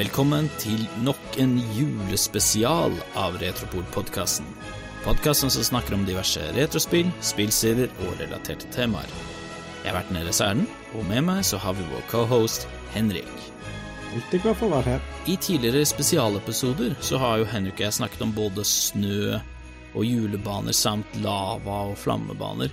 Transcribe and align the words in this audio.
Velkommen 0.00 0.46
til 0.56 0.80
nok 1.04 1.34
en 1.42 1.58
julespesial 1.76 2.94
av 3.20 3.34
Retropol-podkasten. 3.42 4.46
Podkasten 5.04 5.52
som 5.52 5.66
snakker 5.66 5.92
om 5.92 6.06
diverse 6.08 6.40
retrospill, 6.56 7.10
spillserier 7.20 7.90
og 8.06 8.14
relaterte 8.22 8.70
temaer. 8.72 9.12
Jeg 9.82 9.90
har 9.90 9.98
vært 9.98 10.14
nede 10.14 10.32
i 10.32 10.38
Erlend, 10.46 10.72
og 10.94 11.04
med 11.10 11.26
meg 11.26 11.42
så 11.44 11.60
har 11.60 11.76
vi 11.76 11.84
vår 11.90 12.06
cohost 12.08 12.64
Henrik. 12.94 13.28
Alltid 14.14 14.46
glad 14.46 14.56
for 14.62 14.70
å 14.70 14.78
være 14.78 14.94
her. 14.94 15.04
I 15.28 15.36
tidligere 15.36 15.84
spesialepisoder 15.92 16.96
så 17.04 17.20
har 17.20 17.42
jo 17.42 17.52
Henrik 17.52 17.76
og 17.82 17.88
jeg 17.90 17.98
snakket 17.98 18.24
om 18.24 18.32
både 18.40 18.64
snø 18.64 19.36
og 19.36 20.02
julebaner 20.06 20.80
samt 20.80 21.20
lava 21.20 21.82
og 21.92 21.98
flammebaner. 22.00 22.72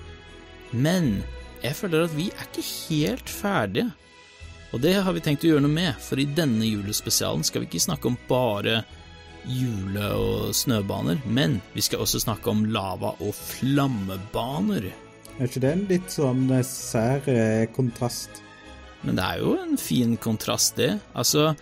Men 0.71 1.17
jeg 1.59 1.75
føler 1.75 2.07
at 2.07 2.15
vi 2.15 2.31
er 2.31 2.47
ikke 2.47 2.69
helt 2.71 3.39
ferdige. 3.43 3.91
Og 4.75 4.81
det 4.83 4.97
har 4.99 5.15
vi 5.15 5.23
tenkt 5.23 5.45
å 5.45 5.51
gjøre 5.53 5.63
noe 5.63 5.71
med, 5.71 5.95
for 6.03 6.19
i 6.19 6.27
denne 6.27 6.67
julespesialen 6.67 7.45
skal 7.47 7.63
vi 7.63 7.69
ikke 7.69 7.85
snakke 7.87 8.09
om 8.09 8.17
bare 8.27 8.81
jule- 9.47 10.09
og 10.17 10.55
snøbaner, 10.55 11.21
men 11.25 11.61
vi 11.73 11.83
skal 11.85 12.03
også 12.03 12.19
snakke 12.25 12.51
om 12.51 12.65
lava- 12.73 13.15
og 13.23 13.31
flammebaner. 13.35 14.89
Er 15.37 15.47
ikke 15.47 15.63
det 15.63 15.71
en 15.71 15.87
litt 15.87 16.11
sånn 16.11 16.49
eh, 16.51 16.65
sær 16.67 17.23
eh, 17.31 17.69
kontrast? 17.71 18.41
Men 19.05 19.19
det 19.19 19.23
er 19.23 19.41
jo 19.43 19.55
en 19.61 19.77
fin 19.79 20.17
kontrast, 20.19 20.75
det. 20.75 20.97
Altså, 21.15 21.53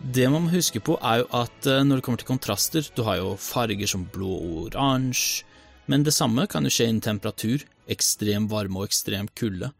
det 0.00 0.28
man 0.30 0.46
må 0.46 0.54
huske 0.54 0.80
på, 0.80 0.96
er 1.02 1.24
jo 1.24 1.28
at 1.42 1.68
eh, 1.68 1.84
når 1.84 2.00
det 2.00 2.06
kommer 2.06 2.22
til 2.22 2.30
kontraster, 2.30 2.88
du 2.96 3.02
har 3.04 3.20
jo 3.20 3.34
farger 3.42 3.90
som 3.90 4.06
blå 4.14 4.32
og 4.38 4.58
oransje, 4.70 5.44
men 5.90 6.02
det 6.06 6.14
samme 6.16 6.48
kan 6.50 6.64
jo 6.66 6.72
skje 6.72 6.88
innen 6.88 7.04
temperatur, 7.04 7.62
ekstrem 7.90 8.48
varme 8.50 8.80
og 8.80 8.88
ekstrem 8.88 9.28
kulde. 9.38 9.70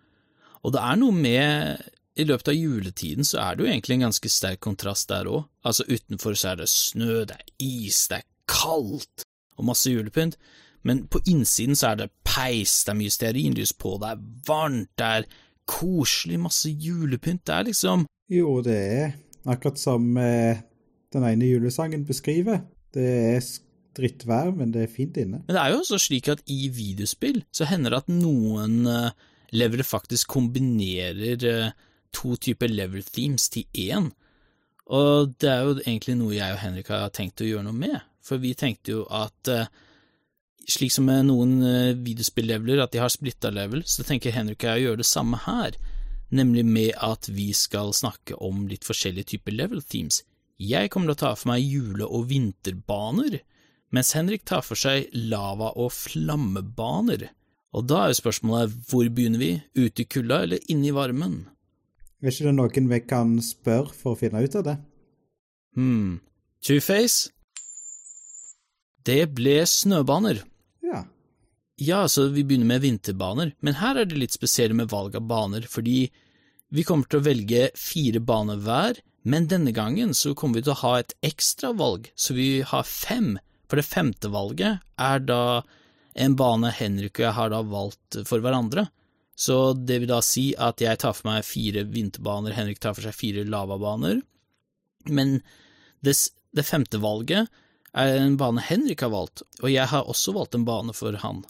Og 0.63 0.75
det 0.75 0.83
er 0.83 0.99
noe 1.01 1.15
med 1.15 1.87
i 2.17 2.25
løpet 2.25 2.49
av 2.49 2.57
juletiden 2.57 3.27
så 3.27 3.41
er 3.45 3.57
det 3.57 3.65
jo 3.65 3.71
egentlig 3.71 3.97
en 3.99 4.07
ganske 4.07 4.31
sterk 4.33 4.61
kontrast 4.65 5.11
der 5.13 5.29
òg. 5.29 5.45
Altså, 5.67 5.85
utenfor 5.89 6.37
så 6.39 6.53
er 6.55 6.63
det 6.63 6.69
snø, 6.73 7.25
det 7.29 7.37
er 7.37 7.51
is, 7.63 8.07
det 8.11 8.23
er 8.23 8.29
kaldt 8.49 9.27
og 9.57 9.69
masse 9.69 9.91
julepynt, 9.91 10.37
men 10.87 11.05
på 11.11 11.21
innsiden 11.29 11.77
så 11.77 11.93
er 11.93 12.01
det 12.03 12.13
peis, 12.27 12.79
det 12.87 12.93
er 12.93 12.99
mye 13.01 13.13
stearinlys 13.13 13.73
på, 13.77 13.97
det 14.01 14.13
er 14.13 14.25
varmt, 14.49 14.93
det 14.99 15.13
er 15.21 15.29
koselig, 15.67 16.39
masse 16.41 16.71
julepynt, 16.71 17.45
det 17.49 17.55
er 17.55 17.69
liksom 17.71 18.07
Jo, 18.33 18.59
det 18.65 18.77
er 18.77 19.15
akkurat 19.47 19.81
som 19.81 20.09
eh, 20.19 20.63
den 21.15 21.25
ene 21.27 21.49
julesangen 21.49 22.05
beskriver. 22.07 22.65
Det 22.95 23.07
er 23.07 23.49
drittvær, 23.97 24.51
men 24.57 24.73
det 24.75 24.85
er 24.85 24.93
fint 24.93 25.17
inne. 25.21 25.43
Men 25.47 25.55
det 25.55 25.63
er 25.63 25.73
jo 25.73 25.83
også 25.83 26.01
slik 26.09 26.31
at 26.33 26.43
i 26.53 26.67
videospill 26.75 27.43
så 27.55 27.69
hender 27.71 27.95
det 27.95 28.03
at 28.05 28.13
noen 28.13 28.81
eh, 28.91 29.27
levere 29.57 29.87
faktisk 29.87 30.33
kombinerer 30.35 31.45
uh, 31.47 31.86
to 32.15 32.37
typer 32.37 32.71
level 32.71 33.03
themes 33.03 33.49
til 33.53 33.67
én. 33.73 34.11
Og 34.87 35.35
det 35.43 35.51
er 35.51 35.65
jo 35.65 35.75
egentlig 35.81 36.15
noe 36.19 36.37
jeg 36.37 36.55
og 36.55 36.63
Henrik 36.63 36.93
har 36.95 37.11
tenkt 37.15 37.43
å 37.43 37.49
gjøre 37.49 37.67
noe 37.67 37.77
med, 37.77 37.99
for 38.23 38.43
vi 38.43 38.55
tenkte 38.59 38.95
jo 38.95 39.03
at 39.11 39.51
uh, 39.51 39.67
slik 40.71 40.95
som 40.95 41.09
med 41.09 41.27
noen 41.27 41.59
uh, 41.65 41.97
videospillleveler, 41.99 42.83
at 42.83 42.95
de 42.95 43.03
har 43.03 43.11
splitta 43.13 43.51
level, 43.55 43.83
så 43.87 44.07
tenker 44.07 44.35
Henrik 44.35 44.63
og 44.63 44.71
jeg 44.71 44.83
å 44.83 44.87
gjøre 44.87 45.03
det 45.03 45.09
samme 45.11 45.43
her, 45.47 45.79
nemlig 46.35 46.65
med 46.67 46.95
at 47.03 47.29
vi 47.31 47.51
skal 47.55 47.93
snakke 47.95 48.39
om 48.43 48.67
litt 48.71 48.87
forskjellige 48.87 49.35
typer 49.35 49.55
level 49.55 49.83
themes. 49.83 50.23
Jeg 50.57 50.91
kommer 50.91 51.13
til 51.13 51.19
å 51.19 51.23
ta 51.25 51.35
for 51.37 51.51
meg 51.53 51.67
jule- 51.67 52.07
og 52.07 52.31
vinterbaner, 52.31 53.41
mens 53.95 54.15
Henrik 54.17 54.47
tar 54.49 54.65
for 54.67 54.79
seg 54.79 55.11
lava- 55.15 55.75
og 55.77 55.93
flammebaner. 55.95 57.29
Og 57.77 57.85
da 57.91 58.05
er 58.05 58.13
jo 58.13 58.23
spørsmålet 58.23 58.75
hvor 58.89 59.09
begynner 59.13 59.43
vi, 59.43 59.51
ute 59.77 60.03
i 60.03 60.09
kulda 60.09 60.43
eller 60.47 60.73
inne 60.73 60.91
i 60.91 60.97
varmen? 60.97 61.45
Er 62.23 62.33
ikke 62.33 62.49
det 62.49 62.55
noen 62.57 62.91
vi 62.91 63.01
kan 63.05 63.33
spørre 63.45 63.93
for 63.95 64.15
å 64.15 64.21
finne 64.21 64.41
ut 64.41 64.55
av 64.57 64.65
det? 64.67 64.77
Hm, 65.77 66.21
Two-Face? 66.65 67.33
Det 69.07 69.21
ble 69.37 69.61
snøbaner. 69.69 70.41
Ja. 70.83 71.05
Ja, 71.77 72.07
så 72.09 72.31
vi 72.33 72.43
begynner 72.43 72.73
med 72.73 72.83
vinterbaner, 72.83 73.53
men 73.61 73.77
her 73.83 74.01
er 74.01 74.09
det 74.09 74.19
litt 74.19 74.35
spesielt 74.35 74.75
med 74.75 74.89
valg 74.91 75.19
av 75.19 75.29
baner, 75.29 75.69
fordi 75.69 76.07
vi 76.73 76.85
kommer 76.89 77.07
til 77.07 77.21
å 77.21 77.27
velge 77.27 77.69
fire 77.79 78.23
baner 78.25 78.59
hver, 78.65 78.99
men 79.29 79.47
denne 79.51 79.75
gangen 79.77 80.15
så 80.17 80.33
kommer 80.35 80.59
vi 80.59 80.67
til 80.67 80.75
å 80.75 80.83
ha 80.83 80.95
et 81.01 81.15
ekstra 81.27 81.75
valg, 81.77 82.09
så 82.17 82.35
vi 82.35 82.63
har 82.67 82.89
fem, 82.89 83.37
for 83.69 83.79
det 83.79 83.87
femte 83.87 84.31
valget 84.33 84.81
er 85.03 85.23
da 85.23 85.63
en 86.17 86.37
bane 86.39 86.73
Henrik 86.73 87.19
og 87.19 87.27
jeg 87.27 87.37
har 87.37 87.53
da 87.53 87.61
valgt 87.67 88.19
for 88.25 88.41
hverandre. 88.41 88.87
Så 89.37 89.75
det 89.77 90.01
vil 90.01 90.09
da 90.09 90.23
si 90.25 90.49
at 90.57 90.81
jeg 90.81 90.97
tar 91.03 91.13
for 91.17 91.29
meg 91.29 91.45
fire 91.45 91.85
vinterbaner, 91.85 92.57
Henrik 92.57 92.81
tar 92.81 92.97
for 92.97 93.05
seg 93.05 93.17
fire 93.17 93.45
lavabaner, 93.45 94.23
men 95.13 95.37
det, 96.05 96.17
det 96.57 96.65
femte 96.67 97.01
valget 97.03 97.53
er 97.97 98.17
en 98.17 98.39
bane 98.41 98.65
Henrik 98.65 99.05
har 99.05 99.13
valgt, 99.13 99.45
og 99.63 99.69
jeg 99.73 99.89
har 99.93 100.09
også 100.09 100.35
valgt 100.37 100.57
en 100.57 100.65
bane 100.69 100.97
for 100.97 101.17
han. 101.21 101.45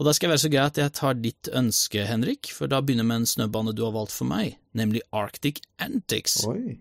Og 0.00 0.06
da 0.08 0.14
skal 0.16 0.28
jeg 0.28 0.32
være 0.32 0.42
så 0.46 0.52
grei 0.52 0.64
at 0.64 0.78
jeg 0.80 0.92
tar 0.96 1.16
ditt 1.20 1.48
ønske, 1.52 2.04
Henrik, 2.08 2.48
for 2.56 2.72
da 2.72 2.80
begynner 2.80 3.04
jeg 3.04 3.10
med 3.10 3.22
en 3.22 3.32
snøbane 3.34 3.74
du 3.76 3.84
har 3.84 3.92
valgt 3.92 4.16
for 4.16 4.28
meg, 4.28 4.56
nemlig 4.72 5.04
Arctic 5.12 5.60
Antics. 5.76 6.40
Oi. 6.48 6.78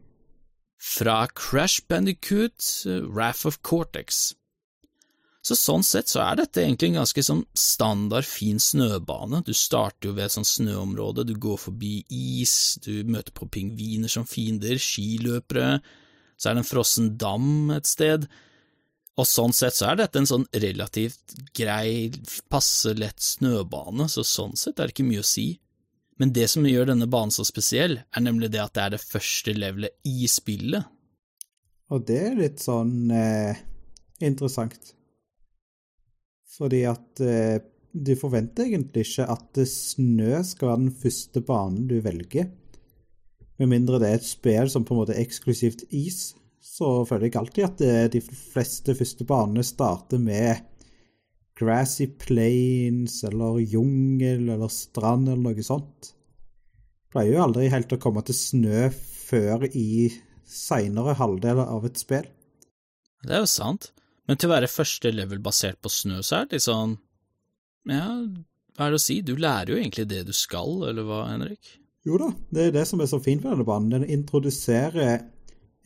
Fra 0.79 1.25
Crash 1.35 1.83
Bandicoot, 1.91 2.63
Wrath 3.11 3.43
of 3.47 3.59
Cortex. 3.67 4.29
Så 5.49 5.55
sånn 5.57 5.81
sett 5.81 6.11
så 6.11 6.19
er 6.21 6.35
dette 6.37 6.61
egentlig 6.61 6.91
en 6.91 6.99
ganske 6.99 7.21
sånn 7.25 7.39
standard 7.57 8.27
fin 8.29 8.59
snøbane. 8.61 9.39
Du 9.47 9.55
starter 9.57 10.11
jo 10.11 10.11
ved 10.13 10.27
et 10.27 10.35
sånt 10.35 10.49
snøområde, 10.49 11.25
du 11.25 11.33
går 11.41 11.57
forbi 11.57 11.93
is, 12.13 12.51
du 12.85 13.01
møter 13.09 13.33
på 13.33 13.47
pingviner 13.49 14.11
som 14.13 14.27
fiender, 14.29 14.77
skiløpere, 14.77 15.79
så 16.37 16.51
er 16.51 16.59
det 16.59 16.61
en 16.61 16.69
frossen 16.69 17.07
dam 17.17 17.73
et 17.73 17.89
sted, 17.89 18.27
og 19.17 19.25
sånn 19.27 19.55
sett 19.57 19.79
så 19.79 19.89
er 19.89 19.97
dette 20.03 20.21
en 20.21 20.29
sånn 20.29 20.45
relativt 20.53 21.33
grei, 21.57 22.11
passe 22.53 22.93
lett 22.93 23.25
snøbane, 23.25 24.05
så 24.05 24.21
sånn 24.21 24.53
sett 24.53 24.77
er 24.77 24.87
det 24.87 24.95
ikke 24.95 25.07
mye 25.09 25.25
å 25.25 25.31
si. 25.31 25.47
Men 26.21 26.35
det 26.35 26.45
som 26.53 26.67
gjør 26.67 26.91
denne 26.91 27.09
banen 27.09 27.33
så 27.33 27.47
spesiell, 27.47 27.97
er 28.05 28.23
nemlig 28.23 28.51
det 28.53 28.61
at 28.61 28.77
det 28.77 28.85
er 28.85 28.95
det 28.95 29.01
første 29.01 29.57
levelet 29.57 29.97
i 30.05 30.29
spillet. 30.29 30.85
Og 31.89 32.05
det 32.05 32.21
er 32.29 32.37
litt 32.37 32.61
sånn 32.61 33.09
eh, 33.17 33.57
interessant. 34.21 34.93
Fordi 36.57 36.83
at 36.89 37.21
eh, 37.21 37.59
du 37.93 38.13
forventer 38.17 38.67
egentlig 38.67 39.05
ikke 39.07 39.27
at 39.33 39.61
snø 39.69 40.41
skal 40.45 40.71
være 40.71 40.81
den 40.83 40.95
første 41.01 41.41
banen 41.45 41.87
du 41.89 41.99
velger. 42.05 42.49
Med 43.59 43.71
mindre 43.73 43.99
det 43.99 44.09
er 44.09 44.19
et 44.19 44.27
spill 44.27 44.69
som 44.71 44.85
på 44.87 44.95
en 44.95 45.01
måte 45.01 45.15
er 45.15 45.23
eksklusivt 45.25 45.83
is, 45.89 46.33
så 46.63 47.03
føler 47.07 47.27
jeg 47.27 47.39
alltid 47.39 47.65
at 47.65 47.81
det, 47.81 47.95
de 48.15 48.21
fleste 48.23 48.95
første 48.95 49.25
banene 49.27 49.65
starter 49.67 50.21
med 50.21 50.61
grassy 51.59 52.07
plains 52.21 53.19
eller 53.27 53.59
jungel 53.59 54.47
eller 54.53 54.71
strand 54.71 55.27
eller 55.27 55.49
noe 55.49 55.65
sånt. 55.65 56.13
Pleier 57.11 57.35
jo 57.35 57.45
aldri 57.47 57.67
helt 57.73 57.91
å 57.91 57.99
komme 57.99 58.23
til 58.23 58.37
snø 58.37 58.87
før 58.93 59.65
i 59.73 60.07
seinere 60.49 61.17
halvdel 61.19 61.61
av 61.65 61.87
et 61.89 61.99
spill. 61.99 62.27
Det 63.25 63.35
er 63.35 63.43
jo 63.43 63.49
sant. 63.49 63.91
Men 64.29 64.37
til 64.37 64.51
å 64.51 64.53
være 64.53 64.69
første 64.69 65.09
level 65.09 65.41
basert 65.41 65.79
på 65.81 65.89
snø, 65.89 66.19
så 66.21 66.37
er 66.37 66.45
det 66.45 66.59
litt 66.59 66.67
sånn 66.67 66.95
Ja, 67.89 68.05
hva 68.77 68.85
er 68.85 68.93
det 68.93 68.99
å 68.99 69.01
si? 69.01 69.15
Du 69.25 69.33
lærer 69.33 69.73
jo 69.73 69.79
egentlig 69.79 70.05
det 70.11 70.21
du 70.27 70.35
skal, 70.37 70.83
eller 70.91 71.07
hva, 71.07 71.23
Henrik? 71.31 71.71
Jo 72.05 72.19
da, 72.21 72.29
det 72.53 72.67
er 72.67 72.75
det 72.77 72.85
som 72.87 73.01
er 73.01 73.09
så 73.09 73.17
fint 73.23 73.41
med 73.41 73.55
denne 73.55 73.65
banen. 73.67 73.89
Den 73.91 74.11
introduserer 74.19 75.25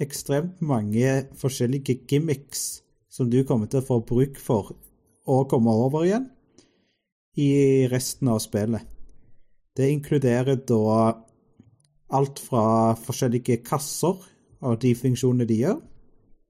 ekstremt 0.04 0.60
mange 0.62 1.14
forskjellige 1.40 2.02
gimmicks 2.10 2.84
som 3.14 3.30
du 3.32 3.40
kommer 3.48 3.72
til 3.72 3.80
å 3.80 3.88
få 3.88 4.02
bruk 4.06 4.38
for 4.42 4.74
å 5.24 5.40
komme 5.50 5.72
over 5.86 6.04
igjen 6.04 6.28
i 7.40 7.88
resten 7.90 8.30
av 8.30 8.44
spillet. 8.44 8.84
Det 9.74 9.88
inkluderer 9.90 10.60
da 10.68 11.14
alt 12.14 12.44
fra 12.44 12.94
forskjellige 13.00 13.62
kasser 13.66 14.20
og 14.64 14.78
de 14.84 14.94
funksjonene 14.98 15.48
de 15.50 15.62
gjør, 15.64 15.80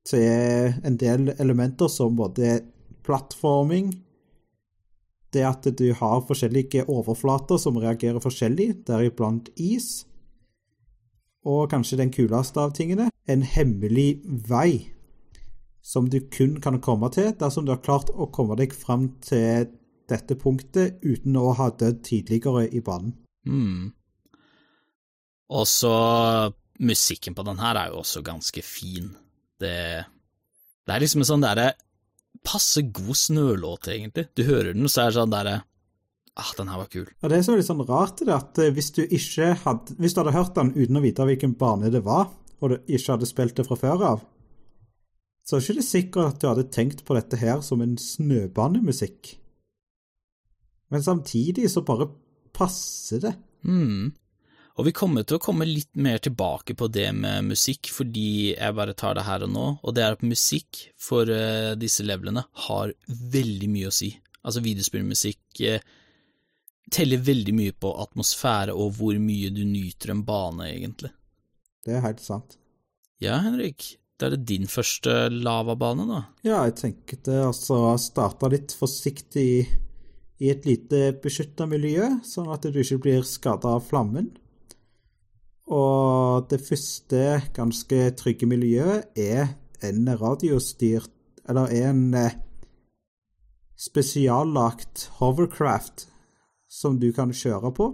til 0.07 0.73
en 0.83 0.97
del 0.99 1.33
elementer 1.39 1.91
som 1.91 2.15
både 2.15 2.61
plattforming, 3.03 3.91
det 5.33 5.45
at 5.47 5.67
du 5.79 5.87
har 5.97 6.25
forskjellige 6.27 6.85
overflater 6.91 7.57
som 7.57 7.79
reagerer 7.81 8.21
forskjellig, 8.21 8.85
deriblant 8.87 9.49
is, 9.57 10.05
og 11.43 11.69
kanskje 11.71 11.99
den 11.99 12.11
kuleste 12.13 12.61
av 12.61 12.75
tingene, 12.77 13.09
en 13.27 13.43
hemmelig 13.43 14.21
vei 14.47 14.93
som 15.83 16.07
du 16.09 16.21
kun 16.31 16.59
kan 16.63 16.79
komme 16.83 17.09
til 17.11 17.33
dersom 17.39 17.65
du 17.65 17.73
har 17.73 17.83
klart 17.83 18.11
å 18.13 18.29
komme 18.31 18.55
deg 18.59 18.75
fram 18.75 19.09
til 19.23 19.67
dette 20.11 20.37
punktet 20.39 21.03
uten 21.03 21.35
å 21.39 21.51
ha 21.57 21.69
dødd 21.75 21.99
tidligere 22.07 22.69
i 22.71 22.79
banen. 22.83 23.17
Mm. 23.47 23.91
Og 25.53 25.67
så 25.67 25.95
musikken 26.79 27.35
på 27.35 27.43
den 27.47 27.59
her 27.59 27.79
er 27.79 27.91
jo 27.91 28.01
også 28.01 28.23
ganske 28.25 28.63
fin. 28.63 29.11
Det, 29.63 29.77
det 30.83 30.95
er 30.95 31.03
liksom 31.03 31.23
en 31.23 31.31
sånn 31.31 31.45
derre 31.45 31.71
passe 32.43 32.83
god 32.91 33.15
snølåt, 33.15 33.87
egentlig. 33.93 34.27
Du 34.35 34.43
hører 34.47 34.73
den, 34.75 34.89
så 34.91 35.05
er 35.05 35.11
det 35.13 35.21
sånn 35.21 35.37
derre 35.37 35.61
Ah, 36.33 36.49
den 36.57 36.69
her 36.71 36.79
var 36.81 36.87
kul. 36.89 37.05
Og 37.21 37.29
Det 37.29 37.43
som 37.45 37.53
er 37.53 37.59
litt 37.59 37.67
sånn 37.67 37.83
rart 37.85 38.23
det 38.25 38.33
at 38.33 38.57
hvis 38.73 38.87
du 38.95 39.03
ikke 39.03 39.51
hadde 39.67 39.93
Hvis 40.01 40.15
du 40.15 40.23
hadde 40.23 40.33
hørt 40.33 40.55
den 40.57 40.71
uten 40.73 40.97
å 40.97 41.03
vite 41.03 41.27
hvilken 41.29 41.53
bane 41.59 41.91
det 41.93 42.01
var, 42.07 42.31
og 42.57 42.71
du 42.71 42.77
ikke 42.87 43.11
hadde 43.13 43.29
spilt 43.29 43.59
det 43.59 43.67
fra 43.67 43.77
før 43.77 44.05
av, 44.07 44.23
så 45.43 45.57
er 45.57 45.61
det 45.61 45.75
ikke 45.75 45.85
sikkert 45.85 46.31
at 46.31 46.41
du 46.41 46.47
hadde 46.47 46.71
tenkt 46.73 47.03
på 47.05 47.17
dette 47.17 47.37
her 47.37 47.61
som 47.61 47.83
en 47.83 47.97
snøbanemusikk. 47.99 49.35
Men 50.93 51.03
samtidig 51.03 51.67
så 51.69 51.83
bare 51.85 52.07
passer 52.55 53.21
det. 53.23 53.33
Mm. 53.67 54.13
Og 54.73 54.87
vi 54.87 54.93
kommer 54.95 55.25
til 55.25 55.37
å 55.37 55.43
komme 55.43 55.67
litt 55.69 55.91
mer 56.01 56.17
tilbake 56.23 56.73
på 56.77 56.87
det 56.89 57.11
med 57.13 57.45
musikk, 57.51 57.91
fordi 57.93 58.55
jeg 58.55 58.77
bare 58.77 58.95
tar 58.97 59.13
det 59.19 59.27
her 59.27 59.45
og 59.45 59.51
nå, 59.53 59.65
og 59.83 59.93
det 59.93 60.05
er 60.05 60.15
at 60.15 60.25
musikk 60.25 60.87
for 60.97 61.29
uh, 61.29 61.75
disse 61.77 62.05
levelene 62.05 62.41
har 62.67 62.95
veldig 63.07 63.69
mye 63.69 63.91
å 63.91 63.93
si. 63.93 64.09
Altså, 64.41 64.63
videospillmusikk 64.65 65.61
uh, 65.69 65.77
teller 66.93 67.21
veldig 67.21 67.53
mye 67.57 67.77
på 67.77 67.93
atmosfære 68.01 68.73
og 68.73 68.97
hvor 68.97 69.21
mye 69.21 69.53
du 69.53 69.61
nyter 69.67 70.15
en 70.15 70.25
bane, 70.25 70.71
egentlig. 70.71 71.13
Det 71.85 71.99
er 71.99 72.05
helt 72.07 72.25
sant. 72.25 72.57
Ja, 73.21 73.37
Henrik, 73.45 73.85
da 74.17 74.27
er 74.27 74.35
det 74.35 74.47
din 74.49 74.65
første 74.71 75.27
lavabane, 75.29 76.09
da. 76.09 76.25
Ja, 76.47 76.63
jeg 76.65 76.79
tenkte 76.81 77.43
altså 77.45 77.83
starte 78.01 78.49
litt 78.49 78.73
forsiktig 78.77 79.49
i 80.43 80.49
et 80.49 80.65
lite 80.67 81.11
beskytta 81.21 81.69
miljø, 81.69 82.09
sånn 82.25 82.49
at 82.51 82.65
du 82.65 82.81
ikke 82.81 83.03
blir 83.05 83.27
skada 83.27 83.77
av 83.77 83.85
flammen. 83.85 84.33
Og 85.71 86.49
det 86.51 86.59
første 86.61 87.41
ganske 87.55 87.99
trygge 88.19 88.49
miljøet 88.49 89.15
er 89.15 89.55
en 89.83 90.09
radiostyrt 90.19 91.11
Eller 91.49 91.71
er 91.71 91.89
en 91.89 92.13
eh, 92.15 92.35
spesiallagt 93.79 95.09
hovercraft 95.19 96.07
som 96.71 96.99
du 96.99 97.11
kan 97.11 97.33
kjøre 97.35 97.73
på. 97.75 97.89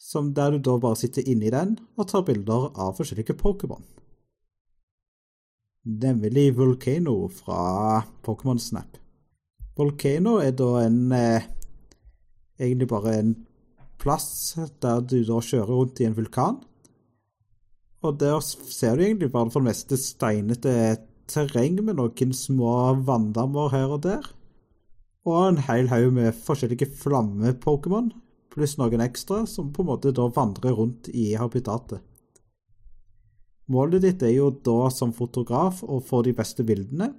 Som 0.00 0.34
der 0.34 0.50
du 0.50 0.58
da 0.58 0.76
bare 0.78 1.00
sitter 1.00 1.24
inni 1.24 1.50
den 1.50 1.78
og 1.96 2.08
tar 2.08 2.26
bilder 2.28 2.70
av 2.76 2.96
forskjellige 2.98 3.38
Pokémon 3.40 3.84
nemlig 5.84 6.56
Volcano 6.56 7.28
fra 7.28 8.02
Pokémon 8.22 8.58
Snap. 8.58 8.98
Volcano 9.76 10.36
er 10.36 10.50
da 10.50 10.86
en 10.86 11.12
eh, 11.12 11.42
Egentlig 12.60 12.88
bare 12.88 13.16
en 13.18 13.30
plass 14.02 14.58
der 14.82 15.00
du 15.06 15.20
da 15.24 15.38
kjører 15.38 15.70
rundt 15.70 16.02
i 16.02 16.08
en 16.08 16.18
vulkan. 16.18 16.60
Og 18.02 18.18
der 18.18 18.40
ser 18.42 18.98
du 18.98 19.04
egentlig 19.06 19.30
bare 19.30 19.50
for 19.50 19.62
det 19.62 19.70
meste 19.70 19.98
steinete 20.00 20.74
terreng 21.30 21.78
med 21.86 22.00
noen 22.00 22.34
små 22.34 22.72
vanndammer 23.06 23.70
her 23.72 23.94
og 23.94 24.02
der. 24.08 24.26
Og 25.22 25.38
en 25.46 25.60
hel 25.68 25.86
haug 25.92 26.10
med 26.16 26.34
forskjellige 26.34 26.90
flamme-Pokémon, 26.98 28.10
pluss 28.52 28.74
noen 28.78 29.04
ekstra, 29.04 29.44
som 29.46 29.70
på 29.72 29.84
en 29.84 29.92
måte 29.92 30.10
da 30.14 30.26
vandrer 30.34 30.74
rundt 30.74 31.12
i 31.14 31.32
habitatet. 31.38 32.02
Målet 33.70 34.02
ditt 34.02 34.22
er 34.26 34.34
jo 34.34 34.50
da 34.50 34.90
som 34.90 35.14
fotograf 35.14 35.84
å 35.86 36.00
få 36.02 36.24
de 36.26 36.34
beste 36.36 36.66
bildene, 36.66 37.12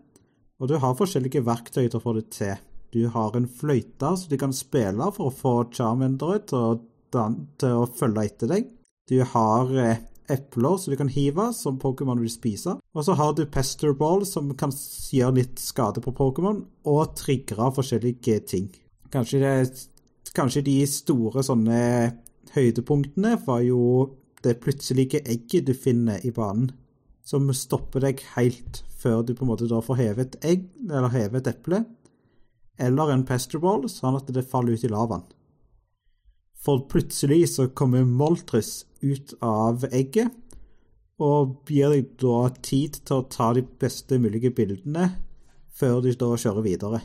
og 0.59 0.69
du 0.69 0.75
har 0.77 0.99
forskjellige 0.99 1.45
verktøy 1.47 1.87
til 1.87 1.97
å 1.97 2.03
få 2.03 2.17
det 2.19 2.27
til. 2.35 2.59
Du 2.93 3.07
har 3.09 3.35
en 3.35 3.49
fløyte 3.49 4.13
som 4.19 4.29
du 4.29 4.37
kan 4.37 4.53
spille 4.53 5.09
for 5.15 5.29
å 5.29 5.33
få 5.33 5.53
Charmandere 5.73 6.43
til, 6.49 6.81
til, 7.13 7.69
å 7.73 7.87
følge 7.89 8.25
etter 8.29 8.51
deg. 8.51 8.67
Du 9.09 9.17
har 9.33 9.71
eh, 9.81 10.03
epler 10.31 10.77
som 10.77 10.93
du 10.93 10.99
kan 10.99 11.09
hive, 11.11 11.49
som 11.57 11.79
Pokémon 11.81 12.21
vil 12.21 12.31
spise. 12.31 12.77
Og 12.93 13.07
så 13.07 13.15
har 13.17 13.33
du 13.33 13.45
Pesterball, 13.49 14.27
som 14.29 14.51
kan 14.59 14.73
gjøre 15.13 15.39
litt 15.39 15.61
skade 15.61 16.03
på 16.05 16.13
Pokémon, 16.15 16.61
og 16.85 17.15
trigge 17.19 17.57
forskjellige 17.57 18.39
ting. 18.53 18.69
Kanskje, 19.13 19.41
det, 19.41 20.29
kanskje 20.37 20.65
de 20.65 20.77
store 20.89 21.43
sånne 21.45 21.81
høydepunktene 22.53 23.35
var 23.45 23.65
jo 23.65 23.81
det 24.43 24.59
plutselige 24.61 25.23
egget 25.25 25.67
du 25.69 25.73
finner 25.73 26.21
i 26.25 26.33
banen, 26.35 26.71
som 27.25 27.47
stopper 27.55 28.03
deg 28.03 28.21
helt 28.35 28.83
før 28.99 29.21
du 29.23 29.33
på 29.35 29.45
en 29.45 29.51
måte 29.53 29.67
da 29.71 29.79
får 29.83 29.99
hevet 29.99 30.35
et 30.35 30.47
egg, 30.53 30.65
eller 30.89 31.13
hevet 31.13 31.47
eple, 31.49 31.83
eller 32.81 33.13
en 33.13 33.25
pesterball, 33.27 33.87
sånn 33.89 34.17
at 34.17 34.29
det 34.33 34.45
faller 34.49 34.77
ut 34.77 34.85
i 34.85 34.91
lavaen. 34.91 35.25
For 36.63 36.85
plutselig 36.89 37.55
så 37.55 37.67
kommer 37.75 38.05
Moltres 38.07 38.85
ut 39.03 39.35
av 39.43 39.83
egget, 39.91 40.31
og 41.21 41.67
gir 41.69 41.91
deg 41.93 42.15
da 42.19 42.47
tid 42.65 42.97
til 43.05 43.19
å 43.19 43.27
ta 43.31 43.51
de 43.55 43.61
beste 43.79 44.17
mulige 44.19 44.51
bildene 44.55 45.11
før 45.73 46.01
du 46.03 46.09
da 46.17 46.31
kjører 46.39 46.65
videre. 46.65 47.01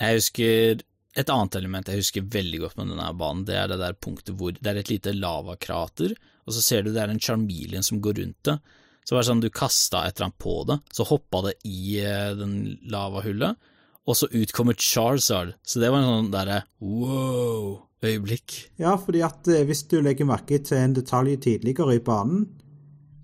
Jeg 0.00 0.18
husker 0.18 0.82
et 1.14 1.30
annet 1.30 1.56
element 1.60 1.88
jeg 1.88 2.02
husker 2.02 2.26
veldig 2.26 2.60
godt 2.64 2.78
med 2.80 2.90
denne 2.90 3.10
banen, 3.18 3.44
det 3.46 3.56
er 3.58 3.68
det 3.70 3.80
der 3.80 3.94
punktet 3.94 4.34
hvor 4.38 4.54
det 4.56 4.70
er 4.70 4.80
et 4.80 4.90
lite 4.90 5.14
lavakrater, 5.14 6.16
og 6.44 6.56
så 6.56 6.64
ser 6.64 6.82
du 6.82 6.90
det 6.92 7.04
er 7.04 7.12
en 7.12 7.22
Charmeleon 7.22 7.86
som 7.86 8.02
går 8.02 8.18
rundt 8.20 8.48
det. 8.50 8.58
Så 9.04 9.14
var 9.14 9.22
det 9.22 9.28
sånn 9.28 9.44
du 9.44 9.50
kasta 9.52 10.02
et 10.04 10.16
eller 10.16 10.30
annet 10.30 10.42
på 10.42 10.56
det, 10.68 10.78
så 10.96 11.06
hoppa 11.06 11.42
det 11.46 11.54
i 11.68 12.00
eh, 12.00 12.32
den 12.36 12.54
lavahullet, 12.90 13.70
og 14.04 14.18
så 14.18 14.28
ut 14.32 14.52
kommer 14.52 14.76
Charizard. 14.78 15.54
Så 15.62 15.80
det 15.80 15.90
var 15.92 16.02
en 16.02 16.10
sånn 16.10 16.32
derre 16.34 16.58
wow-øyeblikk. 16.80 18.58
Ja, 18.82 18.96
fordi 19.00 19.24
at 19.26 19.48
eh, 19.48 19.64
hvis 19.68 19.86
du 19.90 20.00
legger 20.04 20.28
merke 20.28 20.60
til 20.60 20.80
en 20.80 20.96
detalj 20.96 21.38
tidligere 21.46 21.96
i 21.96 22.04
banen, 22.04 22.46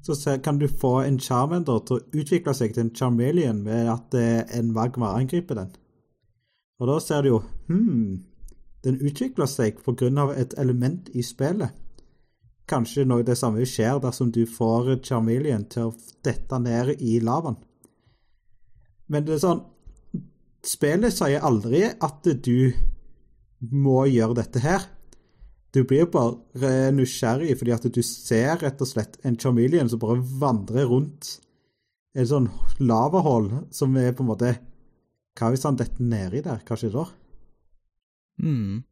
så 0.00 0.16
kan 0.42 0.58
du 0.58 0.66
få 0.66 1.02
en 1.04 1.20
Charmander 1.20 1.82
til 1.86 2.00
å 2.00 2.22
utvikle 2.22 2.54
seg 2.56 2.72
til 2.74 2.86
en 2.86 2.94
Charmeleon 2.96 3.60
med 3.66 3.90
at 3.92 4.16
eh, 4.18 4.40
en 4.58 4.72
magma 4.74 5.12
angriper 5.18 5.60
den. 5.60 5.76
Og 6.80 6.88
da 6.88 6.96
ser 7.04 7.22
du 7.22 7.34
jo 7.34 7.42
hm, 7.68 8.24
den 8.82 8.98
utvikler 9.04 9.46
seg 9.46 9.82
på 9.84 9.92
grunn 9.92 10.18
av 10.18 10.32
et 10.32 10.56
element 10.58 11.12
i 11.12 11.22
spillet 11.22 11.76
kanskje 12.70 13.06
noe 13.08 13.26
det 13.26 13.36
samme 13.38 13.64
skjer 13.66 14.00
dersom 14.02 14.30
du 14.34 14.44
får 14.48 14.96
Charmeleon 15.06 15.66
til 15.72 15.90
å 15.90 15.96
dette 16.24 16.58
ned 16.62 16.94
i 16.98 17.18
lavaen. 17.24 17.58
Men 19.10 19.26
det 19.26 19.36
er 19.36 19.44
sånn 19.44 19.64
Spillet 20.66 21.14
sier 21.14 21.44
aldri 21.46 21.86
at 21.88 22.26
du 22.44 22.72
må 23.72 24.04
gjøre 24.10 24.36
dette 24.40 24.62
her. 24.64 24.84
Du 25.70 25.84
blir 25.86 26.08
bare 26.10 26.90
nysgjerrig 26.94 27.54
fordi 27.60 27.74
at 27.76 27.86
du 27.94 28.02
ser 28.04 28.58
rett 28.64 28.80
og 28.82 28.90
slett 28.90 29.20
en 29.24 29.38
chameleon 29.38 29.88
som 29.90 30.02
bare 30.02 30.18
vandrer 30.42 30.88
rundt 30.90 31.36
et 32.18 32.26
sånn 32.26 32.48
lavahull 32.82 33.52
som 33.70 33.94
er 34.00 34.12
på 34.16 34.24
en 34.24 34.32
måte 34.32 34.54
Hva 35.38 35.52
hvis 35.52 35.62
han 35.64 35.78
detter 35.78 36.02
nedi 36.02 36.40
der? 36.42 36.58
Hva 36.66 36.76
skjer 36.76 36.90
da? 36.92 37.04
Mm. 38.42 38.82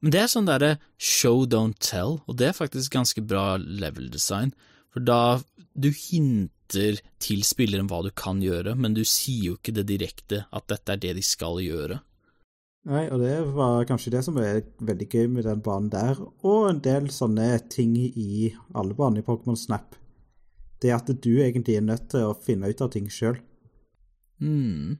Men 0.00 0.14
det 0.14 0.20
er 0.22 0.30
sånn 0.30 0.46
derre 0.46 0.76
show, 0.96 1.42
don't 1.50 1.80
tell, 1.82 2.20
og 2.30 2.38
det 2.38 2.52
er 2.52 2.56
faktisk 2.56 2.94
ganske 2.94 3.24
bra 3.26 3.56
level 3.58 4.06
design, 4.12 4.52
for 4.94 5.02
da 5.02 5.42
du 5.74 5.90
hinter 6.64 7.00
til 7.20 7.42
spilleren 7.44 7.88
hva 7.88 8.02
du 8.02 8.10
kan 8.10 8.40
gjøre, 8.42 8.74
men 8.74 8.94
du 8.94 9.04
sier 9.04 9.52
jo 9.52 9.54
ikke 9.56 9.74
det 9.74 9.86
direkte 9.86 10.46
at 10.52 10.66
dette 10.68 10.92
er 10.92 10.96
det 10.96 11.14
de 11.16 11.22
skal 11.22 11.60
gjøre. 11.60 12.00
Nei, 12.84 13.08
og 13.08 13.20
det 13.20 13.38
var 13.54 13.86
kanskje 13.88 14.12
det 14.12 14.24
som 14.24 14.36
er 14.36 14.62
veldig 14.80 15.08
gøy 15.08 15.28
med 15.28 15.44
den 15.44 15.62
banen 15.62 15.90
der, 15.90 16.18
og 16.42 16.68
en 16.68 16.80
del 16.84 17.08
sånne 17.10 17.58
ting 17.70 17.96
i 17.96 18.52
alle 18.74 18.94
baner 18.94 19.22
i 19.22 19.24
Pokémon 19.24 19.56
Snap. 19.56 19.96
Det 20.80 20.92
at 20.92 21.08
du 21.08 21.40
egentlig 21.40 21.78
er 21.78 21.86
nødt 21.86 22.10
til 22.10 22.28
å 22.28 22.36
finne 22.36 22.68
ut 22.68 22.82
av 22.84 22.90
ting 22.92 23.08
sjøl. 23.08 23.38
Mm. 24.40 24.98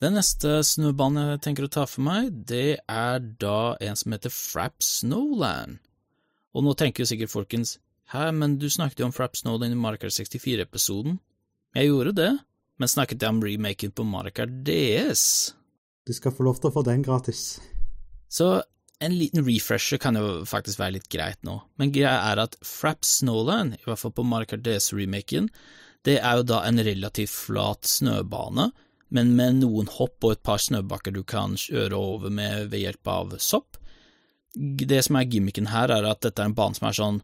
Den 0.00 0.16
neste 0.16 0.64
snøbanen 0.64 1.36
jeg 1.36 1.42
tenker 1.44 1.68
å 1.68 1.70
ta 1.70 1.84
for 1.86 2.02
meg, 2.02 2.32
det 2.48 2.80
er 2.88 3.20
da 3.38 3.76
en 3.78 3.98
som 4.00 4.10
heter 4.16 4.32
Frap 4.34 4.82
Snowland. 4.82 5.78
Og 6.56 6.66
nå 6.66 6.74
tenker 6.74 7.04
jo 7.04 7.12
sikkert 7.12 7.30
folkens, 7.30 7.76
hæ, 8.12 8.30
men 8.36 8.58
du 8.60 8.68
snakket 8.70 9.02
jo 9.02 9.08
om 9.08 9.14
Frap 9.14 9.38
Snowland 9.38 9.74
i 9.74 9.78
Marker 9.78 10.12
64-episoden. 10.12 11.18
Jeg 11.76 11.90
gjorde 11.90 12.14
det, 12.18 12.30
men 12.80 12.90
snakket 12.90 13.22
jeg 13.22 13.34
om 13.34 13.40
remaken 13.44 13.94
på 13.94 14.06
Marker 14.08 14.50
DS? 14.50 15.24
Du 16.06 16.12
skal 16.16 16.34
få 16.34 16.46
lov 16.48 16.60
til 16.60 16.70
å 16.70 16.74
få 16.74 16.84
den 16.86 17.04
gratis. 17.06 17.60
Så 18.30 18.60
en 19.00 19.16
liten 19.16 19.44
refresher 19.46 20.00
kan 20.02 20.18
jo 20.18 20.42
faktisk 20.48 20.80
være 20.82 20.98
litt 20.98 21.08
greit 21.12 21.40
nå, 21.46 21.60
men 21.80 21.94
greia 21.94 22.18
er 22.32 22.42
at 22.44 22.58
Frap 22.66 23.06
Snowland, 23.06 23.78
i 23.78 23.86
hvert 23.86 24.02
fall 24.02 24.14
på 24.16 24.26
Marker 24.26 24.60
DS-remaken, 24.60 25.48
det 26.04 26.18
er 26.20 26.40
jo 26.40 26.46
da 26.48 26.62
en 26.64 26.80
relativt 26.80 27.32
flat 27.32 27.88
snøbane 27.88 28.70
men 29.14 29.34
med 29.36 29.58
noen 29.60 29.90
hopp 29.90 30.22
og 30.24 30.36
et 30.36 30.42
par 30.46 30.60
snøbakker 30.62 31.14
du 31.14 31.22
kan 31.26 31.56
kjøre 31.58 31.98
over 31.98 32.32
med 32.32 32.70
ved 32.70 32.84
hjelp 32.84 33.10
av 33.10 33.36
sopp. 33.42 33.78
Det 34.54 35.00
som 35.06 35.18
er 35.18 35.28
gimmicken 35.30 35.70
her, 35.70 35.90
er 35.90 36.06
at 36.06 36.22
dette 36.24 36.42
er 36.42 36.50
en 36.50 36.56
bane 36.56 36.78
som 36.78 36.88
er 36.88 36.96
sånn 36.96 37.20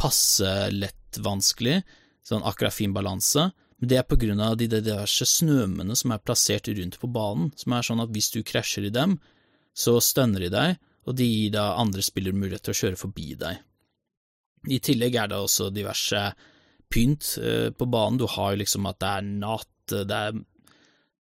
passe 0.00 0.50
lett 0.74 1.18
vanskelig, 1.20 1.80
sånn 2.26 2.44
akkurat 2.46 2.74
fin 2.74 2.94
balanse, 2.94 3.48
men 3.80 3.88
det 3.88 3.96
er 3.96 4.06
på 4.06 4.18
grunn 4.20 4.42
av 4.44 4.58
de 4.60 4.68
diverse 4.70 5.24
snømene 5.26 5.96
som 5.96 6.12
er 6.12 6.22
plassert 6.22 6.68
rundt 6.68 6.98
på 7.00 7.08
banen, 7.10 7.48
som 7.56 7.74
er 7.74 7.86
sånn 7.86 8.02
at 8.04 8.12
hvis 8.12 8.30
du 8.34 8.42
krasjer 8.46 8.90
i 8.90 8.94
dem, 8.94 9.16
så 9.72 9.96
stønner 10.04 10.44
de 10.44 10.52
deg, 10.52 10.78
og 11.08 11.16
de 11.16 11.26
gir 11.26 11.54
da 11.54 11.72
andre 11.80 12.04
spillere 12.04 12.36
mulighet 12.36 12.66
til 12.68 12.74
å 12.74 12.80
kjøre 12.82 13.00
forbi 13.00 13.32
deg. 13.40 13.62
I 14.68 14.78
tillegg 14.84 15.16
er 15.16 15.30
det 15.32 15.40
også 15.40 15.70
diverse 15.72 16.20
pynt 16.92 17.32
eh, 17.40 17.70
på 17.72 17.88
banen, 17.88 18.20
du 18.20 18.26
har 18.28 18.52
jo 18.52 18.60
liksom 18.60 18.88
at 18.90 19.00
det 19.00 19.12
er 19.16 19.28
natt, 19.30 19.76
det 19.90 20.22
er 20.28 20.40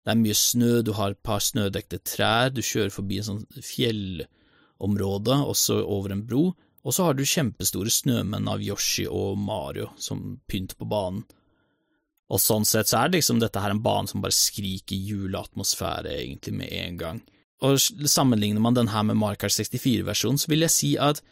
det 0.06 0.12
er 0.14 0.18
mye 0.20 0.34
snø, 0.38 0.84
du 0.86 0.92
har 0.94 1.12
et 1.12 1.22
par 1.26 1.40
snødekte 1.42 1.98
trær, 2.06 2.52
du 2.54 2.60
kjører 2.62 2.92
forbi 2.94 3.16
en 3.18 3.26
sånn 3.26 3.40
fjellområde, 3.58 5.38
også 5.50 5.80
over 5.82 6.14
en 6.14 6.22
bro, 6.28 6.44
Og 6.86 6.94
så 6.94 7.08
har 7.08 7.16
du 7.18 7.24
kjempestore 7.26 7.90
snømenn 7.90 8.46
av 8.46 8.62
Yoshi 8.62 9.08
og 9.10 9.34
Mario 9.42 9.90
som 9.98 10.38
pynt 10.46 10.76
på 10.78 10.86
banen. 10.86 11.24
Og 12.30 12.42
sånn 12.42 12.66
sett 12.66 12.90
så 12.90 13.00
er 13.00 13.10
det 13.10 13.20
liksom 13.20 13.40
dette 13.42 13.62
her 13.62 13.74
en 13.74 13.82
bane 13.82 14.10
som 14.10 14.22
bare 14.22 14.34
skriker 14.34 14.98
juleatmosfære 14.98 16.14
egentlig 16.14 16.54
med 16.58 16.70
en 16.74 17.00
gang. 17.00 17.20
Og 17.66 17.78
sammenligner 17.80 18.62
man 18.62 18.76
den 18.76 18.90
her 18.92 19.02
med 19.06 19.18
Mario 19.18 19.40
Kart 19.40 19.54
64-versjonen, 19.54 20.38
så 20.38 20.50
vil 20.50 20.66
jeg 20.66 20.74
si 20.74 20.90
at 21.00 21.22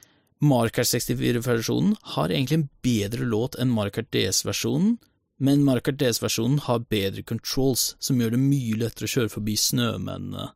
Mario 0.43 0.73
Kart 0.75 0.91
64-versjonen 0.91 1.97
har 2.15 2.33
egentlig 2.33 2.61
en 2.61 2.71
bedre 2.87 3.27
låt 3.29 3.59
enn 3.61 3.75
Mario 3.75 3.95
Kart 3.99 4.11
DS-versjonen, 4.15 4.97
men 5.45 5.67
Mario 5.67 5.85
Kart 5.85 5.99
DS-versjonen 6.01 6.63
har 6.67 6.87
bedre 6.91 7.27
controls, 7.27 7.93
som 7.99 8.21
gjør 8.21 8.35
det 8.35 8.43
mye 8.43 8.79
lettere 8.81 9.11
å 9.11 9.15
kjøre 9.17 9.35
forbi 9.35 9.59
snømennene 9.61 10.49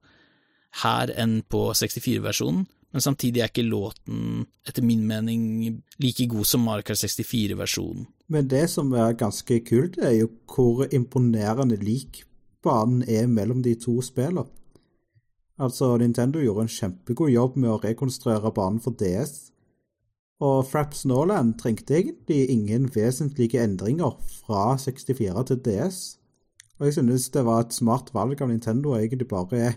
her 0.84 1.12
enn 1.18 1.40
på 1.50 1.66
64-versjonen, 1.74 2.66
men 2.92 3.04
samtidig 3.04 3.42
er 3.42 3.50
ikke 3.50 3.66
låten, 3.68 4.46
etter 4.68 4.84
min 4.84 5.04
mening, 5.06 5.42
like 6.00 6.26
god 6.30 6.48
som 6.48 6.64
Mario 6.64 6.86
Kart 6.88 7.02
64-versjonen. 7.02 8.06
Men 8.32 8.48
det 8.48 8.64
som 8.72 8.92
er 8.96 9.18
ganske 9.18 9.60
kult, 9.68 9.98
er 10.00 10.14
jo 10.16 10.30
hvor 10.48 10.86
imponerende 10.92 11.76
lik 11.80 12.22
banen 12.64 13.04
er 13.04 13.28
mellom 13.28 13.60
de 13.62 13.74
to 13.80 13.98
spillene. 14.04 14.46
Altså, 15.58 15.96
Nintendo 15.98 16.40
gjorde 16.40 16.68
en 16.68 16.72
kjempegod 16.72 17.32
jobb 17.32 17.56
med 17.58 17.72
å 17.72 17.80
rekonstruere 17.82 18.52
banen 18.54 18.80
for 18.80 18.94
DS, 18.96 19.50
og 20.38 20.68
Fraps 20.70 21.02
Snowland 21.02 21.56
trengte 21.58 21.96
egentlig 21.98 22.44
ingen 22.52 22.86
vesentlige 22.94 23.62
endringer 23.64 24.14
fra 24.44 24.76
64 24.78 25.44
til 25.50 25.60
DS. 25.66 25.98
Og 26.78 26.86
jeg 26.86 26.94
synes 27.00 27.26
det 27.34 27.42
var 27.44 27.64
et 27.64 27.74
smart 27.74 28.12
valg 28.14 28.38
av 28.42 28.52
Nintendo 28.52 28.94
å 28.94 29.00
egentlig 29.00 29.26
bare 29.32 29.72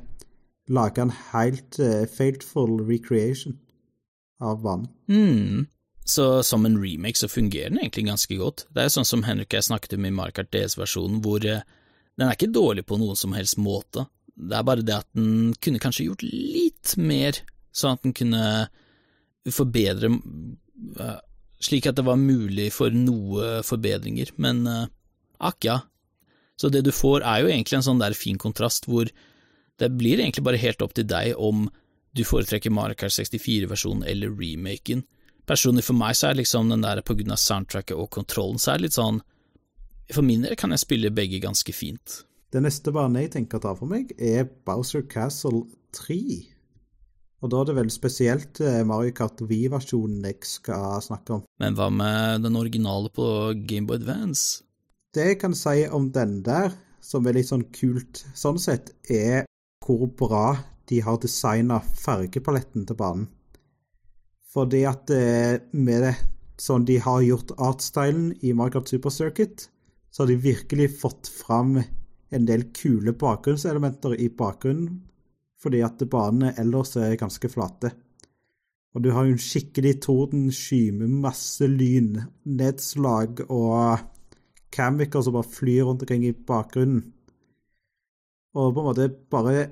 lage 0.71 1.01
en 1.03 1.13
helt 1.31 1.79
uh, 1.79 2.05
faithful 2.07 2.79
recreation 2.87 3.57
av 4.41 4.61
banen. 4.61 4.87
Mm. 5.09 5.67
Så 6.05 6.43
som 6.43 6.65
en 6.65 6.79
remake 6.81 7.17
så 7.17 7.29
fungerer 7.29 7.69
den 7.69 7.79
egentlig 7.79 8.07
ganske 8.07 8.37
godt. 8.39 8.65
Det 8.69 8.81
er 8.81 8.89
jo 8.89 8.95
sånn 8.97 9.09
som 9.09 9.25
Henrik 9.27 9.51
og 9.51 9.59
jeg 9.59 9.69
snakket 9.69 9.95
om 9.97 10.07
i 10.07 10.13
Markart 10.15 10.51
DS-versjonen, 10.53 11.21
hvor 11.25 11.45
uh, 11.45 11.63
den 12.17 12.27
er 12.27 12.37
ikke 12.37 12.51
dårlig 12.53 12.85
på 12.89 12.99
noen 13.01 13.19
som 13.19 13.35
helst 13.37 13.59
måte. 13.61 14.07
Det 14.35 14.57
er 14.57 14.67
bare 14.67 14.85
det 14.85 15.01
at 15.03 15.09
den 15.17 15.51
kunne 15.61 15.81
kanskje 15.81 16.07
gjort 16.07 16.23
litt 16.25 16.95
mer, 16.97 17.37
sånn 17.75 17.97
at 17.97 18.07
den 18.07 18.15
kunne 18.17 18.45
forbedre 19.51 20.15
uh, 20.99 21.19
Slik 21.61 21.85
at 21.85 21.93
det 21.93 22.01
var 22.07 22.17
mulig 22.17 22.71
for 22.73 22.89
noe 22.89 23.59
forbedringer, 23.61 24.31
men 24.41 24.63
akk 24.65 25.67
ja. 25.67 25.75
Så 26.57 26.71
det 26.73 26.81
du 26.87 26.89
får 26.89 27.21
er 27.21 27.43
jo 27.43 27.51
egentlig 27.51 27.77
en 27.77 27.85
sånn 27.85 28.01
der 28.01 28.15
fin 28.17 28.39
kontrast 28.41 28.87
hvor 28.89 29.11
det 29.81 29.89
blir 29.97 30.21
egentlig 30.21 30.45
bare 30.45 30.61
helt 30.61 30.83
opp 30.85 30.93
til 30.97 31.07
deg 31.09 31.33
om 31.41 31.65
du 32.15 32.23
foretrekker 32.27 32.73
Mario 32.73 32.97
Kart 32.99 33.15
64-versjonen 33.15 34.05
eller 34.07 34.33
remaken. 34.35 35.05
Personlig 35.47 35.85
for 35.87 35.97
meg 35.97 36.17
så 36.19 36.29
er 36.29 36.39
liksom 36.39 36.69
den 36.71 36.83
der 36.85 37.01
på 37.05 37.15
grunn 37.17 37.33
av 37.33 37.39
soundtracket 37.41 37.97
og 37.97 38.11
kontrollen, 38.13 38.59
så 38.61 38.73
er 38.73 38.79
det 38.79 38.89
litt 38.89 38.99
sånn 38.99 39.21
For 40.11 40.25
min 40.27 40.43
del 40.43 40.57
kan 40.59 40.73
jeg 40.75 40.83
spille 40.83 41.13
begge 41.15 41.39
ganske 41.39 41.73
fint. 41.73 42.21
Det 42.51 42.59
neste 42.59 42.91
banen 42.91 43.21
jeg 43.23 43.31
tenker 43.37 43.61
å 43.61 43.63
ta 43.63 43.71
for 43.79 43.87
meg, 43.87 44.11
er 44.19 44.43
Bowser 44.67 45.05
Castle 45.07 45.63
3. 45.95 46.17
Og 47.41 47.49
da 47.49 47.61
er 47.61 47.69
det 47.69 47.75
vel 47.77 47.91
spesielt 47.93 48.59
eh, 48.61 48.81
Mario 48.85 49.15
Kart 49.15 49.39
V-versjonen 49.39 50.25
jeg 50.27 50.43
skal 50.45 50.99
snakke 51.01 51.39
om. 51.39 51.45
Men 51.63 51.77
hva 51.79 51.87
med 51.89 52.43
den 52.43 52.59
originale 52.59 53.09
på 53.15 53.25
Gameboy 53.55 54.01
Advance? 54.01 54.65
Det 55.15 55.29
jeg 55.31 55.39
kan 55.41 55.55
si 55.57 55.87
om 55.87 56.11
den 56.11 56.41
der, 56.43 56.75
som 57.01 57.25
er 57.25 57.39
litt 57.39 57.49
sånn 57.49 57.65
kult 57.73 58.21
sånn 58.37 58.59
sett, 58.61 58.91
er 59.09 59.47
hvor 59.81 60.07
bra 60.17 60.45
de 60.89 61.01
har 61.01 61.19
designa 61.23 61.79
fargepaletten 61.81 62.85
til 62.87 62.97
banen. 62.99 63.27
Fordi 64.51 64.83
at 64.87 65.11
eh, 65.15 65.61
med 65.71 66.03
det, 66.05 66.15
sånn 66.59 66.85
de 66.85 66.99
har 67.01 67.23
gjort 67.23 67.55
artstylen 67.57 68.33
i 68.43 68.51
Minecraft 68.53 68.91
Super 68.91 69.13
Circuit, 69.15 69.67
så 70.11 70.23
har 70.23 70.31
de 70.31 70.41
virkelig 70.43 70.89
fått 70.99 71.31
fram 71.31 71.77
en 72.31 72.47
del 72.47 72.67
kule 72.75 73.13
bakgrunnselementer 73.15 74.17
i 74.19 74.27
bakgrunnen, 74.29 74.99
fordi 75.61 75.81
at 75.85 76.03
banene 76.11 76.53
ellers 76.59 76.95
er 76.99 77.19
ganske 77.19 77.49
flate. 77.51 77.93
Og 78.91 79.05
du 79.05 79.11
har 79.15 79.27
jo 79.27 79.37
en 79.37 79.41
skikkelig 79.41 80.01
tordensky 80.03 80.89
med 80.95 81.13
masse 81.23 81.67
lyn, 81.67 82.17
nedslag 82.43 83.39
og 83.47 84.01
camicer 84.71 85.23
som 85.23 85.37
bare 85.37 85.47
flyr 85.47 85.85
rundt 85.87 86.03
omkring 86.03 86.25
i 86.27 86.35
bakgrunnen. 86.35 87.05
Og 88.57 88.73
på 88.75 88.81
en 88.81 88.89
måte 88.89 89.07
bare 89.31 89.69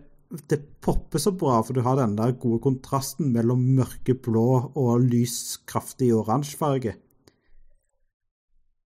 Det 0.50 0.60
popper 0.86 1.18
så 1.18 1.32
bra, 1.34 1.56
for 1.66 1.74
du 1.74 1.82
har 1.82 1.98
den 1.98 2.14
der 2.14 2.36
gode 2.38 2.62
kontrasten 2.62 3.32
mellom 3.34 3.64
mørkeblå 3.80 4.76
og 4.78 5.02
lys, 5.02 5.58
kraftig 5.66 6.12
oransje 6.14 6.54
farge. 6.60 6.94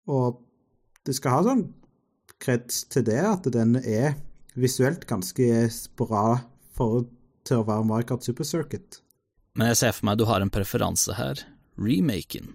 Og 0.09 0.41
det 1.05 1.19
skal 1.19 1.37
ha 1.37 1.43
sånn 1.45 1.67
kreds 2.41 2.87
til 2.89 3.05
det, 3.05 3.21
at 3.21 3.51
den 3.53 3.77
er 3.83 4.17
visuelt 4.57 5.05
ganske 5.05 5.69
bra 6.01 6.39
for, 6.73 7.05
til 7.45 7.61
å 7.61 7.69
være 7.69 7.85
Mario 7.93 8.15
Kart 8.15 8.25
Super 8.25 8.49
Circuit. 8.49 9.03
Men 9.61 9.75
jeg 9.75 9.83
ser 9.83 9.93
for 9.97 10.09
meg 10.09 10.17
at 10.17 10.25
du 10.25 10.31
har 10.33 10.41
en 10.41 10.53
preferanse 10.57 11.21
her. 11.21 11.45
Remaken. 11.77 12.55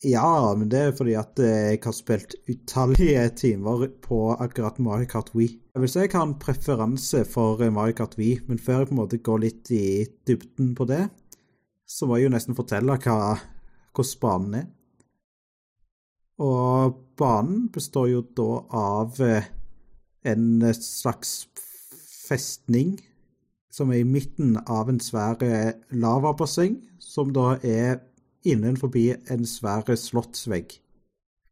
Ja, 0.00 0.54
men 0.56 0.70
det 0.72 0.78
er 0.80 0.94
fordi 0.96 1.12
at 1.20 1.40
jeg 1.44 1.80
har 1.84 1.92
spilt 1.92 2.32
utallige 2.48 3.26
timer 3.36 3.82
på 4.00 4.30
akkurat 4.32 4.78
Mario 4.80 5.04
Kart 5.10 5.34
Wii. 5.36 5.50
Jeg 5.74 5.82
vil 5.82 5.90
si 5.92 6.00
jeg 6.00 6.12
har 6.14 6.24
en 6.24 6.38
preferanse 6.40 7.20
for 7.28 7.60
Mario 7.68 7.98
Kart 7.98 8.16
Wii, 8.16 8.38
men 8.48 8.58
før 8.58 8.80
jeg 8.80 8.88
på 8.88 8.94
en 8.96 9.00
måte 9.02 9.20
går 9.20 9.42
litt 9.44 9.72
i 9.76 10.06
dybden 10.24 10.72
på 10.78 10.86
det, 10.88 11.02
så 11.84 12.08
må 12.08 12.16
jeg 12.16 12.30
jo 12.30 12.32
nesten 12.32 12.56
fortelle 12.56 12.96
hva, 12.96 13.36
hvordan 13.92 14.20
banen 14.24 14.56
er. 14.62 14.66
Og 16.40 16.96
banen 17.20 17.68
består 17.68 18.08
jo 18.08 18.24
da 18.24 18.50
av 18.72 19.20
eh, 19.20 19.52
en 20.24 20.64
slags 20.72 21.42
festning 22.24 22.96
som 23.70 23.92
er 23.92 24.00
i 24.00 24.08
midten 24.08 24.56
av 24.64 24.88
en 24.88 25.00
svær 25.02 25.36
eh, 25.44 25.76
lavabasseng, 25.92 26.80
som 26.96 27.34
da 27.36 27.58
er 27.60 28.00
innenfor 28.46 28.92
en 29.30 29.46
svær 29.46 29.84
slottsvegg. 29.96 30.78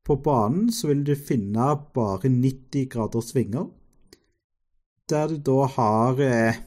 På 0.04 0.16
banen 0.16 0.72
så 0.72 0.88
vil 0.88 1.04
du 1.04 1.14
finne 1.14 1.68
bare 1.94 2.30
90 2.32 2.88
grader 2.88 3.20
svinger, 3.20 3.66
der 5.08 5.28
du 5.28 5.36
da 5.36 5.66
har 5.74 6.20
eh, 6.20 6.60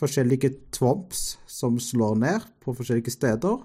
forskjellige 0.00 0.50
twomps 0.72 1.38
som 1.46 1.78
slår 1.80 2.16
ned 2.20 2.48
på 2.64 2.72
forskjellige 2.76 3.12
steder, 3.12 3.60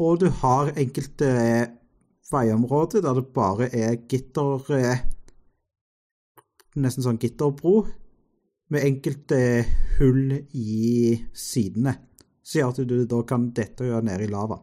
og 0.00 0.20
du 0.20 0.28
har 0.42 0.72
enkelte 0.78 1.30
eh, 1.30 1.70
veiområder 2.30 3.02
der 3.06 3.18
det 3.18 3.26
bare 3.34 3.70
er 3.74 3.96
gitter 4.08 4.70
eh, 4.74 5.06
Nesten 6.78 7.02
sånn 7.02 7.16
gitterbro, 7.18 7.80
med 8.70 8.84
enkelte 8.86 9.64
hull 9.96 10.36
i 10.54 11.16
sidene 11.34 11.96
som 12.42 12.60
gjør 12.60 12.74
at 12.74 12.82
du 12.88 12.98
da 13.08 13.22
kan 13.28 13.48
dette 13.56 13.86
gjøre 13.86 14.06
ned 14.08 14.26
i 14.26 14.30
lava. 14.30 14.60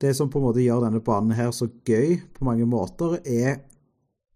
Det 0.00 0.14
som 0.16 0.30
på 0.32 0.40
en 0.40 0.46
måte 0.48 0.64
gjør 0.64 0.86
denne 0.86 1.02
banen 1.04 1.36
her 1.36 1.50
så 1.52 1.68
gøy 1.68 2.16
på 2.36 2.46
mange 2.48 2.66
måter, 2.68 3.18
er 3.24 3.60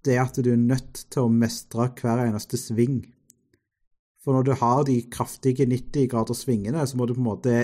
det 0.04 0.18
at 0.20 0.36
du 0.36 0.50
er 0.52 0.60
nødt 0.60 1.06
til 1.08 1.24
å 1.24 1.32
mestre 1.32 1.88
hver 2.00 2.26
eneste 2.26 2.60
sving. 2.60 3.00
For 4.20 4.36
når 4.36 4.44
du 4.44 4.52
har 4.60 4.84
de 4.88 4.98
kraftige 5.12 5.66
90 5.68 6.10
grader 6.12 6.36
svingene, 6.36 6.84
så 6.84 6.96
må 6.96 7.08
du 7.08 7.14
på 7.16 7.22
en 7.22 7.30
måte 7.30 7.56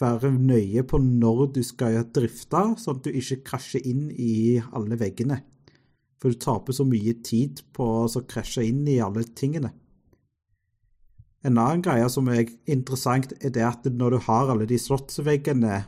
være 0.00 0.30
nøye 0.32 0.84
på 0.88 0.98
når 1.02 1.46
du 1.56 1.62
skal 1.66 2.00
drifte, 2.14 2.62
sånn 2.80 2.98
at 2.98 3.06
du 3.06 3.16
ikke 3.20 3.42
krasjer 3.52 3.86
inn 3.90 4.08
i 4.10 4.58
alle 4.72 4.98
veggene. 4.98 5.40
For 6.20 6.32
du 6.32 6.40
taper 6.40 6.76
så 6.76 6.86
mye 6.88 7.16
tid 7.24 7.62
på 7.76 7.86
å 8.04 8.24
krasje 8.28 8.64
inn 8.68 8.82
i 8.90 9.00
alle 9.02 9.24
tingene. 9.36 9.72
En 11.40 11.56
annen 11.56 11.80
greie 11.84 12.08
som 12.12 12.28
er 12.28 12.50
interessant, 12.68 13.32
er 13.40 13.52
det 13.54 13.64
at 13.64 13.86
når 13.88 14.16
du 14.16 14.18
har 14.26 14.52
alle 14.52 14.68
de 14.68 14.76
slottsveggene 14.80 15.84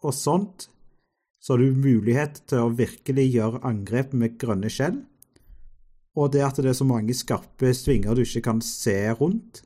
og 0.00 0.14
sånt, 0.16 0.70
så 1.40 1.54
har 1.54 1.62
du 1.62 1.76
mulighet 1.78 2.40
til 2.48 2.64
å 2.64 2.72
virkelig 2.74 3.26
gjøre 3.34 3.62
angrep 3.68 4.16
med 4.16 4.38
grønne 4.40 4.70
skjell. 4.72 5.02
Og 6.16 6.32
det 6.32 6.42
at 6.46 6.58
det 6.64 6.72
er 6.72 6.78
så 6.78 6.86
mange 6.88 7.14
skarpe 7.14 7.70
svinger 7.76 8.16
du 8.16 8.24
ikke 8.24 8.46
kan 8.48 8.62
se 8.64 8.96
rundt, 9.20 9.60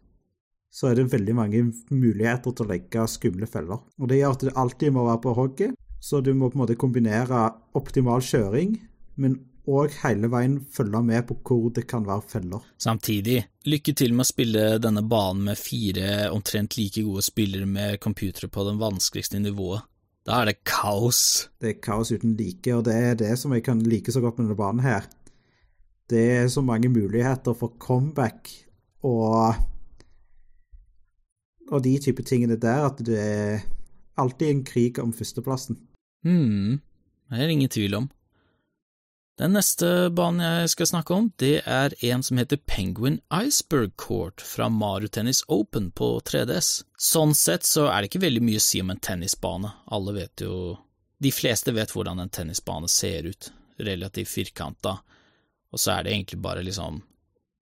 så 0.71 0.91
er 0.91 0.99
det 0.99 1.13
veldig 1.13 1.35
mange 1.35 1.63
muligheter 1.91 2.53
til 2.55 2.67
å 2.67 2.71
legge 2.71 3.07
skumle 3.11 3.47
feller. 3.51 3.81
Og 3.99 4.11
det 4.11 4.21
gjør 4.21 4.35
at 4.35 4.45
det 4.47 4.57
alltid 4.59 4.95
må 4.95 5.07
være 5.07 5.23
på 5.25 5.37
hogget, 5.39 5.79
så 6.01 6.21
du 6.25 6.33
må 6.35 6.51
på 6.51 6.59
en 6.59 6.65
måte 6.65 6.79
kombinere 6.81 7.47
optimal 7.79 8.23
kjøring, 8.25 8.77
men 9.21 9.39
og 9.69 9.93
hele 10.03 10.31
veien 10.33 10.59
følge 10.73 11.03
med 11.05 11.27
på 11.29 11.37
hvor 11.45 11.69
det 11.77 11.87
kan 11.91 12.07
være 12.07 12.25
feller. 12.29 12.65
Samtidig, 12.81 13.43
lykke 13.69 13.95
til 13.97 14.15
med 14.15 14.25
å 14.25 14.31
spille 14.31 14.65
denne 14.83 15.03
banen 15.07 15.45
med 15.51 15.61
fire 15.61 16.31
omtrent 16.33 16.79
like 16.79 17.05
gode 17.05 17.25
spillere 17.27 17.69
med 17.69 18.01
computere 18.01 18.49
på 18.49 18.65
den 18.69 18.81
vanskeligste 18.81 19.41
nivået. 19.43 19.87
Da 20.27 20.43
er 20.43 20.51
det 20.51 20.61
kaos. 20.69 21.49
Det 21.61 21.75
er 21.75 21.81
kaos 21.83 22.13
uten 22.13 22.37
like, 22.39 22.75
og 22.77 22.85
det 22.89 22.95
er 22.95 23.19
det 23.19 23.33
som 23.41 23.53
jeg 23.57 23.65
kan 23.67 23.81
like 23.85 24.13
så 24.13 24.23
godt 24.23 24.39
med 24.39 24.49
denne 24.49 24.59
banen 24.59 24.85
her. 24.85 25.09
Det 26.11 26.25
er 26.41 26.49
så 26.51 26.63
mange 26.63 26.91
muligheter 26.91 27.55
for 27.55 27.77
comeback 27.79 28.51
og 29.07 29.55
og 31.71 31.85
de 31.85 31.93
type 32.03 32.23
tingene 32.27 32.57
der, 32.59 32.89
at 32.89 32.99
det 33.07 33.19
er 33.21 33.61
alltid 34.19 34.49
en 34.51 34.65
krig 34.67 34.99
om 34.99 35.13
førsteplassen. 35.15 35.79
mm. 36.25 36.81
det 37.31 37.45
er 37.45 37.49
ingen 37.49 37.71
tvil 37.71 37.95
om. 37.95 38.11
Den 39.41 39.55
neste 39.57 40.11
banen 40.13 40.43
jeg 40.45 40.71
skal 40.75 40.89
snakke 40.91 41.17
om, 41.17 41.31
det 41.41 41.63
er 41.65 41.95
en 42.05 42.21
som 42.21 42.37
heter 42.37 42.59
Penguin 42.69 43.23
Iceberg 43.33 43.95
Court 43.97 44.43
fra 44.45 44.67
Maru 44.69 45.07
Tennis 45.09 45.41
Open 45.49 45.87
på 45.97 46.11
3DS. 46.29 46.83
Sånn 47.01 47.33
sett 47.33 47.65
så 47.65 47.87
er 47.89 48.03
det 48.03 48.11
ikke 48.11 48.21
veldig 48.27 48.43
mye 48.45 48.61
å 48.61 48.65
si 48.67 48.83
om 48.85 48.91
en 48.93 49.01
tennisbane, 49.01 49.71
alle 49.89 50.13
vet 50.19 50.45
jo 50.45 50.77
De 51.21 51.33
fleste 51.33 51.73
vet 51.73 51.93
hvordan 51.93 52.21
en 52.21 52.33
tennisbane 52.33 52.89
ser 52.89 53.31
ut, 53.33 53.49
relativt 53.81 54.29
firkanta, 54.29 54.93
og 55.73 55.81
så 55.81 55.95
er 55.95 56.05
det 56.05 56.13
egentlig 56.13 56.41
bare 56.45 56.65
liksom 56.67 56.99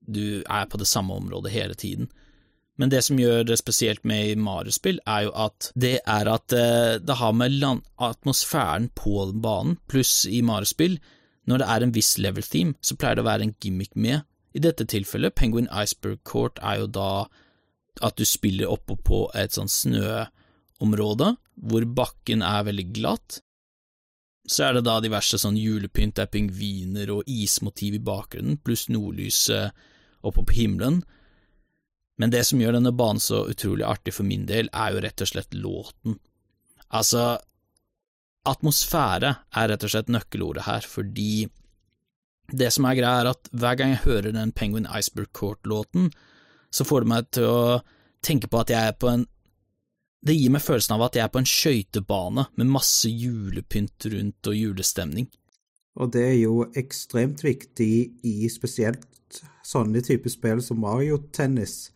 Du 0.01 0.43
er 0.43 0.67
på 0.67 0.81
det 0.83 0.89
samme 0.91 1.15
området 1.15 1.53
hele 1.53 1.75
tiden. 1.79 2.09
Men 2.75 2.91
det 2.91 3.05
som 3.07 3.19
gjør 3.19 3.45
det 3.45 3.59
spesielt 3.59 4.03
med 4.03 4.39
Mario-spill, 4.39 4.99
er 5.07 5.29
jo 5.29 5.31
at 5.47 5.71
det 5.75 6.01
er 6.07 6.31
at 6.33 6.53
eh, 6.55 6.99
det 6.99 7.19
har 7.21 7.33
med 7.39 7.63
atmosfæren 8.03 8.91
på 8.99 9.31
banen, 9.35 9.79
pluss 9.87 10.25
i 10.27 10.43
Mario-spill 10.43 10.99
når 11.49 11.63
det 11.63 11.69
er 11.73 11.85
en 11.85 11.95
viss 11.97 12.15
level 12.21 12.45
theme, 12.45 12.77
så 12.85 12.97
pleier 12.99 13.19
det 13.19 13.25
å 13.25 13.31
være 13.31 13.49
en 13.49 13.57
gimmick 13.63 13.95
med. 13.97 14.27
I 14.57 14.63
dette 14.65 14.87
tilfellet, 14.89 15.37
Penguin 15.39 15.69
Iceberg 15.73 16.21
Court 16.29 16.61
er 16.61 16.83
jo 16.83 16.89
da 16.93 17.11
at 18.05 18.19
du 18.19 18.25
spiller 18.29 18.71
oppå 18.71 18.97
på 19.05 19.21
et 19.37 19.57
sånn 19.57 19.71
snøområde, 19.71 21.35
hvor 21.69 21.87
bakken 21.99 22.45
er 22.47 22.67
veldig 22.69 22.87
glatt. 22.95 23.41
Så 24.49 24.69
er 24.69 24.79
det 24.79 24.87
da 24.87 24.99
diverse 25.05 25.41
sånn 25.41 25.59
julepynt, 25.61 26.17
det 26.17 26.25
er 26.25 26.33
pingviner 26.33 27.13
og 27.13 27.29
ismotiv 27.29 27.99
i 27.99 28.05
bakgrunnen, 28.05 28.61
pluss 28.65 28.87
nordlyset 28.93 29.77
oppå 30.25 30.45
på 30.49 30.57
himmelen. 30.63 31.03
Men 32.19 32.33
det 32.35 32.45
som 32.49 32.61
gjør 32.61 32.79
denne 32.79 32.95
banen 32.97 33.23
så 33.23 33.45
utrolig 33.51 33.87
artig 33.87 34.15
for 34.17 34.27
min 34.27 34.47
del, 34.49 34.71
er 34.73 34.95
jo 34.95 35.03
rett 35.05 35.23
og 35.23 35.31
slett 35.31 35.55
låten. 35.55 36.17
Altså, 36.89 37.37
atmosfære 38.51 39.33
er 39.57 39.71
rett 39.71 39.85
og 39.87 39.93
slett 39.93 40.13
nøkkelordet 40.13 40.67
her, 40.67 40.87
fordi 40.87 41.47
det 42.49 42.71
som 42.73 42.87
er 42.89 42.97
greia, 42.97 43.23
er 43.23 43.33
at 43.35 43.51
hver 43.53 43.77
gang 43.77 43.93
jeg 43.93 44.05
hører 44.07 44.33
den 44.33 44.53
Penguin 44.57 44.89
Iceberg 44.89 45.29
Court-låten, 45.37 46.09
så 46.73 46.85
får 46.85 47.05
det 47.05 47.11
meg 47.13 47.29
til 47.37 47.49
å 47.49 47.81
tenke 48.25 48.49
på 48.49 48.63
at 48.63 48.73
jeg 48.73 48.93
er 48.93 48.97
på 48.97 49.11
en 49.13 49.27
Det 50.19 50.35
gir 50.35 50.51
meg 50.51 50.65
følelsen 50.65 50.97
av 50.97 51.05
at 51.07 51.15
jeg 51.15 51.23
er 51.23 51.31
på 51.31 51.39
en 51.39 51.47
skøytebane 51.47 52.45
med 52.59 52.71
masse 52.75 53.07
julepynt 53.07 54.03
rundt 54.11 54.49
og 54.51 54.57
julestemning. 54.59 55.29
Og 55.95 56.11
det 56.11 56.25
er 56.25 56.35
jo 56.41 56.65
ekstremt 56.75 57.45
viktig 57.47 57.93
i 58.27 58.49
spesielt 58.51 59.39
sånne 59.63 60.03
typer 60.03 60.33
spill 60.33 60.63
som 60.65 60.81
Mario 60.83 61.21
Tennis, 61.33 61.93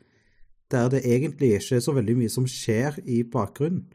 der 0.70 0.86
det 0.92 1.02
egentlig 1.02 1.56
ikke 1.56 1.80
er 1.80 1.82
så 1.82 1.96
veldig 1.96 2.16
mye 2.20 2.30
som 2.30 2.46
skjer 2.46 3.00
i 3.02 3.24
bakgrunnen. 3.26 3.88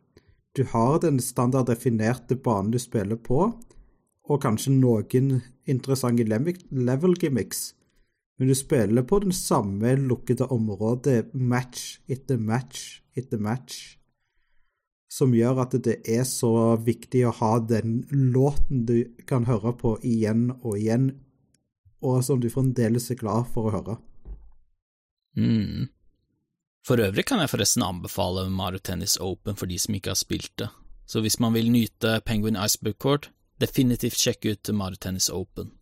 Du 0.57 0.63
har 0.65 0.99
den 1.03 1.19
standarddefinerte 1.21 2.35
banen 2.35 2.71
du 2.73 2.79
spiller 2.81 3.19
på, 3.21 3.51
og 4.27 4.39
kanskje 4.41 4.73
noen 4.73 5.35
interessante 5.69 6.25
level 6.25 7.13
gimmicks, 7.21 7.75
men 8.37 8.49
du 8.49 8.55
spiller 8.57 9.05
på 9.05 9.19
den 9.21 9.35
samme 9.37 9.93
lukkede 10.01 10.47
området 10.53 11.29
match 11.33 11.99
etter 12.09 12.41
match 12.41 13.03
etter 13.17 13.37
match, 13.41 13.97
som 15.13 15.35
gjør 15.37 15.61
at 15.63 15.77
det 15.85 15.99
er 16.09 16.25
så 16.25 16.73
viktig 16.81 17.21
å 17.27 17.35
ha 17.37 17.53
den 17.61 18.01
låten 18.09 18.83
du 18.89 18.97
kan 19.29 19.45
høre 19.45 19.75
på 19.77 19.93
igjen 20.01 20.49
og 20.63 20.73
igjen, 20.79 21.11
og 22.01 22.23
som 22.25 22.41
du 22.41 22.49
fremdeles 22.49 23.11
er 23.13 23.21
glad 23.21 23.45
for 23.53 23.69
å 23.69 23.75
høre. 23.77 23.99
Mm. 25.37 25.85
For 26.87 27.01
øvrig 27.03 27.25
kan 27.27 27.41
jeg 27.43 27.51
forresten 27.51 27.83
anbefale 27.83 28.45
Mario 28.49 28.79
Tennis 28.79 29.17
Open 29.19 29.57
for 29.59 29.67
de 29.67 29.75
som 29.79 29.95
ikke 29.97 30.13
har 30.13 30.19
spilt 30.19 30.53
det, 30.61 30.69
så 31.03 31.19
hvis 31.19 31.35
man 31.43 31.51
vil 31.57 31.67
nyte 31.71 32.21
Penguin 32.25 32.55
Iceberg 32.55 32.95
Court, 33.03 33.27
definitivt 33.59 34.15
sjekk 34.15 34.47
ut 34.47 34.71
Mario 34.71 34.95
Tennis 34.95 35.27
Open. 35.29 35.73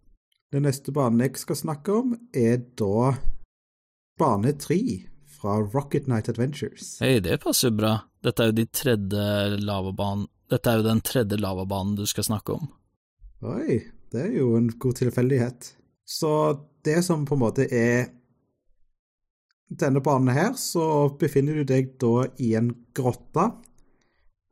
Den 0.54 0.66
neste 0.66 0.94
banen 0.96 1.22
jeg 1.22 1.38
skal 1.38 1.60
snakke 1.60 1.94
om, 1.94 2.16
er 2.34 2.58
da 2.80 3.14
bane 4.18 4.56
tre 4.58 4.80
fra 5.30 5.60
Rocket 5.62 6.10
Night 6.10 6.30
Adventures. 6.32 6.96
Hei, 7.04 7.20
det 7.22 7.38
passer 7.44 7.70
jo 7.70 7.78
bra. 7.84 7.94
Dette 8.26 8.42
er 8.42 8.50
jo 8.50 8.58
de 8.64 8.66
tredje 8.74 9.62
lavabanen 9.62 10.26
Dette 10.50 10.70
er 10.70 10.78
jo 10.78 10.86
den 10.86 11.00
tredje 11.02 11.38
lavabanen 11.42 11.96
du 11.98 12.06
skal 12.10 12.26
snakke 12.26 12.54
om. 12.54 12.68
Oi, 13.46 13.80
det 14.14 14.28
er 14.28 14.36
jo 14.40 14.52
en 14.58 14.68
god 14.70 15.02
tilfeldighet. 15.02 15.72
Så 16.06 16.32
det 16.86 17.02
som 17.06 17.26
på 17.26 17.34
en 17.34 17.42
måte 17.42 17.66
er 17.66 18.12
denne 19.70 20.02
banen 20.04 20.34
her, 20.36 20.54
så 20.60 21.10
befinner 21.20 21.62
du 21.62 21.68
deg 21.68 21.96
da 22.02 22.28
i 22.42 22.54
en 22.58 22.72
grotte, 22.96 23.50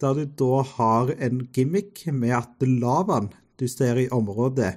der 0.02 0.18
du 0.18 0.26
da 0.26 0.64
har 0.76 1.14
en 1.22 1.46
gimmick 1.54 2.06
med 2.12 2.34
at 2.38 2.66
lavaen 2.68 3.30
du 3.60 3.68
ser 3.70 4.00
i 4.02 4.10
området, 4.12 4.74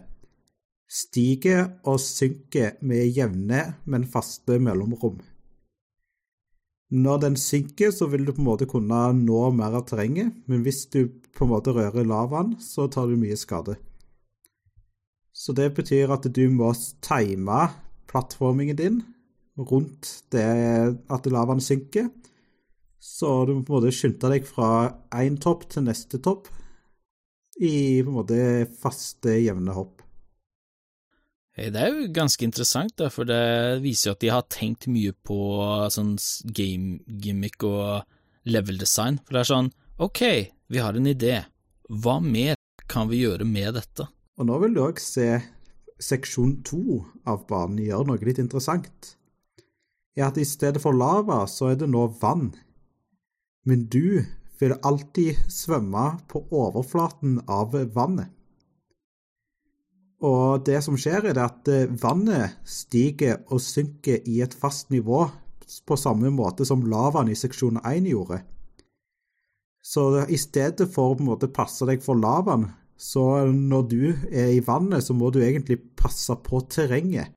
stiger 0.86 1.80
og 1.88 1.98
synker 2.02 2.76
med 2.86 3.08
jevne, 3.16 3.62
men 3.84 4.06
faste 4.06 4.60
mellomrom. 4.62 5.18
Når 6.94 7.18
den 7.24 7.36
synker, 7.40 7.90
så 7.90 8.06
vil 8.06 8.28
du 8.28 8.30
på 8.36 8.44
en 8.44 8.46
måte 8.46 8.68
kunne 8.70 9.00
nå 9.18 9.40
mer 9.56 9.74
av 9.74 9.88
terrenget, 9.88 10.36
men 10.46 10.62
hvis 10.62 10.84
du 10.92 11.08
på 11.34 11.46
en 11.46 11.50
måte 11.56 11.74
rører 11.74 12.06
lavaen, 12.06 12.54
så 12.62 12.86
tar 12.86 13.10
du 13.10 13.16
mye 13.18 13.34
skade. 13.40 13.74
Så 15.34 15.52
det 15.52 15.72
betyr 15.74 16.12
at 16.14 16.28
du 16.32 16.46
må 16.54 16.70
time 17.04 17.58
plattformingen 18.06 18.78
din 18.78 19.02
rundt 19.56 20.10
det 20.34 20.46
at 21.12 21.28
lavaen 21.32 21.62
synker. 21.62 22.10
Så 23.00 23.44
du 23.46 23.54
må 23.54 23.64
på 23.64 23.76
en 23.76 23.80
måte 23.80 23.94
skynde 23.94 24.32
deg 24.32 24.46
fra 24.48 24.70
én 25.14 25.38
topp 25.40 25.68
til 25.72 25.86
neste 25.86 26.20
topp 26.22 26.48
i 27.56 28.02
på 28.04 28.10
en 28.10 28.18
måte 28.18 28.40
faste, 28.80 29.38
jevne 29.40 29.76
hopp. 29.76 30.02
Det 31.56 31.80
er 31.80 31.88
jo 31.88 32.08
ganske 32.12 32.44
interessant, 32.44 33.00
for 33.08 33.24
det 33.24 33.80
viser 33.80 34.10
jo 34.10 34.14
at 34.16 34.24
de 34.24 34.32
har 34.34 34.44
tenkt 34.52 34.90
mye 34.92 35.14
på 35.24 35.38
sånn 35.92 36.12
game 36.52 36.98
gimmick 37.08 37.64
og 37.64 38.04
level 38.44 38.76
design. 38.76 39.16
For 39.24 39.38
det 39.38 39.40
er 39.40 39.50
sånn, 39.54 39.70
ok, 39.96 40.22
vi 40.68 40.82
har 40.84 40.98
en 40.98 41.08
idé, 41.08 41.38
hva 41.88 42.18
mer 42.20 42.58
kan 42.92 43.08
vi 43.08 43.22
gjøre 43.22 43.48
med 43.48 43.72
dette? 43.78 44.04
Og 44.36 44.50
nå 44.50 44.58
vil 44.60 44.76
du 44.76 44.82
òg 44.84 45.00
se 45.00 45.30
seksjon 45.96 46.58
to 46.66 47.00
av 47.24 47.46
banen 47.48 47.80
gjøre 47.86 48.10
noe 48.10 48.28
litt 48.28 48.42
interessant. 48.42 49.16
Er 50.16 50.30
at 50.30 50.40
i 50.40 50.46
stedet 50.48 50.80
for 50.80 50.96
lava, 50.96 51.42
så 51.46 51.72
er 51.72 51.80
det 51.80 51.90
nå 51.92 52.06
vann. 52.20 52.54
Men 53.68 53.84
du 53.92 54.22
vil 54.60 54.78
alltid 54.82 55.36
svømme 55.52 56.16
på 56.30 56.46
overflaten 56.50 57.42
av 57.48 57.76
vannet. 57.94 58.32
Og 60.24 60.64
det 60.64 60.80
som 60.84 60.96
skjer, 60.96 61.28
er 61.28 61.42
at 61.44 61.68
vannet 62.00 62.56
stiger 62.64 63.42
og 63.52 63.60
synker 63.60 64.24
i 64.24 64.40
et 64.40 64.56
fast 64.56 64.88
nivå 64.94 65.26
på 65.86 65.98
samme 66.00 66.30
måte 66.32 66.64
som 66.64 66.86
lavaen 66.88 67.28
i 67.28 67.36
seksjon 67.36 67.82
1 67.82 68.08
gjorde. 68.08 68.40
Så 69.84 70.24
i 70.32 70.38
stedet 70.40 70.88
for 70.94 71.14
å 71.20 71.36
passe 71.52 71.86
deg 71.86 72.02
for 72.02 72.18
lavaen, 72.18 72.70
så 72.96 73.44
når 73.52 73.82
du 73.90 74.02
er 74.32 74.54
i 74.56 74.62
vannet, 74.64 75.04
så 75.04 75.14
må 75.14 75.28
du 75.30 75.42
egentlig 75.44 75.78
passe 75.98 76.32
på 76.42 76.62
terrenget. 76.72 77.34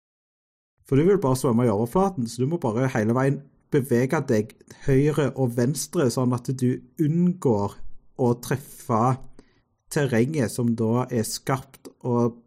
For 0.89 0.97
du 0.97 1.05
vil 1.05 1.21
bare 1.21 1.37
svømme 1.37 1.67
i 1.67 1.69
overflaten, 1.69 2.25
så 2.25 2.41
du 2.41 2.49
må 2.49 2.57
bare 2.61 2.89
hele 2.95 3.13
veien 3.13 3.43
bevege 3.69 4.23
deg 4.25 4.55
høyre 4.87 5.27
og 5.37 5.53
venstre, 5.59 6.07
sånn 6.09 6.33
at 6.33 6.49
du 6.57 6.79
unngår 6.97 7.75
å 8.17 8.31
treffe 8.41 9.03
terrenget 9.93 10.49
som 10.49 10.73
da 10.77 11.05
er 11.13 11.27
skarpt 11.27 11.91
og 12.09 12.39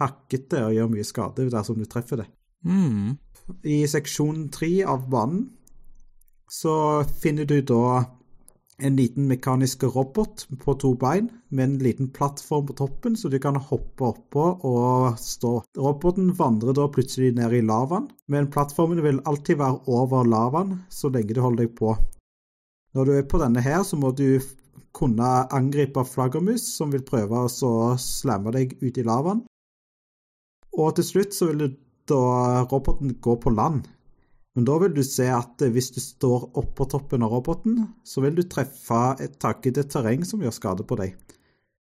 hakkete 0.00 0.64
og 0.66 0.74
gjør 0.74 0.90
mye 0.90 1.06
skade 1.06 1.46
dersom 1.52 1.78
du 1.78 1.86
treffer 1.90 2.24
det. 2.24 2.28
Mm. 2.66 3.14
I 3.62 3.78
seksjon 3.90 4.48
tre 4.54 4.72
av 4.82 5.06
banen 5.10 5.46
så 6.50 7.04
finner 7.22 7.46
du 7.46 7.60
da 7.62 8.02
en 8.82 8.96
liten 8.96 9.26
mekanisk 9.26 9.82
robot 9.82 10.44
på 10.62 10.74
to 10.78 10.92
bein 10.94 11.28
med 11.48 11.64
en 11.64 11.78
liten 11.82 12.10
plattform 12.14 12.66
på 12.68 12.76
toppen, 12.78 13.16
så 13.16 13.28
du 13.28 13.38
kan 13.42 13.56
hoppe 13.56 14.06
oppå 14.12 14.44
og 14.66 15.18
stå. 15.18 15.52
Roboten 15.78 16.30
vandrer 16.38 16.76
da 16.76 16.86
plutselig 16.92 17.32
ned 17.34 17.56
i 17.58 17.64
lavaen, 17.66 18.06
men 18.30 18.50
plattformen 18.54 19.02
vil 19.02 19.20
alltid 19.26 19.58
være 19.58 19.82
over 19.90 20.28
lavaen 20.28 20.78
så 20.94 21.10
lenge 21.10 21.34
du 21.34 21.42
holder 21.42 21.66
deg 21.66 21.74
på. 21.78 21.96
Når 22.94 23.04
du 23.04 23.12
er 23.16 23.28
på 23.28 23.42
denne 23.42 23.62
her, 23.62 23.82
så 23.82 23.98
må 23.98 24.12
du 24.16 24.38
kunne 24.94 25.26
angripe 25.54 26.04
flaggermus, 26.06 26.64
som 26.78 26.94
vil 26.94 27.04
prøve 27.06 27.44
å 27.44 27.82
slamme 27.98 28.54
deg 28.54 28.78
ut 28.80 28.98
i 28.98 29.04
lavaen. 29.06 29.44
Og 30.78 30.94
til 30.96 31.06
slutt 31.06 31.34
så 31.34 31.50
vil 31.50 31.74
da 32.08 32.64
roboten 32.70 33.18
gå 33.20 33.34
på 33.42 33.52
land. 33.52 33.88
Men 34.58 34.66
da 34.66 34.74
vil 34.82 34.90
du 34.90 35.04
se 35.06 35.22
at 35.30 35.62
hvis 35.70 35.92
du 35.94 36.00
står 36.02 36.48
oppå 36.58 36.82
toppen 36.90 37.22
av 37.22 37.30
roboten, 37.30 37.76
så 38.02 38.24
vil 38.24 38.34
du 38.34 38.40
treffe 38.42 39.02
et 39.22 39.36
takkete 39.38 39.84
terreng 39.86 40.24
som 40.26 40.40
gjør 40.42 40.56
skade 40.56 40.82
på 40.82 40.96
deg. 40.98 41.12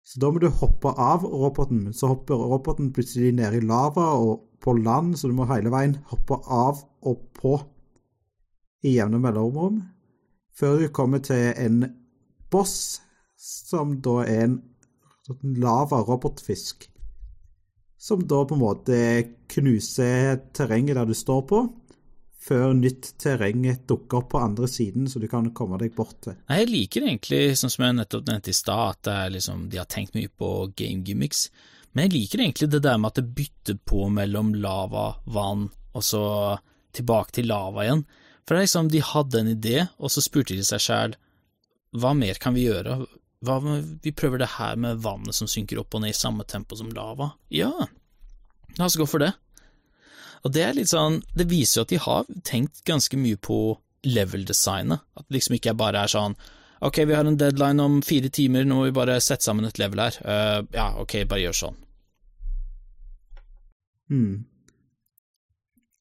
Så 0.03 0.19
da 0.19 0.27
må 0.27 0.41
du 0.43 0.49
hoppe 0.51 0.91
av 0.99 1.23
roboten, 1.23 1.85
så 1.95 2.09
hopper 2.11 2.35
roboten 2.35 2.89
plutselig 2.91 3.31
ned 3.37 3.55
i 3.55 3.61
lava 3.63 4.09
og 4.19 4.43
på 4.59 4.73
land, 4.75 5.15
så 5.15 5.31
du 5.31 5.37
må 5.37 5.47
hele 5.47 5.71
veien 5.71 5.95
hoppe 6.11 6.35
av 6.51 6.83
og 7.07 7.23
på 7.39 7.53
i 8.83 8.97
jevne 8.97 9.23
mellomrom, 9.23 9.79
før 10.51 10.83
du 10.83 10.91
kommer 10.99 11.23
til 11.23 11.55
en 11.55 11.79
boss, 12.51 12.99
som 13.39 13.95
da 14.03 14.17
er 14.27 14.49
en 14.49 14.59
lava-robotfisk. 15.63 16.89
Som 17.95 18.27
da 18.27 18.43
på 18.43 18.59
en 18.59 18.65
måte 18.67 19.01
knuser 19.55 20.43
terrenget 20.51 20.99
der 20.99 21.07
du 21.07 21.15
står 21.15 21.47
på, 21.47 21.63
før 22.45 22.75
nytt 22.77 23.13
terreng 23.21 23.63
dukker 23.87 24.19
opp 24.19 24.29
på 24.35 24.41
andre 24.41 24.67
siden, 24.69 25.07
så 25.09 25.21
du 25.21 25.27
kan 25.31 25.47
komme 25.57 25.79
deg 25.81 25.95
bort 25.97 26.17
til. 26.25 26.35
Nei, 26.49 26.59
jeg 26.61 26.71
liker 26.71 27.07
egentlig, 27.07 27.41
sånn 27.57 27.73
som 27.73 27.87
jeg 27.87 27.97
nettopp 27.97 28.27
nevnte 28.29 28.53
i 28.53 28.57
stad, 28.57 28.93
at 28.93 29.07
det 29.07 29.17
liksom, 29.37 29.65
de 29.71 29.81
har 29.81 29.89
tenkt 29.89 30.17
mye 30.17 30.29
på 30.29 30.51
game 30.77 31.01
gimmicks. 31.07 31.47
Men 31.93 32.05
jeg 32.05 32.15
liker 32.15 32.43
egentlig 32.43 32.69
det 32.73 32.83
der 32.85 32.99
med 33.01 33.13
at 33.13 33.21
det 33.21 33.33
bytter 33.37 33.79
på 33.87 34.05
mellom 34.13 34.53
lava, 34.61 35.07
vann, 35.25 35.69
og 35.95 36.05
så 36.05 36.23
tilbake 36.95 37.39
til 37.39 37.49
lava 37.49 37.85
igjen. 37.85 38.05
For 38.45 38.55
det 38.55 38.67
liksom, 38.67 38.91
de 38.93 39.01
hadde 39.01 39.41
en 39.41 39.53
idé, 39.55 39.77
og 39.97 40.13
så 40.13 40.21
spurte 40.21 40.57
de 40.57 40.65
seg 40.65 40.83
sjæl 40.85 41.15
hva 41.95 42.11
mer 42.17 42.35
kan 42.41 42.55
vi 42.55 42.65
gjøre? 42.65 42.97
Hva 43.45 43.55
vi 43.63 44.11
prøver 44.15 44.41
det 44.41 44.55
her 44.57 44.75
med 44.79 44.99
vannet 45.03 45.37
som 45.37 45.47
synker 45.47 45.79
opp 45.79 45.95
og 45.95 46.03
ned 46.03 46.11
i 46.11 46.17
samme 46.17 46.43
tempo 46.47 46.75
som 46.75 46.91
lava. 46.91 47.31
Ja, 47.53 47.71
la 48.75 48.87
oss 48.87 48.97
gå 48.99 49.07
for 49.07 49.23
det. 49.23 49.31
Og 50.45 50.53
det 50.53 50.61
er 50.61 50.75
litt 50.77 50.91
sånn, 50.91 51.23
det 51.33 51.47
viser 51.49 51.79
jo 51.79 51.85
at 51.87 51.93
de 51.93 52.01
har 52.03 52.27
tenkt 52.45 52.83
ganske 52.85 53.17
mye 53.17 53.39
på 53.41 53.57
level-designet. 54.05 55.01
At 55.17 55.25
det 55.25 55.39
liksom 55.39 55.57
ikke 55.57 55.73
bare 55.77 56.05
er 56.05 56.11
sånn 56.11 56.37
ok, 56.85 56.99
vi 57.09 57.15
har 57.17 57.25
en 57.25 57.37
deadline 57.37 57.81
om 57.81 58.01
fire 58.05 58.29
timer, 58.29 58.65
nå 58.65 58.77
må 58.77 58.83
vi 58.85 58.93
bare 58.95 59.17
sette 59.23 59.47
sammen 59.47 59.65
et 59.65 59.79
level 59.81 60.03
her. 60.03 60.17
Uh, 60.21 60.59
ja, 60.75 60.91
ok, 61.01 61.23
bare 61.29 61.47
gjør 61.47 61.57
sånn. 61.61 61.79
Mm. 64.13 64.45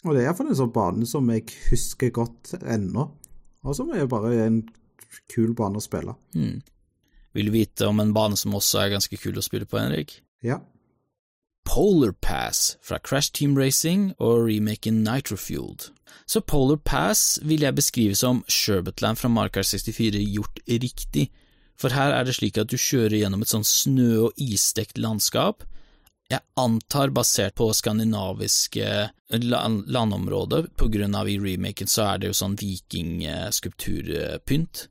Og 0.05 0.13
det 0.13 0.21
er 0.21 0.27
iallfall 0.27 0.51
en 0.53 0.59
sånn 0.59 0.75
bane 0.75 1.09
som 1.09 1.31
jeg 1.33 1.47
husker 1.71 2.13
godt 2.13 2.53
ennå, 2.61 3.07
og 3.65 3.77
som 3.79 3.95
er 3.97 4.11
bare 4.11 4.35
en 4.45 4.61
kul 5.33 5.55
bane 5.57 5.81
å 5.81 5.85
spille. 5.85 6.17
Mm. 6.37 6.61
Vil 7.35 7.49
du 7.49 7.55
vite 7.55 7.89
om 7.89 8.03
en 8.03 8.13
bane 8.15 8.37
som 8.39 8.55
også 8.55 8.83
er 8.83 8.93
ganske 8.99 9.19
kul 9.19 9.41
å 9.41 9.47
spille 9.47 9.67
på, 9.67 9.81
Henrik? 9.81 10.19
Ja. 10.45 10.61
Polar 11.65 12.13
Pass 12.13 12.77
fra 12.83 12.99
Crash 12.99 13.33
Team 13.33 13.59
Racing 13.59 14.15
og 14.19 14.49
remaken 14.49 15.05
Nitrofueled. 15.05 15.91
Så 16.27 16.41
Polar 16.41 16.77
Pass 16.77 17.39
vil 17.43 17.61
jeg 17.67 17.75
beskrive 17.75 18.15
som 18.15 18.45
Sherbetland 18.49 19.17
fra 19.21 19.29
Markar 19.29 19.63
64 19.63 20.25
gjort 20.35 20.61
riktig, 20.69 21.31
for 21.77 21.91
her 21.91 22.13
er 22.15 22.25
det 22.25 22.35
slik 22.37 22.59
at 22.61 22.71
du 22.71 22.77
kjører 22.79 23.17
gjennom 23.19 23.43
et 23.43 23.51
sånn 23.51 23.65
snø- 23.67 24.29
og 24.29 24.33
isdekt 24.39 24.99
landskap, 25.01 25.65
jeg 26.31 26.41
antar 26.57 27.11
basert 27.13 27.55
på 27.59 27.73
skandinaviske 27.77 29.11
landområder, 29.29 30.67
på 30.77 30.89
grunn 30.93 31.15
av 31.19 31.29
i 31.29 31.39
remaken 31.41 31.87
så 31.91 32.03
er 32.15 32.19
det 32.21 32.27
jo 32.31 32.35
sånn 32.39 32.57
vikingskulpturpynt. 32.61 34.89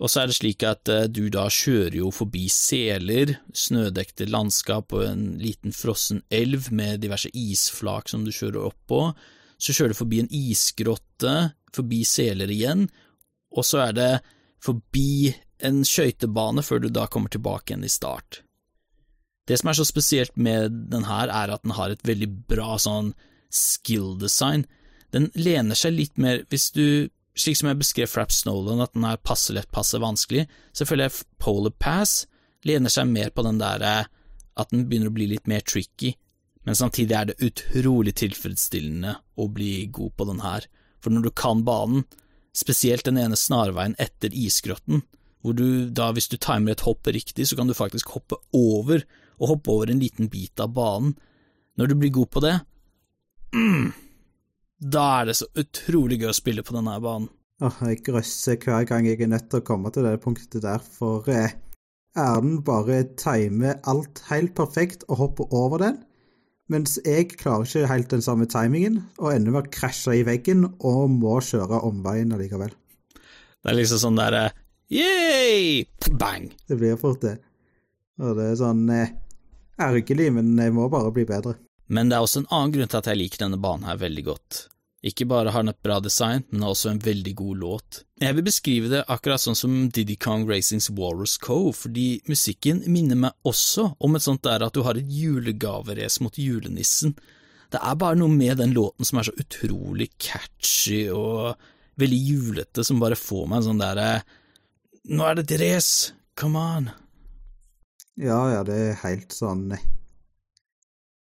Og 0.00 0.08
så 0.08 0.22
er 0.22 0.30
det 0.30 0.38
slik 0.38 0.64
at 0.64 0.88
uh, 0.88 1.04
du 1.12 1.26
da 1.32 1.44
kjører 1.52 1.98
jo 1.98 2.08
forbi 2.14 2.46
seler, 2.52 3.34
snødekte 3.52 4.28
landskap 4.30 4.94
og 4.96 5.04
en 5.04 5.24
liten 5.40 5.76
frossen 5.76 6.22
elv 6.32 6.70
med 6.72 7.02
diverse 7.04 7.28
isflak 7.36 8.08
som 8.08 8.24
du 8.24 8.32
kjører 8.32 8.70
opp 8.70 8.80
på. 8.88 9.02
Så 9.60 9.76
kjører 9.76 9.92
du 9.92 10.00
forbi 10.00 10.22
en 10.22 10.32
isgrotte, 10.32 11.34
forbi 11.76 12.00
seler 12.08 12.50
igjen, 12.50 12.88
og 13.52 13.66
så 13.66 13.84
er 13.90 13.96
det 13.98 14.12
forbi 14.64 15.34
en 15.66 15.82
skøytebane 15.84 16.64
før 16.64 16.80
du 16.84 16.88
da 16.88 17.04
kommer 17.10 17.32
tilbake 17.32 17.72
igjen 17.72 17.84
i 17.84 17.92
start. 17.92 18.40
Det 19.48 19.58
som 19.60 19.70
er 19.70 19.76
så 19.76 19.84
spesielt 19.84 20.36
med 20.40 20.72
den 20.92 21.04
her, 21.08 21.28
er 21.28 21.52
at 21.52 21.64
den 21.64 21.74
har 21.76 21.92
et 21.92 22.04
veldig 22.06 22.28
bra 22.48 22.76
sånn 22.80 23.12
skill 23.52 24.14
design. 24.20 24.64
Den 25.12 25.28
lener 25.34 25.76
seg 25.76 25.96
litt 25.96 26.20
mer, 26.22 26.44
hvis 26.48 26.70
du 26.72 27.10
slik 27.40 27.58
som 27.58 27.70
jeg 27.70 27.80
beskrev 27.80 28.10
Fraps 28.10 28.44
Nolan, 28.46 28.82
at 28.84 28.94
den 28.96 29.06
er 29.08 29.20
passe 29.22 29.54
lett, 29.56 29.70
passe 29.74 30.00
vanskelig, 30.00 30.46
så 30.72 30.86
føler 30.88 31.08
jeg 31.08 31.28
Polar 31.42 31.74
Pass 31.80 32.24
lener 32.68 32.92
seg 32.92 33.08
mer 33.08 33.30
på 33.32 33.44
den 33.46 33.60
derre 33.60 33.94
at 34.60 34.72
den 34.72 34.86
begynner 34.88 35.08
å 35.08 35.16
bli 35.16 35.30
litt 35.30 35.48
mer 35.48 35.64
tricky, 35.64 36.12
men 36.68 36.76
samtidig 36.76 37.16
er 37.16 37.30
det 37.30 37.38
utrolig 37.46 38.14
tilfredsstillende 38.20 39.14
å 39.40 39.46
bli 39.48 39.86
god 39.92 40.16
på 40.18 40.26
den 40.28 40.42
her, 40.44 40.66
for 41.00 41.14
når 41.14 41.28
du 41.28 41.30
kan 41.32 41.62
banen, 41.64 42.04
spesielt 42.56 43.06
den 43.06 43.20
ene 43.20 43.38
snarveien 43.38 43.96
etter 44.02 44.34
isgrotten, 44.36 45.04
hvor 45.40 45.56
du 45.56 45.88
da, 45.88 46.10
hvis 46.12 46.28
du 46.28 46.36
timer 46.36 46.74
et 46.74 46.84
hopp 46.84 47.08
riktig, 47.08 47.46
så 47.48 47.56
kan 47.56 47.70
du 47.70 47.76
faktisk 47.76 48.12
hoppe 48.12 48.36
over, 48.56 49.06
og 49.40 49.54
hoppe 49.54 49.72
over 49.72 49.92
en 49.92 50.02
liten 50.02 50.28
bit 50.28 50.60
av 50.60 50.74
banen. 50.76 51.14
Når 51.80 51.88
du 51.88 51.94
blir 51.96 52.12
god 52.12 52.28
på 52.34 52.42
det, 52.44 52.56
mm, 53.56 53.86
da 54.80 55.04
er 55.20 55.28
det 55.28 55.36
så 55.38 55.48
utrolig 55.60 56.20
gøy 56.22 56.30
å 56.32 56.36
spille 56.36 56.64
på 56.64 56.74
denne 56.76 56.96
banen. 57.04 57.28
Åh, 57.60 57.82
jeg 57.90 58.00
grøsser 58.06 58.56
hver 58.56 58.86
gang 58.88 59.04
jeg 59.04 59.20
er 59.20 59.28
nødt 59.28 59.50
til 59.52 59.60
å 59.60 59.66
komme 59.66 59.92
til 59.92 60.06
det 60.08 60.16
punktet 60.24 60.62
der, 60.64 60.80
for 60.80 61.28
eh, 61.28 61.58
Erlend 62.18 62.64
bare 62.66 63.04
timer 63.20 63.76
alt 63.90 64.22
helt 64.30 64.54
perfekt 64.58 65.04
og 65.08 65.20
hopper 65.20 65.52
over 65.54 65.82
den, 65.84 66.00
mens 66.72 66.96
jeg 67.04 67.28
klarer 67.36 67.68
ikke 67.68 67.90
helt 67.90 68.10
den 68.10 68.24
samme 68.24 68.48
timingen, 68.50 69.02
og 69.20 69.34
ender 69.34 69.54
med 69.54 69.68
å 69.68 69.72
krasje 69.76 70.16
i 70.18 70.24
veggen 70.26 70.64
og 70.78 71.04
må 71.12 71.36
kjøre 71.44 71.82
omveien 71.86 72.32
allikevel. 72.34 72.72
Det 73.12 73.70
er 73.70 73.76
liksom 73.76 74.00
sånn 74.00 74.18
derre 74.18 74.48
yeah! 74.88 75.84
Bang! 76.18 76.48
Det 76.66 76.80
blir 76.80 76.98
fort 76.98 77.20
det. 77.22 77.36
Og 78.20 78.34
det 78.38 78.48
er 78.50 78.58
sånn 78.58 78.86
eh, 78.94 79.12
ergerlig, 79.80 80.30
men 80.34 80.56
jeg 80.58 80.74
må 80.74 80.88
bare 80.92 81.12
bli 81.14 81.28
bedre. 81.28 81.58
Men 81.90 82.10
det 82.10 82.16
er 82.16 82.24
også 82.24 82.44
en 82.44 82.52
annen 82.54 82.74
grunn 82.74 82.90
til 82.90 83.00
at 83.00 83.08
jeg 83.10 83.18
liker 83.18 83.42
denne 83.42 83.58
banen 83.60 83.88
her 83.88 83.98
veldig 83.98 84.24
godt. 84.28 84.66
Ikke 85.00 85.24
bare 85.24 85.52
har 85.54 85.64
den 85.64 85.72
et 85.72 85.80
bra 85.82 85.96
design, 86.04 86.44
men 86.52 86.66
også 86.68 86.90
en 86.90 87.00
veldig 87.00 87.32
god 87.38 87.60
låt. 87.62 88.00
Jeg 88.20 88.36
vil 88.36 88.44
beskrive 88.44 88.90
det 88.92 89.00
akkurat 89.08 89.40
sånn 89.40 89.56
som 89.56 89.76
Diddy 89.88 90.18
Kong 90.20 90.44
Racings 90.48 90.90
Walrus 90.92 91.38
Co., 91.40 91.72
fordi 91.72 92.20
musikken 92.28 92.82
minner 92.84 93.16
meg 93.16 93.48
også 93.48 93.94
om 93.98 94.16
et 94.16 94.26
sånt 94.26 94.44
der 94.44 94.66
at 94.66 94.76
du 94.76 94.84
har 94.84 95.00
et 95.00 95.08
julegaveres 95.08 96.20
mot 96.20 96.36
julenissen. 96.36 97.16
Det 97.72 97.80
er 97.80 97.96
bare 97.96 98.18
noe 98.20 98.30
med 98.34 98.60
den 98.60 98.74
låten 98.76 99.08
som 99.08 99.22
er 99.22 99.30
så 99.30 99.34
utrolig 99.40 100.10
catchy 100.20 101.06
og 101.14 101.56
veldig 102.00 102.20
julete, 102.20 102.84
som 102.84 103.00
bare 103.00 103.18
får 103.18 103.48
meg 103.48 103.60
en 103.60 103.68
sånn 103.70 103.82
derre 103.82 104.10
Nå 105.10 105.24
er 105.24 105.38
det 105.38 105.46
et 105.46 105.62
race, 105.62 106.12
come 106.36 106.60
on. 106.60 106.90
Ja, 108.20 108.42
ja, 108.52 108.60
det 108.68 108.76
er 108.76 108.98
helt 109.00 109.32
sånn 109.32 109.70
eh, 109.72 109.86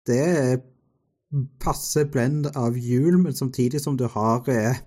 Det 0.06 0.22
er 0.22 0.58
passe 1.62 2.06
blend 2.12 2.50
av 2.56 2.78
hjul, 2.78 3.18
men 3.22 3.36
samtidig 3.36 3.82
som 3.82 3.98
du 3.98 4.06
har 4.12 4.46
eh, 4.52 4.78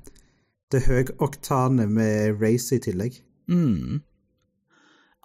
det 0.72 0.84
høyoktane 0.86 1.88
med 1.90 2.38
race 2.42 2.76
i 2.76 2.82
tillegg. 2.82 3.18
Mm. 3.50 4.00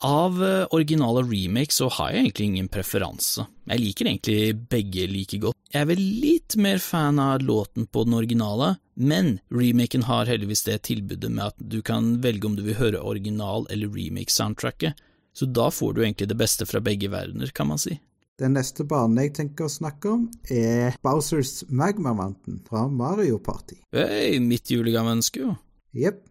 Av 0.04 0.44
eh, 0.44 0.66
originale 0.76 1.24
remakes 1.24 1.80
så 1.80 1.88
har 1.96 2.12
jeg 2.12 2.26
egentlig 2.26 2.48
ingen 2.50 2.70
preferanse. 2.72 3.46
Jeg 3.70 3.80
liker 3.80 4.10
egentlig 4.10 4.68
begge 4.72 5.08
like 5.08 5.40
godt. 5.46 5.58
Jeg 5.72 5.86
er 5.86 5.90
vel 5.94 6.02
litt 6.24 6.58
mer 6.60 6.82
fan 6.84 7.22
av 7.24 7.46
låten 7.46 7.88
på 7.88 8.04
den 8.08 8.18
originale, 8.18 8.76
men 9.00 9.38
remaken 9.54 10.04
har 10.10 10.30
heldigvis 10.30 10.66
det 10.68 10.82
tilbudet 10.90 11.32
med 11.32 11.54
at 11.54 11.58
du 11.58 11.80
kan 11.86 12.18
velge 12.24 12.50
om 12.50 12.58
du 12.58 12.66
vil 12.66 12.78
høre 12.82 13.02
original- 13.02 13.70
eller 13.72 13.90
remake-soundtracket, 13.90 15.00
så 15.34 15.48
da 15.50 15.70
får 15.74 15.94
du 15.94 16.04
egentlig 16.04 16.30
det 16.30 16.38
beste 16.38 16.68
fra 16.70 16.84
begge 16.84 17.10
verdener, 17.10 17.50
kan 17.56 17.72
man 17.72 17.82
si. 17.82 17.98
Den 18.42 18.56
neste 18.58 18.82
banen 18.90 19.20
jeg 19.22 19.36
tenker 19.38 19.68
å 19.68 19.72
snakke 19.72 20.10
om, 20.10 20.24
er 20.50 20.96
Bowsers 21.06 21.68
Magma 21.70 22.16
Mountain 22.18 22.64
fra 22.66 22.88
Mario 22.90 23.38
Party. 23.38 23.78
Hei, 23.94 24.40
mitt 24.42 24.72
julegaveønske, 24.74 25.44
jo. 25.44 25.54
Jepp. 25.94 26.24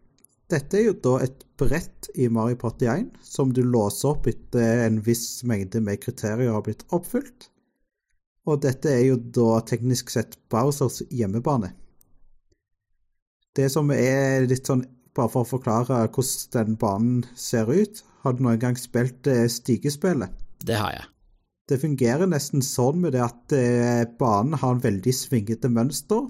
Dette 0.50 0.76
er 0.80 0.88
jo 0.88 0.96
da 0.98 1.12
et 1.24 1.44
brett 1.56 2.10
i 2.18 2.26
Mario 2.28 2.58
Party 2.60 2.88
1 2.90 3.06
som 3.24 3.54
du 3.54 3.62
låser 3.62 4.10
opp 4.10 4.26
etter 4.28 4.82
en 4.84 4.98
viss 5.06 5.44
mengde 5.48 5.80
med 5.80 6.02
kriterier 6.02 6.50
har 6.52 6.64
blitt 6.66 6.82
oppfylt. 6.92 7.46
Og 8.50 8.58
dette 8.66 8.90
er 8.90 9.06
jo 9.06 9.20
da 9.38 9.62
teknisk 9.64 10.10
sett 10.12 10.34
Bowsers 10.52 11.04
hjemmebane. 11.06 11.70
Det 13.54 13.70
som 13.70 13.94
er 13.94 14.48
litt 14.50 14.66
sånn, 14.66 14.82
bare 15.14 15.30
for 15.30 15.46
å 15.46 15.52
forklare 15.54 16.02
hvordan 16.10 16.52
den 16.58 16.76
banen 16.82 17.24
ser 17.38 17.70
ut, 17.70 18.02
har 18.26 18.34
du 18.34 18.42
noen 18.42 18.60
gang 18.60 18.76
spilt 18.80 19.30
eh, 19.30 19.46
stigespillet? 19.46 20.34
Det 20.66 20.76
har 20.82 20.98
jeg. 20.98 21.11
Det 21.68 21.78
fungerer 21.78 22.26
nesten 22.26 22.64
sånn 22.66 23.00
med 23.04 23.14
det 23.14 23.22
at 23.24 23.54
eh, 23.54 24.02
banen 24.18 24.58
har 24.58 24.74
en 24.74 24.82
veldig 24.82 25.14
svingete 25.14 25.70
mønster, 25.70 26.26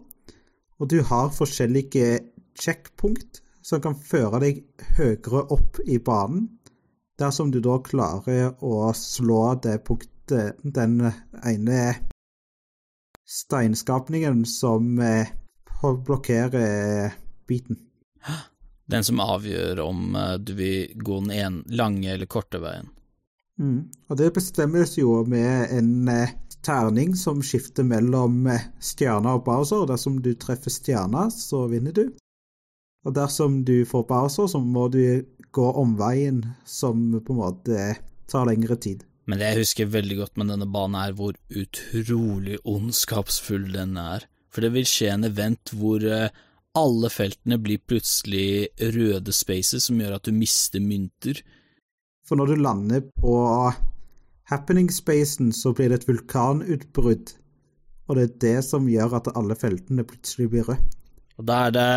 og 0.78 0.90
du 0.90 1.00
har 1.08 1.32
forskjellige 1.32 2.18
checkpunkt 2.58 3.40
som 3.64 3.80
kan 3.82 3.96
føre 3.96 4.42
deg 4.42 4.62
høyere 4.98 5.46
opp 5.54 5.80
i 5.86 5.98
banen, 6.02 6.48
dersom 7.20 7.52
du 7.54 7.60
da 7.64 7.78
klarer 7.84 8.56
å 8.60 8.90
slå 8.96 9.54
det 9.62 9.78
punktet, 9.86 10.58
den 10.62 11.00
ene 11.44 11.80
steinskapningen 13.28 14.44
som 14.48 14.98
eh, 15.02 15.32
blokkerer 15.82 17.12
biten. 17.48 17.80
Den 18.86 19.04
som 19.04 19.20
avgjør 19.20 19.80
om 19.84 20.16
eh, 20.16 20.34
du 20.38 20.54
vil 20.58 20.92
gå 20.98 21.20
den 21.24 21.32
ene 21.36 21.78
lange 21.78 22.12
eller 22.14 22.30
korte 22.30 22.60
veien. 22.62 22.90
Mm. 23.62 23.84
Og 24.10 24.18
det 24.18 24.32
bestemmes 24.34 24.96
jo 24.98 25.20
med 25.28 25.70
en 25.76 26.08
eh, 26.10 26.34
terning 26.66 27.14
som 27.18 27.42
skifter 27.44 27.86
mellom 27.86 28.42
stjerne 28.46 28.82
stjerner 28.82 29.38
og 29.38 29.46
Bowser. 29.46 29.86
Dersom 29.90 30.18
du 30.22 30.32
treffer 30.34 30.74
stjerna, 30.74 31.28
så 31.30 31.66
vinner 31.70 31.94
du. 31.94 32.08
Og 33.06 33.14
dersom 33.16 33.62
du 33.66 33.82
får 33.88 34.06
Bowser, 34.10 34.50
så 34.50 34.60
må 34.62 34.88
du 34.92 35.22
gå 35.52 35.70
omveien 35.78 36.42
som 36.64 37.10
på 37.20 37.34
en 37.34 37.40
måte 37.40 37.88
tar 38.30 38.46
lengre 38.48 38.78
tid. 38.80 39.02
Men 39.28 39.38
det 39.38 39.52
jeg 39.52 39.62
husker 39.62 39.90
veldig 39.90 40.18
godt 40.18 40.38
med 40.40 40.50
denne 40.50 40.66
banen, 40.66 40.98
er 40.98 41.14
hvor 41.14 41.36
utrolig 41.48 42.58
ondskapsfull 42.68 43.68
den 43.74 43.98
er. 44.00 44.26
For 44.52 44.64
det 44.64 44.72
vil 44.74 44.88
skje 44.88 45.12
en 45.14 45.28
event 45.28 45.72
hvor 45.78 46.02
eh, 46.02 46.32
alle 46.78 47.10
feltene 47.12 47.58
blir 47.62 47.82
plutselig 47.86 48.72
røde 48.94 49.34
spaces, 49.34 49.86
som 49.88 50.00
gjør 50.00 50.18
at 50.18 50.26
du 50.28 50.34
mister 50.34 50.82
mynter. 50.82 51.42
For 52.32 52.40
når 52.40 52.48
du 52.48 52.60
lander 52.64 53.02
på 53.20 53.32
happening-spacen, 54.48 55.50
så 55.52 55.74
blir 55.76 55.90
det 55.92 55.98
et 55.98 56.06
vulkanutbrudd. 56.08 57.32
Og 58.08 58.16
det 58.16 58.22
er 58.24 58.38
det 58.40 58.62
som 58.64 58.86
gjør 58.88 59.18
at 59.18 59.28
alle 59.36 59.52
feltene 59.60 60.06
plutselig 60.08 60.46
blir 60.54 60.64
røde. 60.64 60.78
Og 61.36 61.44
da 61.50 61.58
er 61.66 61.74
det 61.76 61.90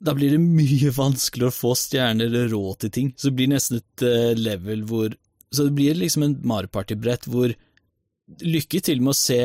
Da 0.00 0.14
blir 0.14 0.30
det 0.30 0.38
mye 0.38 0.92
vanskeligere 0.94 1.50
å 1.50 1.56
få 1.56 1.74
stjerner 1.74 2.30
eller 2.30 2.54
råd 2.54 2.78
til 2.84 2.94
ting. 2.94 3.10
Så 3.16 3.32
det 3.32 3.38
blir 3.40 3.50
nesten 3.50 3.80
et 3.80 4.06
uh, 4.06 4.30
level 4.38 4.86
hvor 4.86 5.18
Så 5.50 5.66
det 5.66 5.74
blir 5.74 5.98
liksom 5.98 6.28
en 6.28 6.38
Mario 6.46 6.70
Party-brett 6.70 7.26
hvor 7.26 7.50
Lykke 8.46 8.78
til 8.78 9.02
med 9.02 9.10
å 9.10 9.18
se 9.18 9.42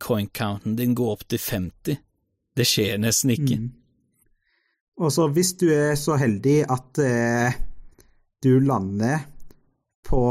coin-counten 0.00 0.72
din 0.72 0.96
gå 0.96 1.04
opp 1.12 1.28
til 1.28 1.36
50. 1.36 2.00
Det 2.56 2.64
skjer 2.64 2.96
nesten 2.96 3.36
ikke. 3.36 3.60
Mm. 3.60 3.72
Og 5.04 5.12
så 5.12 5.28
hvis 5.28 5.52
du 5.60 5.68
er 5.68 5.92
så 6.00 6.16
heldig 6.16 6.62
at 6.72 7.04
eh, 7.04 7.58
du 8.46 8.54
lander 8.62 9.26
på 10.06 10.22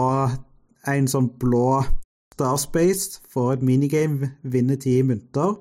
en 0.88 1.08
sånn 1.12 1.30
blå 1.41 1.84
Starspace, 2.36 3.21
får 3.32 3.54
et 3.54 3.62
minigame, 3.63 4.34
vinner 4.43 4.75
ti 4.75 4.97
mynter, 5.08 5.54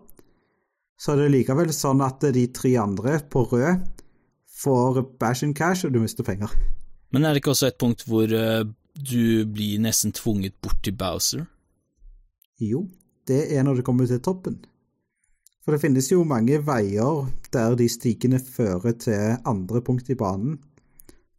så 0.98 1.12
er 1.12 1.20
det 1.22 1.34
likevel 1.36 1.70
sånn 1.74 2.02
at 2.02 2.24
de 2.34 2.48
tre 2.54 2.72
andre 2.82 3.20
på 3.30 3.44
rød 3.52 4.02
får 4.64 5.00
bash 5.20 5.46
and 5.46 5.54
cash, 5.54 5.86
og 5.86 5.94
du 5.94 6.00
mister 6.02 6.26
penger. 6.26 6.50
Men 7.14 7.22
er 7.22 7.34
det 7.34 7.44
ikke 7.44 7.52
også 7.54 7.70
et 7.70 7.78
punkt 7.78 8.02
hvor 8.08 8.26
uh, 8.26 8.66
du 8.94 9.46
blir 9.46 9.82
nesten 9.82 10.14
tvunget 10.14 10.56
bort 10.62 10.80
til 10.82 10.96
Bowser? 10.98 11.44
Jo, 12.58 12.88
det 13.28 13.44
er 13.54 13.62
når 13.66 13.78
du 13.78 13.86
kommer 13.86 14.10
til 14.10 14.22
toppen. 14.22 14.58
For 15.62 15.74
det 15.74 15.82
finnes 15.84 16.10
jo 16.10 16.26
mange 16.28 16.58
veier 16.66 17.28
der 17.54 17.78
de 17.78 17.86
stigene 17.88 18.42
fører 18.42 18.98
til 19.00 19.38
andre 19.46 19.82
punkt 19.84 20.10
i 20.10 20.18
banen. 20.18 20.58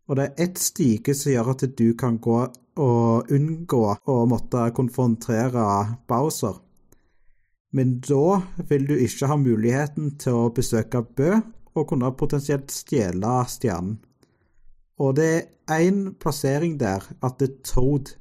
Og 0.05 0.17
det 0.19 0.25
er 0.25 0.43
ett 0.45 0.59
stige 0.61 1.15
som 1.17 1.33
gjør 1.33 1.51
at 1.55 1.63
du 1.77 1.87
kan 1.97 2.19
gå 2.21 2.37
og 2.75 3.31
unngå 3.31 3.81
å 4.05 4.17
måtte 4.29 4.67
konfrontere 4.75 5.65
Bowser. 6.09 6.59
Men 7.75 7.97
da 8.05 8.41
vil 8.69 8.85
du 8.87 8.95
ikke 8.95 9.27
ha 9.31 9.37
muligheten 9.39 10.13
til 10.21 10.37
å 10.45 10.51
besøke 10.55 11.01
Bø 11.03 11.31
og 11.75 11.87
kunne 11.89 12.13
potensielt 12.15 12.71
stjele 12.71 13.41
stjernen. 13.51 13.97
Og 15.01 15.17
det 15.17 15.31
er 15.67 15.87
én 15.89 16.13
plassering 16.21 16.77
der 16.79 17.03
at 17.25 17.41
Toad 17.67 18.13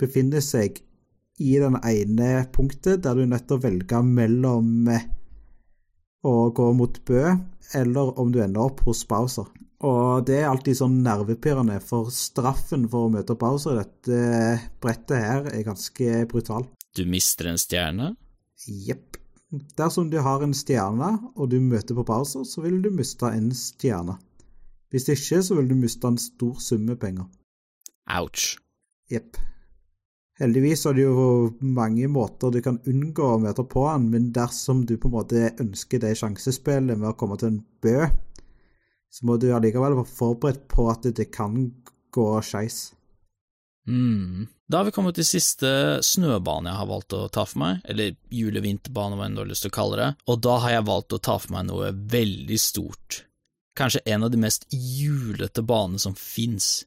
befinner 0.00 0.42
seg 0.42 0.80
i 1.38 1.52
den 1.62 1.76
ene 1.86 2.46
punktet 2.54 3.04
der 3.04 3.14
du 3.14 3.22
er 3.22 3.30
nødt 3.30 3.46
til 3.46 3.60
å 3.60 3.62
velge 3.62 4.00
mellom 4.02 4.88
å 6.24 6.34
gå 6.56 6.70
mot 6.74 6.98
Bø 7.06 7.22
eller 7.78 8.18
om 8.18 8.32
du 8.34 8.40
ender 8.42 8.66
opp 8.66 8.82
hos 8.88 9.04
Bowser. 9.06 9.46
Og 9.84 10.24
det 10.24 10.38
er 10.40 10.48
alltid 10.48 10.78
sånn 10.78 11.00
nervepirrende, 11.04 11.76
for 11.84 12.08
straffen 12.14 12.86
for 12.88 13.06
å 13.06 13.12
møte 13.12 13.36
Bowser 13.36 13.76
i 13.76 13.82
dette 13.82 14.20
brettet 14.80 15.20
her 15.20 15.50
er 15.50 15.66
ganske 15.66 16.24
brutal. 16.30 16.64
Du 16.96 17.04
mister 17.10 17.50
en 17.50 17.60
stjerne? 17.60 18.14
Jepp. 18.64 19.18
Dersom 19.78 20.08
du 20.10 20.16
har 20.24 20.42
en 20.42 20.54
stjerne, 20.56 21.10
og 21.36 21.50
du 21.52 21.58
møter 21.60 21.98
på 21.98 22.06
Bowser, 22.08 22.46
så 22.48 22.64
vil 22.64 22.80
du 22.82 22.88
miste 22.94 23.28
en 23.28 23.50
stjerne. 23.54 24.16
Hvis 24.94 25.10
ikke, 25.10 25.42
så 25.42 25.58
vil 25.58 25.68
du 25.68 25.76
miste 25.76 26.08
en 26.08 26.20
stor 26.22 26.56
sum 26.62 26.86
med 26.88 27.00
penger. 27.02 27.28
Ouch. 28.16 28.54
Jepp. 29.12 29.36
Heldigvis 30.40 30.82
er 30.88 30.96
det 30.96 31.04
jo 31.04 31.24
mange 31.62 32.08
måter 32.10 32.50
du 32.50 32.58
kan 32.64 32.80
unngå 32.90 33.26
å 33.34 33.40
møte 33.42 33.62
på 33.70 33.84
han, 33.86 34.08
men 34.10 34.32
dersom 34.34 34.82
du 34.86 34.96
på 34.98 35.10
en 35.10 35.14
måte 35.14 35.50
ønsker 35.62 36.02
det 36.02 36.16
sjansespillet 36.18 36.98
med 36.98 37.12
å 37.12 37.18
komme 37.18 37.38
til 37.38 37.52
en 37.52 37.60
bø, 37.84 38.08
så 39.14 39.28
må 39.28 39.38
du 39.38 39.52
allikevel 39.54 39.94
være 40.00 40.10
forberedt 40.10 40.66
på 40.70 40.88
at 40.90 41.06
det 41.14 41.28
kan 41.34 41.54
gå 42.14 42.28
skeis. 42.42 42.88
Mm. 43.86 44.48
Da 44.66 44.80
har 44.80 44.88
vi 44.88 44.94
kommet 44.96 45.18
til 45.18 45.26
siste 45.28 45.68
snøbane 46.02 46.70
jeg 46.70 46.80
har 46.80 46.88
valgt 46.88 47.14
å 47.14 47.26
ta 47.28 47.44
for 47.46 47.60
meg, 47.60 47.84
eller 47.84 48.16
julevinterbane, 48.32 49.18
hva 49.20 49.28
du 49.30 49.42
har 49.42 49.50
lyst 49.50 49.66
til 49.66 49.74
å 49.74 49.76
kalle 49.76 50.00
det, 50.00 50.08
og 50.26 50.40
da 50.46 50.56
har 50.64 50.78
jeg 50.78 50.88
valgt 50.88 51.14
å 51.14 51.20
ta 51.28 51.36
for 51.38 51.54
meg 51.54 51.68
noe 51.68 51.92
veldig 51.92 52.58
stort. 52.58 53.20
Kanskje 53.78 54.02
en 54.08 54.24
av 54.24 54.32
de 54.32 54.40
mest 54.40 54.66
julete 54.72 55.62
banene 55.66 56.00
som 56.00 56.14
fins. 56.18 56.86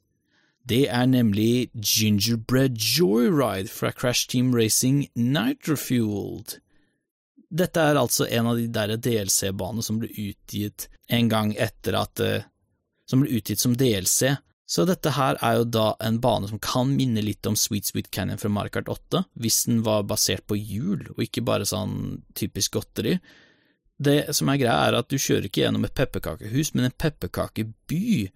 Det 0.68 0.88
er 0.92 1.08
nemlig 1.08 1.70
Gingerbread 1.76 2.76
Joyride 2.76 3.72
fra 3.72 3.94
Crash 3.96 4.28
Team 4.28 4.52
Racing 4.56 5.06
Nitrofueled. 5.16 6.58
Dette 7.48 7.80
er 7.80 7.96
altså 7.96 8.28
en 8.28 8.50
av 8.52 8.60
de 8.60 8.68
der 8.72 8.98
DLC-banene 9.00 9.86
som 9.86 10.02
ble 10.02 10.10
utgitt 10.12 10.90
en 11.08 11.30
gang 11.32 11.54
etter 11.56 11.96
at 11.96 12.20
eh, 12.20 12.48
Som 13.08 13.24
ble 13.24 13.38
utgitt 13.40 13.62
som 13.62 13.76
DLC. 13.78 14.36
Så 14.68 14.84
dette 14.84 15.14
her 15.16 15.38
er 15.40 15.62
jo 15.62 15.68
da 15.72 15.86
en 16.04 16.18
bane 16.20 16.50
som 16.50 16.60
kan 16.60 16.90
minne 16.92 17.22
litt 17.24 17.48
om 17.48 17.56
Sweet 17.56 17.88
Sweet 17.88 18.10
Canyon 18.12 18.42
fra 18.42 18.52
Mario 18.52 18.74
Kart 18.76 18.90
8, 18.92 19.22
hvis 19.40 19.62
den 19.70 19.80
var 19.86 20.04
basert 20.10 20.44
på 20.44 20.58
jul, 20.60 21.06
og 21.14 21.22
ikke 21.24 21.46
bare 21.48 21.64
sånn 21.64 22.18
typisk 22.36 22.76
godteri. 22.76 23.14
Det 23.96 24.36
som 24.36 24.52
er 24.52 24.60
greia, 24.60 24.76
er 24.90 25.00
at 25.00 25.08
du 25.08 25.16
kjører 25.16 25.48
ikke 25.48 25.64
gjennom 25.64 25.88
et 25.88 25.96
pepperkakehus, 25.96 26.74
men 26.76 26.90
en 26.90 26.98
pepperkakeby 27.00 28.28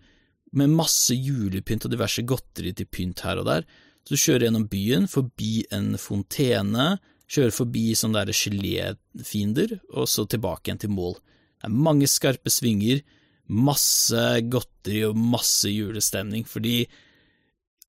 med 0.56 0.71
masse 0.71 1.12
julepynt 1.19 1.89
og 1.89 1.91
diverse 1.91 2.24
godteri 2.24 2.71
til 2.80 2.88
pynt 2.88 3.26
her 3.28 3.43
og 3.43 3.50
der. 3.52 3.67
Så 4.08 4.15
du 4.15 4.24
kjører 4.24 4.47
gjennom 4.47 4.69
byen, 4.71 5.12
forbi 5.12 5.65
en 5.76 5.97
fontene, 6.00 6.93
kjører 7.32 7.56
forbi 7.56 7.91
sånne 7.96 8.26
der 8.26 8.36
geléfiender, 8.36 9.78
og 9.96 10.10
så 10.12 10.26
tilbake 10.28 10.67
igjen 10.67 10.82
til 10.84 10.94
mål. 10.94 11.15
Det 11.62 11.70
er 11.70 11.84
mange 11.88 12.10
skarpe 12.10 12.52
svinger, 12.52 13.04
masse 13.52 14.24
godteri 14.52 15.04
og 15.10 15.20
masse 15.20 15.72
julestemning, 15.72 16.46
fordi 16.48 16.86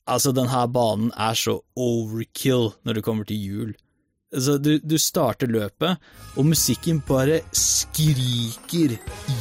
altså, 0.07 0.33
denne 0.35 0.67
banen 0.75 1.13
er 1.15 1.39
så 1.39 1.59
overkill 1.79 2.73
når 2.85 2.99
det 2.99 3.05
kommer 3.07 3.29
til 3.29 3.43
jul. 3.43 3.73
Altså, 4.33 4.57
du, 4.59 4.79
du 4.79 4.97
starter 5.01 5.51
løpet, 5.51 6.01
og 6.37 6.49
musikken 6.49 7.03
bare 7.09 7.43
skriker 7.57 8.97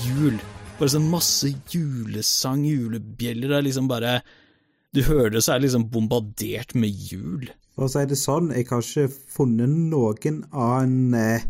jul. 0.07 0.39
Bare 0.79 0.91
sånn 0.91 1.09
masse 1.11 1.51
julesang, 1.71 2.65
julebjeller. 2.65 3.53
Er 3.57 3.67
liksom 3.67 3.89
bare 3.91 4.21
Du 4.91 5.03
hører 5.07 5.29
det, 5.31 5.43
så 5.45 5.53
er 5.53 5.61
liksom 5.63 5.85
bombardert 5.87 6.73
med 6.75 6.91
jul. 6.91 7.45
For 7.81 7.89
å 7.89 7.93
si 7.95 8.01
det 8.05 8.17
sånn, 8.21 8.51
jeg 8.53 8.67
har 8.69 8.83
ikke 8.85 9.07
funnet 9.09 9.71
noen 9.73 10.35
annen 10.53 11.15
eh, 11.17 11.45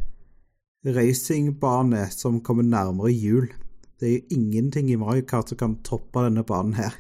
racingbane 0.87 2.05
som 2.07 2.37
kommer 2.39 2.63
nærmere 2.63 3.09
jul. 3.11 3.49
Det 3.99 4.07
er 4.07 4.13
jo 4.13 4.37
ingenting 4.37 4.93
i 4.93 4.95
Mario 4.95 5.25
Kart 5.27 5.51
som 5.51 5.57
kan 5.59 5.73
toppe 5.83 6.21
denne 6.23 6.45
banen 6.47 6.77
her. 6.77 6.93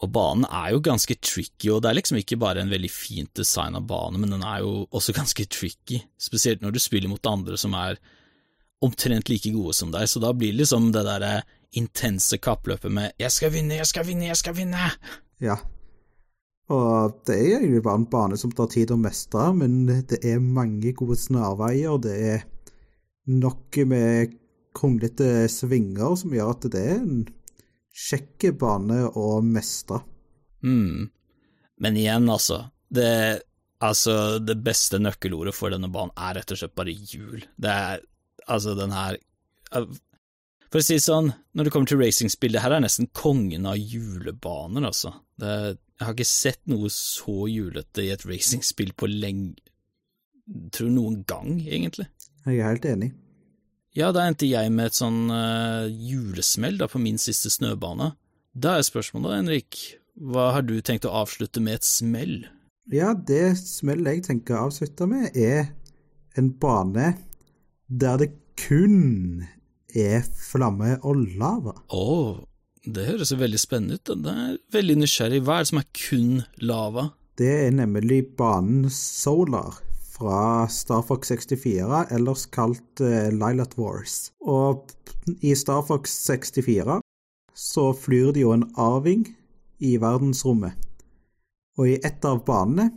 Og 0.00 0.08
banen 0.14 0.46
er 0.48 0.70
jo 0.72 0.80
ganske 0.80 1.18
tricky, 1.20 1.68
og 1.74 1.82
det 1.84 1.90
er 1.90 1.98
liksom 1.98 2.16
ikke 2.22 2.38
bare 2.40 2.62
en 2.64 2.72
veldig 2.72 2.88
fint 2.88 3.34
design 3.36 3.76
av 3.76 3.84
bane, 3.90 4.16
men 4.16 4.32
den 4.32 4.46
er 4.48 4.62
jo 4.64 4.86
også 4.88 5.12
ganske 5.20 5.44
tricky, 5.52 6.00
spesielt 6.16 6.64
når 6.64 6.72
du 6.72 6.80
spiller 6.80 7.12
mot 7.12 7.28
andre 7.28 7.58
som 7.60 7.76
er 7.76 8.00
omtrent 8.80 9.28
like 9.28 9.52
gode 9.52 9.74
som 9.76 9.92
deg, 9.92 10.06
så 10.08 10.24
da 10.24 10.30
blir 10.32 10.54
det 10.54 10.62
liksom 10.62 10.88
det 10.96 11.04
derre 11.04 11.42
intense 11.76 12.40
kappløpet 12.40 12.96
med 12.96 13.12
'jeg 13.20 13.36
skal 13.36 13.52
vinne, 13.52 13.76
jeg 13.76 13.92
skal 13.92 14.08
vinne, 14.08 14.32
jeg 14.32 14.40
skal 14.40 14.56
vinne'. 14.56 14.88
Ja. 15.44 15.58
Og 16.70 17.16
det 17.26 17.34
er 17.34 17.56
egentlig 17.58 17.82
bare 17.82 17.98
en 17.98 18.10
bane 18.10 18.38
som 18.38 18.52
tar 18.54 18.70
tid 18.70 18.92
å 18.94 18.98
mestre, 19.00 19.48
men 19.58 19.82
det 19.88 20.20
er 20.26 20.38
mange 20.38 20.92
gode 20.94 21.18
snarveier, 21.18 21.98
det 22.02 22.16
er 22.34 22.44
noe 23.30 23.86
med 23.90 24.36
kronglete 24.76 25.48
svinger 25.50 26.14
som 26.18 26.34
gjør 26.34 26.52
at 26.54 26.68
det 26.70 26.82
er 26.92 27.00
en 27.00 27.24
kjekk 27.90 28.52
bane 28.60 29.02
å 29.18 29.40
mestre. 29.44 30.04
mm. 30.62 31.10
Men 31.80 31.96
igjen, 31.96 32.28
altså. 32.28 32.66
Det, 32.92 33.40
altså, 33.80 34.14
det 34.44 34.58
beste 34.60 34.98
nøkkelordet 35.00 35.54
for 35.56 35.72
denne 35.72 35.88
banen 35.88 36.12
er 36.12 36.36
rett 36.36 36.52
og 36.52 36.60
slett 36.60 36.76
bare 36.76 36.92
jul. 36.92 37.40
Det 37.56 37.72
er 37.72 38.02
altså 38.50 38.74
den 38.76 38.92
her 38.92 39.16
For 40.68 40.80
å 40.80 40.84
si 40.84 40.98
det 40.98 41.04
sånn, 41.06 41.30
når 41.56 41.66
det 41.66 41.72
kommer 41.72 41.88
til 41.88 42.02
racingspill, 42.02 42.52
det 42.52 42.60
her 42.62 42.76
er 42.76 42.84
nesten 42.84 43.08
kongen 43.16 43.64
av 43.66 43.78
julebaner, 43.80 44.84
altså. 44.90 45.14
Det, 45.40 45.78
jeg 46.00 46.06
har 46.08 46.14
ikke 46.16 46.24
sett 46.24 46.62
noe 46.72 46.88
så 46.88 47.44
julete 47.50 48.06
i 48.06 48.12
et 48.14 48.22
racingspill 48.24 48.94
på 48.96 49.10
lenge 49.10 49.52
Tror 50.74 50.88
noen 50.90 51.20
gang, 51.30 51.60
egentlig. 51.62 52.08
Jeg 52.42 52.56
er 52.58 52.72
helt 52.72 52.86
enig. 52.88 53.10
Ja, 53.94 54.08
da 54.10 54.24
endte 54.26 54.48
jeg 54.48 54.72
med 54.74 54.88
et 54.88 54.96
sånn 54.98 55.28
uh, 55.30 55.86
julesmell 55.86 56.80
da 56.80 56.88
på 56.90 56.98
min 56.98 57.20
siste 57.22 57.52
snøbane. 57.54 58.08
Da 58.50 58.72
er 58.80 58.86
spørsmålet, 58.86 59.36
Henrik, 59.36 59.78
hva 60.18 60.48
har 60.56 60.66
du 60.66 60.80
tenkt 60.82 61.06
å 61.06 61.14
avslutte 61.20 61.62
med 61.62 61.78
et 61.78 61.86
smell? 61.86 62.34
Ja, 62.90 63.12
det 63.14 63.60
smellet 63.60 64.18
jeg 64.18 64.26
tenker 64.26 64.58
å 64.58 64.64
avslutte 64.72 65.06
med, 65.06 65.38
er 65.38 65.70
en 66.34 66.50
bane 66.58 67.12
der 67.86 68.18
det 68.18 68.32
kun 68.58 69.46
er 69.94 70.26
flamme 70.50 70.96
og 71.06 71.22
lava. 71.38 71.76
Å, 71.94 72.06
det 72.88 73.06
høres 73.10 73.32
jo 73.32 73.36
veldig 73.40 73.60
spennende 73.60 73.98
ut. 73.98 74.12
Det 74.24 74.32
er 74.32 74.56
veldig 74.72 74.96
nysgjerrig. 75.02 75.42
Hva 75.44 75.58
er 75.58 75.64
det 75.64 75.70
som 75.72 75.80
er 75.82 75.88
kun 75.96 76.30
lava? 76.64 77.10
Det 77.40 77.50
er 77.66 77.74
nemlig 77.76 78.22
banen 78.38 78.88
Solar 78.92 79.76
fra 80.10 80.66
Star 80.72 81.04
Fox 81.08 81.32
64, 81.32 82.06
ellers 82.16 82.46
kalt 82.52 83.00
uh, 83.04 83.28
Lilat 83.32 83.76
Wars. 83.80 84.30
Og 84.40 84.92
i 85.40 85.54
Star 85.56 85.84
Fox 85.88 86.12
64 86.26 87.00
så 87.56 87.86
flyr 87.96 88.32
det 88.36 88.44
jo 88.44 88.54
en 88.56 88.68
arving 88.80 89.26
i 89.84 89.96
verdensrommet. 90.00 90.76
Og 91.80 91.88
i 91.88 91.98
ett 92.04 92.24
av 92.28 92.42
banene 92.48 92.90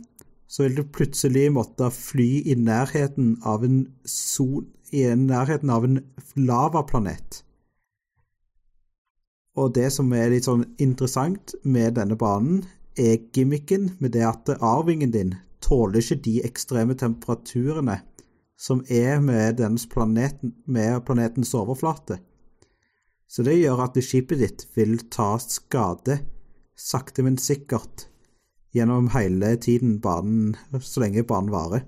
så 0.48 0.64
vil 0.64 0.78
du 0.78 0.84
plutselig 0.96 1.48
måtte 1.52 1.88
fly 1.92 2.44
i 2.48 2.56
nærheten 2.56 3.38
av 3.48 3.64
en 3.66 3.82
sol, 4.08 4.64
i 4.92 5.04
nærheten 5.18 5.72
av 5.72 5.88
en 5.88 6.00
lavaplanet. 6.36 7.42
Og 9.54 9.74
det 9.76 9.90
som 9.94 10.10
er 10.16 10.32
litt 10.32 10.48
sånn 10.48 10.64
interessant 10.82 11.54
med 11.62 11.94
denne 11.98 12.16
banen, 12.18 12.64
er 12.98 13.22
gimmicken 13.34 13.92
med 14.02 14.14
det 14.14 14.24
at 14.26 14.50
arvingen 14.60 15.12
din 15.14 15.34
tåler 15.64 16.02
ikke 16.02 16.20
de 16.26 16.34
ekstreme 16.46 16.94
temperaturene 16.98 18.00
som 18.58 18.84
er 18.88 19.18
med, 19.22 19.62
planeten, 19.90 20.54
med 20.66 21.00
planetens 21.06 21.54
overflate. 21.58 22.20
Så 23.28 23.42
det 23.42 23.56
gjør 23.58 23.82
at 23.86 23.98
skipet 23.98 24.38
ditt 24.38 24.66
vil 24.76 24.98
ta 25.10 25.34
skade 25.42 26.20
sakte, 26.78 27.22
men 27.22 27.38
sikkert 27.38 28.08
gjennom 28.74 29.10
hele 29.14 29.54
tiden 29.62 30.00
banen, 30.02 30.54
så 30.80 31.04
lenge 31.04 31.26
banen 31.26 31.52
varer. 31.54 31.84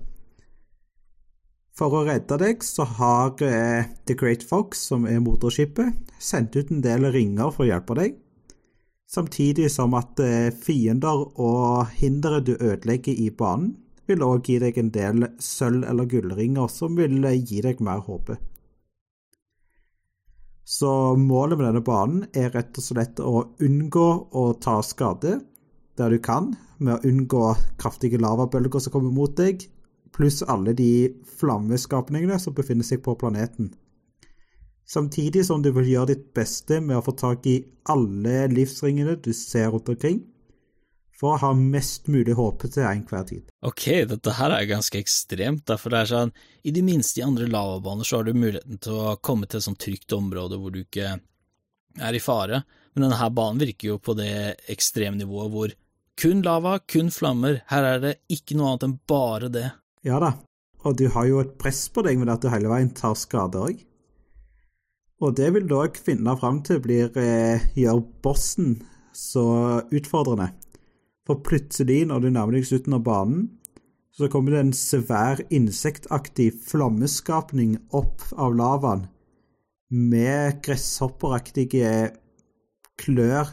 For 1.77 1.93
å 1.93 2.05
redde 2.07 2.39
deg 2.41 2.63
så 2.65 2.87
har 2.97 3.35
eh, 3.45 3.85
The 4.09 4.15
Great 4.17 4.41
Fox, 4.45 4.87
som 4.89 5.05
er 5.05 5.21
motorskipet, 5.21 5.93
sendt 6.17 6.57
ut 6.57 6.71
en 6.73 6.81
del 6.81 7.05
ringer 7.13 7.51
for 7.53 7.67
å 7.67 7.69
hjelpe 7.69 7.97
deg, 7.99 8.15
samtidig 9.05 9.69
som 9.69 9.93
at 9.97 10.17
eh, 10.25 10.49
fiender 10.49 11.27
og 11.37 11.93
hindre 11.99 12.41
du 12.41 12.55
ødelegger 12.55 13.21
i 13.21 13.29
banen, 13.29 13.75
vil 14.07 14.23
òg 14.23 14.47
gi 14.47 14.57
deg 14.63 14.77
en 14.79 14.89
del 14.95 15.25
sølv- 15.43 15.85
eller 15.85 16.09
gullringer 16.09 16.71
som 16.71 16.97
vil 16.97 17.19
eh, 17.27 17.37
gi 17.37 17.61
deg 17.61 17.83
mer 17.85 18.01
håpe. 18.07 18.39
Så 20.67 20.89
målet 21.15 21.59
med 21.59 21.69
denne 21.69 21.85
banen 21.85 22.25
er 22.35 22.49
rett 22.57 22.75
og 22.75 22.83
slett 22.83 23.21
å 23.23 23.53
unngå 23.63 24.09
å 24.33 24.49
ta 24.59 24.81
skade 24.83 25.37
der 25.97 26.11
du 26.11 26.17
kan, 26.19 26.55
med 26.81 26.97
å 26.97 27.09
unngå 27.09 27.45
kraftige 27.77 28.19
lavabølger 28.21 28.81
som 28.81 28.97
kommer 28.97 29.13
mot 29.13 29.37
deg, 29.37 29.61
pluss 30.13 30.41
alle 30.43 30.73
de 30.77 31.09
flammeskapningene 31.39 32.39
som 32.39 32.55
befinner 32.57 32.87
seg 32.87 33.03
på 33.05 33.15
planeten. 33.19 33.73
Samtidig 34.87 35.43
som 35.45 35.61
du 35.63 35.73
vil 35.75 35.89
gjøre 35.91 36.13
ditt 36.13 36.27
beste 36.37 36.79
med 36.79 36.99
å 36.99 37.03
få 37.03 37.13
tak 37.19 37.47
i 37.49 37.59
alle 37.91 38.45
livsringene 38.51 39.17
du 39.19 39.33
ser 39.35 39.71
rundt 39.73 39.89
omkring, 39.91 40.21
for 41.17 41.33
å 41.33 41.41
ha 41.41 41.49
mest 41.57 42.05
mulig 42.13 42.35
håpe 42.37 42.69
til 42.69 42.85
enhver 42.85 43.25
tid. 43.27 43.47
Ok, 43.65 43.87
dette 44.09 44.35
her 44.37 44.53
er 44.53 44.69
ganske 44.69 44.99
ekstremt, 45.01 45.65
derfor 45.65 45.87
for 45.87 45.95
det 45.95 46.01
er 46.03 46.11
sånn, 46.11 46.33
i 46.61 46.73
de 46.75 46.83
minste 46.85 47.25
andre 47.25 47.49
lavabaner 47.49 48.07
så 48.07 48.19
har 48.19 48.27
du 48.27 48.37
muligheten 48.37 48.77
til 48.85 48.99
å 49.01 49.15
komme 49.17 49.49
til 49.49 49.59
et 49.59 49.65
sånt 49.65 49.81
trygt 49.81 50.13
område 50.13 50.59
hvor 50.61 50.75
du 50.75 50.83
ikke 50.83 51.17
er 51.97 52.13
i 52.15 52.21
fare, 52.21 52.61
men 52.93 53.07
denne 53.07 53.17
her 53.19 53.33
banen 53.33 53.61
virker 53.61 53.95
jo 53.95 53.97
på 54.01 54.13
det 54.17 54.31
ekstremnivået 54.69 55.53
hvor 55.53 55.73
kun 56.17 56.45
lava, 56.45 56.77
kun 56.85 57.11
flammer, 57.13 57.59
her 57.69 57.91
er 57.95 57.99
det 58.01 58.13
ikke 58.33 58.57
noe 58.57 58.71
annet 58.71 58.87
enn 58.87 58.95
bare 59.09 59.51
det. 59.53 59.67
Ja 60.07 60.21
da, 60.23 60.31
og 60.87 60.95
du 60.95 61.09
har 61.11 61.25
jo 61.27 61.41
et 61.43 61.57
press 61.59 61.87
på 61.91 62.03
deg 62.05 62.19
med 62.21 62.31
at 62.31 62.43
du 62.43 62.47
hele 62.51 62.71
veien 62.71 62.93
tar 62.95 63.17
skade 63.19 63.59
òg. 63.59 63.81
Og 65.19 65.33
det 65.35 65.49
vil 65.55 65.65
du 65.67 65.75
òg 65.75 65.97
finne 65.99 66.35
fram 66.39 66.61
til 66.63 66.79
blir 66.83 67.11
eh, 67.19 67.65
gjør 67.75 68.05
bossen 68.23 68.77
så 69.11 69.81
utfordrende. 69.91 70.51
For 71.27 71.41
plutselig, 71.43 72.05
når 72.07 72.23
du 72.23 72.29
nærmer 72.29 72.55
deg 72.55 72.69
slutten 72.69 72.95
av 72.95 73.03
banen, 73.03 73.47
så 74.15 74.29
kommer 74.31 74.55
det 74.55 74.61
en 74.63 74.73
svær 74.77 75.41
insektaktig 75.53 76.53
flammeskapning 76.69 77.75
opp 77.97 78.23
av 78.39 78.55
lavaen 78.57 79.03
med 79.91 80.61
gresshopperaktige 80.65 81.91
klør 82.97 83.51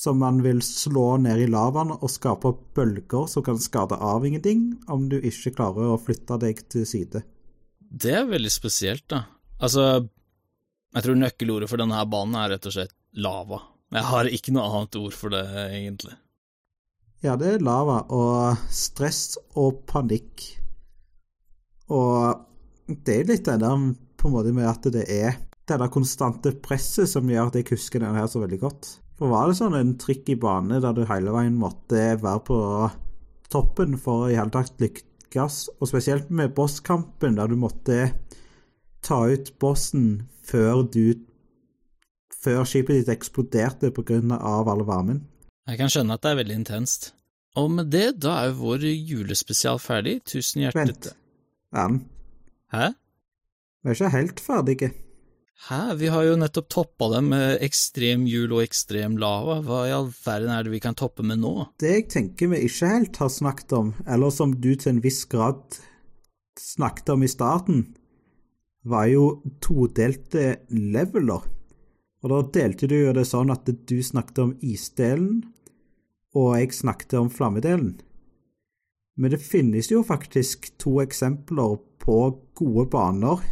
som 0.00 0.18
man 0.18 0.38
vil 0.42 0.62
slå 0.64 1.18
ned 1.20 1.42
i 1.42 1.48
lavaen 1.50 1.92
og 1.92 2.08
skape 2.08 2.54
bølger 2.76 3.26
som 3.28 3.44
kan 3.44 3.58
skade 3.60 3.98
av 4.00 4.24
ingenting, 4.24 4.70
om 4.88 5.10
du 5.10 5.18
ikke 5.18 5.52
klarer 5.58 5.90
å 5.92 5.98
flytte 6.00 6.38
deg 6.40 6.62
til 6.72 6.86
side. 6.88 7.20
Det 7.90 8.14
er 8.16 8.30
veldig 8.30 8.52
spesielt, 8.54 9.04
da. 9.12 9.26
Altså, 9.60 10.06
jeg 10.96 11.04
tror 11.04 11.20
nøkkelordet 11.20 11.68
for 11.68 11.82
denne 11.82 11.98
her 11.98 12.08
banen 12.08 12.38
er 12.40 12.54
rett 12.54 12.70
og 12.70 12.76
slett 12.78 12.96
lava. 13.12 13.60
Jeg 13.92 14.06
har 14.08 14.30
ikke 14.30 14.54
noe 14.56 14.70
annet 14.70 14.98
ord 15.02 15.18
for 15.18 15.34
det, 15.34 15.44
egentlig. 15.66 16.16
Ja, 17.20 17.36
det 17.36 17.52
er 17.58 17.66
lava 17.66 17.98
og 18.08 18.64
stress 18.72 19.34
og 19.52 19.82
panikk. 19.90 20.46
Og 21.92 22.40
det 22.88 23.18
er 23.18 23.28
litt 23.34 23.44
det 23.44 23.60
der 23.60 23.86
på 24.16 24.30
en 24.30 24.38
måte 24.38 24.56
med 24.56 24.70
at 24.70 24.88
det 24.94 25.04
er 25.12 25.36
det 25.70 25.78
der 25.80 25.92
konstante 25.92 26.52
presset 26.62 27.08
som 27.10 27.28
gjør 27.30 27.50
at 27.50 27.60
jeg 27.60 27.70
husker 27.70 28.02
denne 28.02 28.18
her 28.18 28.28
så 28.30 28.42
veldig 28.42 28.58
godt. 28.60 28.90
For 29.20 29.30
var 29.32 29.50
det 29.50 29.58
sånn 29.58 29.76
en 29.76 29.94
trikk 30.00 30.30
i 30.32 30.38
bane 30.40 30.80
der 30.82 30.96
du 30.96 31.04
hele 31.08 31.32
veien 31.34 31.58
måtte 31.60 32.16
være 32.20 32.42
på 32.46 32.58
toppen 33.52 33.98
for 34.00 34.30
i 34.30 34.38
hele 34.38 34.52
tatt 34.54 34.80
lykkes, 34.80 35.62
og 35.78 35.90
spesielt 35.90 36.30
med 36.30 36.54
bosskampen 36.56 37.36
der 37.38 37.50
du 37.50 37.58
måtte 37.60 37.98
ta 39.04 39.22
ut 39.28 39.52
bossen 39.60 40.28
før 40.46 40.84
du 40.88 41.14
før 42.40 42.64
skipet 42.64 43.02
ditt 43.02 43.12
eksploderte 43.12 43.90
pga. 43.92 44.20
all 44.40 44.84
varmen. 44.88 45.26
Jeg 45.68 45.78
kan 45.78 45.92
skjønne 45.92 46.16
at 46.16 46.22
det 46.24 46.30
er 46.30 46.40
veldig 46.40 46.56
intenst. 46.56 47.12
Og 47.60 47.70
med 47.70 47.90
det, 47.92 48.22
da 48.22 48.38
er 48.40 48.50
jo 48.50 48.60
vår 48.62 48.86
julespesial 48.88 49.78
ferdig. 49.82 50.20
Tusen 50.24 50.62
hjertelig 50.62 50.94
Vent. 50.94 51.12
Ann, 51.72 52.04
Hæ? 52.72 52.92
vi 53.82 53.90
er 53.90 53.94
ikke 53.94 54.10
helt 54.14 54.40
ferdige. 54.40 54.90
Hæ? 55.68 55.94
Vi 56.00 56.08
har 56.08 56.24
jo 56.24 56.38
nettopp 56.40 56.68
toppa 56.72 57.10
det 57.12 57.20
med 57.26 57.62
ekstrem 57.66 58.24
jul 58.28 58.54
og 58.56 58.62
ekstrem 58.64 59.18
lava. 59.20 59.58
Hva 59.60 59.82
i 59.84 59.92
all 59.92 60.08
verden 60.08 60.52
er 60.54 60.64
det 60.64 60.72
vi 60.72 60.80
kan 60.80 60.96
toppe 60.96 61.24
med 61.26 61.42
nå? 61.42 61.52
Det 61.76 61.90
jeg 61.92 62.06
tenker 62.14 62.48
vi 62.54 62.62
ikke 62.64 62.88
helt 62.94 63.20
har 63.20 63.28
snakket 63.34 63.74
om, 63.76 63.92
eller 64.08 64.32
som 64.32 64.54
du 64.56 64.72
til 64.72 64.94
en 64.94 65.02
viss 65.04 65.26
grad 65.28 65.60
snakket 66.60 67.12
om 67.12 67.26
i 67.26 67.28
starten, 67.28 67.84
var 68.88 69.10
jo 69.12 69.26
todelte 69.60 70.62
leveler. 70.72 71.44
Og 72.24 72.32
da 72.32 72.40
delte 72.56 72.88
du 72.88 72.96
jo 72.96 73.14
det 73.16 73.26
sånn 73.28 73.52
at 73.52 73.68
du 73.68 73.98
snakket 74.04 74.40
om 74.40 74.56
isdelen, 74.64 75.42
og 76.36 76.56
jeg 76.56 76.72
snakket 76.76 77.18
om 77.20 77.28
flammedelen. 77.32 77.98
Men 79.20 79.32
det 79.34 79.44
finnes 79.44 79.90
jo 79.92 80.00
faktisk 80.06 80.70
to 80.80 81.02
eksempler 81.04 81.76
på 82.00 82.20
gode 82.56 82.88
baner 82.92 83.44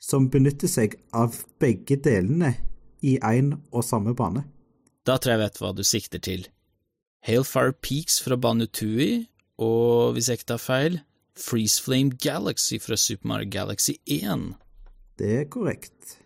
som 0.00 0.30
benytter 0.32 0.70
seg 0.70 0.96
av 1.12 1.36
begge 1.60 1.98
delene 2.00 2.54
i 3.04 3.18
én 3.20 3.52
og 3.70 3.84
samme 3.84 4.14
bane. 4.16 4.46
Da 5.04 5.16
tror 5.16 5.34
jeg 5.34 5.38
jeg 5.38 5.44
vet 5.44 5.60
hva 5.60 5.72
du 5.76 5.84
sikter 5.86 6.22
til. 6.24 6.46
Hailfire 7.28 7.76
Peaks 7.84 8.18
fra 8.24 8.36
Banutui, 8.40 9.26
og 9.60 10.16
hvis 10.16 10.30
jeg 10.30 10.40
ikke 10.40 10.52
tar 10.54 10.62
feil, 10.62 10.98
Freeze 11.36 11.80
Flame 11.82 12.16
Galaxy 12.20 12.80
fra 12.80 12.96
Super 12.96 13.28
Mario 13.28 13.50
Galaxy 13.52 13.96
1. 14.06 14.54
Det 15.20 15.30
er 15.42 15.46
korrekt. 15.52 16.16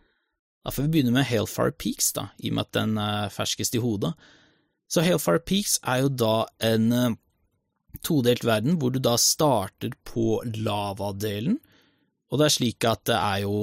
Da 0.65 0.73
får 0.73 0.87
vi 0.87 0.95
begynne 0.95 1.15
med 1.15 1.27
Hailfire 1.29 1.75
Peaks, 1.77 2.13
da, 2.17 2.31
i 2.39 2.51
og 2.51 2.57
med 2.57 2.69
at 2.69 2.79
den 2.79 2.97
er 2.99 3.35
ferskest 3.35 3.75
i 3.77 3.83
hodet. 3.83 4.15
Så 4.89 5.03
Hailfire 5.05 5.43
Peaks 5.43 5.77
er 5.83 6.05
jo 6.05 6.11
da 6.15 6.35
en 6.63 6.89
uh, 6.93 7.17
todelt 8.07 8.47
verden, 8.47 8.79
hvor 8.79 8.95
du 8.95 9.01
da 9.03 9.17
starter 9.21 9.95
på 10.07 10.41
lavadelen, 10.57 11.59
og 12.35 12.41
det 12.41 12.49
er 12.49 12.55
slik 12.57 12.83
at 12.91 13.05
det 13.07 13.15
er 13.15 13.45
jo 13.45 13.59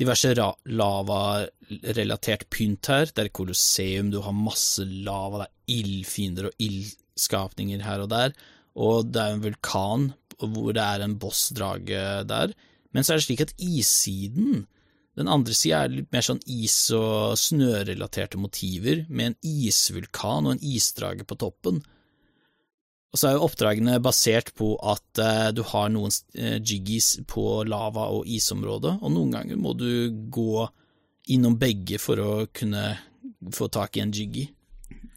diverse 0.00 0.32
lavarelatert 0.34 2.48
pynt 2.50 2.88
her. 2.90 3.06
Det 3.06 3.22
er 3.22 3.28
et 3.28 3.36
kolosseum, 3.36 4.08
du 4.10 4.18
har 4.24 4.34
masse 4.34 4.82
lava, 4.82 5.44
det 5.44 5.46
er 5.46 5.54
ildfiender 5.76 6.48
og 6.48 6.64
ildskapninger 6.66 7.84
her 7.86 8.02
og 8.02 8.10
der, 8.10 8.34
og 8.74 9.12
det 9.12 9.22
er 9.22 9.36
en 9.36 9.44
vulkan 9.44 10.08
hvor 10.40 10.72
det 10.72 10.82
er 10.82 11.04
en 11.04 11.18
bossdrage 11.20 12.24
der. 12.26 12.54
Men 12.96 13.04
så 13.04 13.12
er 13.12 13.20
det 13.20 13.26
slik 13.28 13.44
at 13.44 13.54
issiden, 13.60 14.64
den 15.18 15.30
andre 15.30 15.54
sida, 15.54 15.84
er 15.84 15.92
litt 15.92 16.12
mer 16.14 16.24
sånn 16.24 16.40
is- 16.48 16.94
og 16.96 17.38
snørelaterte 17.38 18.38
motiver, 18.40 19.04
med 19.08 19.26
en 19.30 19.38
isvulkan 19.44 20.46
og 20.48 20.52
en 20.56 20.64
isdrage 20.64 21.24
på 21.28 21.36
toppen. 21.38 21.84
Og 23.10 23.18
så 23.18 23.26
er 23.26 23.36
jo 23.36 23.46
oppdragene 23.48 23.96
basert 24.02 24.52
på 24.58 24.74
at 24.86 25.20
eh, 25.22 25.48
du 25.54 25.64
har 25.66 25.90
noen 25.90 26.12
eh, 26.38 26.60
jiggies 26.62 27.16
på 27.30 27.64
lava- 27.66 28.10
og 28.14 28.28
isområdet, 28.30 29.00
og 29.02 29.14
noen 29.14 29.34
ganger 29.34 29.58
må 29.58 29.74
du 29.74 29.90
gå 30.30 30.66
innom 31.34 31.56
begge 31.58 31.98
for 32.02 32.22
å 32.22 32.32
kunne 32.54 32.94
få 33.54 33.66
tak 33.72 33.98
i 33.98 34.04
en 34.04 34.14
jiggy. 34.14 34.46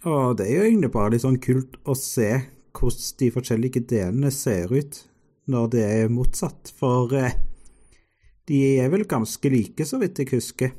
Og 0.10 0.36
det 0.40 0.50
er 0.50 0.58
jo 0.58 0.68
egentlig 0.68 0.92
bare 0.94 1.14
litt 1.14 1.24
sånn 1.24 1.40
kult 1.44 1.78
å 1.86 1.96
se 1.98 2.30
hvordan 2.74 3.18
de 3.22 3.30
forskjellige 3.36 3.84
delene 3.88 4.32
ser 4.34 4.74
ut 4.74 5.04
når 5.54 5.70
det 5.76 5.84
er 5.86 6.14
motsatt. 6.14 6.74
For 6.80 7.14
eh, 7.18 7.38
De 8.50 8.60
er 8.82 8.90
vel 8.92 9.06
ganske 9.08 9.54
like, 9.54 9.86
så 9.86 10.02
vidt 10.02 10.20
jeg 10.20 10.34
husker. 10.34 10.74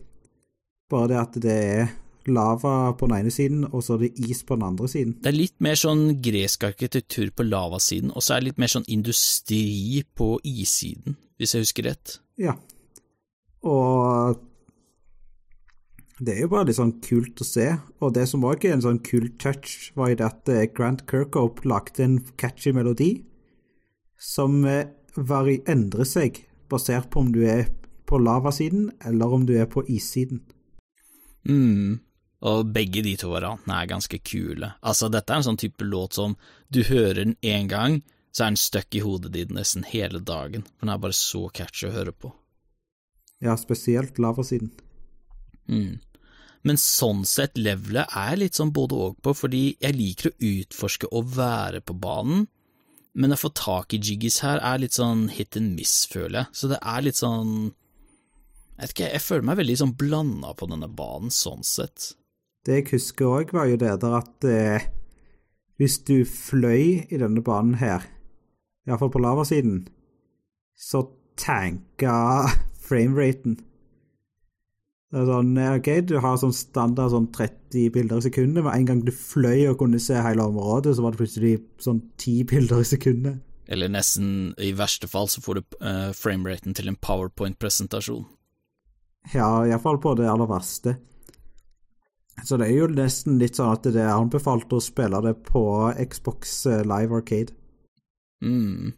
Bare 0.91 1.15
det 1.15 1.21
at 1.23 1.39
det 1.41 1.55
er 1.55 1.95
lava 2.31 2.93
på 2.99 3.09
den 3.09 3.17
ene 3.19 3.33
siden, 3.35 3.65
og 3.71 3.85
så 3.85 3.97
er 3.97 4.07
det 4.07 4.29
is 4.31 4.43
på 4.47 4.57
den 4.57 4.67
andre 4.67 4.89
siden. 4.91 5.17
Det 5.23 5.31
er 5.33 5.37
litt 5.37 5.57
mer 5.65 5.79
sånn 5.79 6.07
gresk 6.25 6.65
arkitektur 6.69 7.33
på 7.37 7.47
lavasiden, 7.49 8.15
og 8.15 8.25
så 8.25 8.37
er 8.37 8.43
det 8.43 8.53
litt 8.53 8.63
mer 8.65 8.73
sånn 8.73 8.89
industri 8.89 10.03
på 10.17 10.37
issiden, 10.49 11.19
hvis 11.39 11.55
jeg 11.57 11.67
husker 11.67 11.89
rett. 11.91 12.19
Ja. 12.41 12.57
Og 13.65 14.41
det 16.25 16.37
er 16.37 16.45
jo 16.45 16.51
bare 16.53 16.69
litt 16.69 16.79
sånn 16.79 16.97
kult 17.03 17.41
å 17.43 17.47
se. 17.47 17.69
Og 17.99 18.15
det 18.15 18.27
som 18.31 18.45
òg 18.47 18.65
er 18.65 18.77
en 18.77 18.85
sånn 18.85 19.01
kul 19.05 19.29
touch, 19.43 19.91
var 19.99 20.13
jo 20.13 20.19
det 20.21 20.29
at 20.29 20.51
eh, 20.53 20.67
Grant 20.71 21.05
Kirkhope 21.11 21.67
lagde 21.67 22.05
en 22.05 22.19
catchy 22.41 22.73
melodi 22.77 23.13
som 24.21 24.63
eh, 24.69 24.87
endrer 25.17 26.07
seg 26.09 26.45
basert 26.71 27.11
på 27.11 27.25
om 27.25 27.33
du 27.35 27.43
er 27.47 27.67
på 28.07 28.19
lavasiden 28.21 28.91
eller 29.05 29.33
om 29.33 29.47
du 29.47 29.57
er 29.59 29.67
på 29.71 29.85
issiden. 29.91 30.43
Mm. 31.49 32.01
Og 32.45 32.69
begge 32.77 33.01
de 33.05 33.15
to 33.17 33.31
variantene 33.33 33.79
er 33.81 33.89
ganske 33.89 34.19
kule. 34.21 34.75
Altså, 34.85 35.09
dette 35.13 35.33
er 35.33 35.41
en 35.41 35.47
sånn 35.47 35.61
type 35.61 35.87
låt 35.87 36.19
som 36.19 36.37
du 36.69 36.83
hører 36.85 37.23
den 37.23 37.37
én 37.41 37.71
gang, 37.71 38.03
så 38.35 38.45
er 38.45 38.53
den 38.53 38.61
stuck 38.61 38.97
i 38.99 39.03
hodet 39.05 39.33
ditt 39.33 39.53
nesten 39.55 39.87
hele 39.89 40.21
dagen. 40.21 40.67
For 40.75 40.85
den 40.85 40.95
er 40.95 41.05
bare 41.05 41.17
så 41.17 41.47
catchy 41.55 41.89
å 41.89 41.95
høre 41.95 42.13
på. 42.13 42.33
Ja, 43.45 43.55
spesielt 43.61 44.19
lavasiden. 44.21 44.73
Mm. 45.71 46.01
Men 46.65 46.81
sånn 46.81 47.23
sett, 47.29 47.59
levelet 47.61 48.13
er 48.17 48.39
litt 48.41 48.57
sånn 48.57 48.73
både 48.75 48.99
og 49.07 49.17
på, 49.25 49.35
fordi 49.37 49.65
jeg 49.83 49.97
liker 49.97 50.31
å 50.31 50.37
utforske 50.51 51.11
og 51.13 51.33
være 51.37 51.83
på 51.85 51.97
banen, 52.01 52.47
men 53.15 53.35
å 53.35 53.39
få 53.39 53.53
tak 53.55 53.95
i 53.95 54.01
jiggies 54.01 54.41
her 54.43 54.59
er 54.65 54.81
litt 54.83 54.97
sånn 54.97 55.29
hit 55.31 55.59
and 55.61 55.77
miss, 55.77 56.03
føler 56.11 56.41
jeg. 56.41 56.57
Så 56.57 56.71
det 56.73 56.81
er 56.81 57.05
litt 57.05 57.21
sånn 57.21 57.73
Jeg 58.75 58.89
vet 58.89 58.93
ikke, 58.95 59.09
jeg 59.13 59.23
føler 59.23 59.45
meg 59.47 59.59
veldig 59.61 59.75
sånn 59.79 59.93
blanda 59.95 60.49
på 60.59 60.67
denne 60.67 60.89
banen, 60.91 61.31
sånn 61.31 61.63
sett. 61.63 62.09
Det 62.65 62.79
jeg 62.79 62.91
husker 62.95 63.29
òg, 63.29 63.53
var 63.53 63.69
jo 63.69 63.77
det 63.81 63.93
der 64.01 64.17
at 64.17 64.47
eh, 64.49 64.87
hvis 65.81 65.99
du 66.07 66.23
fløy 66.25 67.05
i 67.11 67.21
denne 67.21 67.43
banen 67.45 67.77
her, 67.81 68.07
iallfall 68.89 69.13
på 69.13 69.21
lavasiden, 69.21 69.83
så 70.73 71.05
tanka 71.41 72.49
frameraten. 72.89 73.59
Det 75.15 75.23
er 75.23 75.29
sånn, 75.31 75.51
ok, 75.59 75.89
Du 76.09 76.17
har 76.19 76.39
sånn 76.41 76.55
standard 76.57 77.13
sånn 77.13 77.29
30 77.37 77.91
bilder 77.95 78.19
i 78.19 78.25
sekundet, 78.27 78.65
men 78.65 78.73
en 78.73 78.89
gang 78.89 79.03
du 79.07 79.13
fløy 79.15 79.69
og 79.71 79.79
kunne 79.85 80.01
se 80.03 80.19
hele 80.19 80.43
området, 80.43 80.97
så 80.97 81.05
var 81.05 81.15
det 81.15 81.21
plutselig 81.21 81.53
sånn 81.85 82.01
10 82.19 82.49
bilder 82.51 82.83
i 82.83 82.89
sekundet. 82.89 83.43
Eller 83.71 83.89
nesten, 83.89 84.53
i 84.61 84.75
verste 84.77 85.09
fall, 85.09 85.31
så 85.31 85.41
får 85.45 85.61
du 85.61 85.77
uh, 85.81 86.11
frameraten 86.17 86.75
til 86.77 86.91
en 86.91 86.99
powerpoint-presentasjon. 87.01 88.27
Ja, 89.33 89.65
iallfall 89.65 90.01
på 90.03 90.17
det 90.19 90.27
aller 90.29 90.51
verste. 90.51 90.99
Så 92.43 92.59
det 92.59 92.67
er 92.67 92.81
jo 92.81 92.91
nesten 92.91 93.39
litt 93.39 93.61
sånn 93.61 93.77
at 93.77 93.87
det 93.87 94.03
er 94.03 94.11
anbefalt 94.17 94.73
å 94.75 94.83
spille 94.83 95.21
det 95.25 95.37
på 95.47 95.63
Xbox 96.11 96.65
eh, 96.67 96.83
Live 96.83 97.15
Arcade. 97.15 97.55
Mm. 98.45 98.93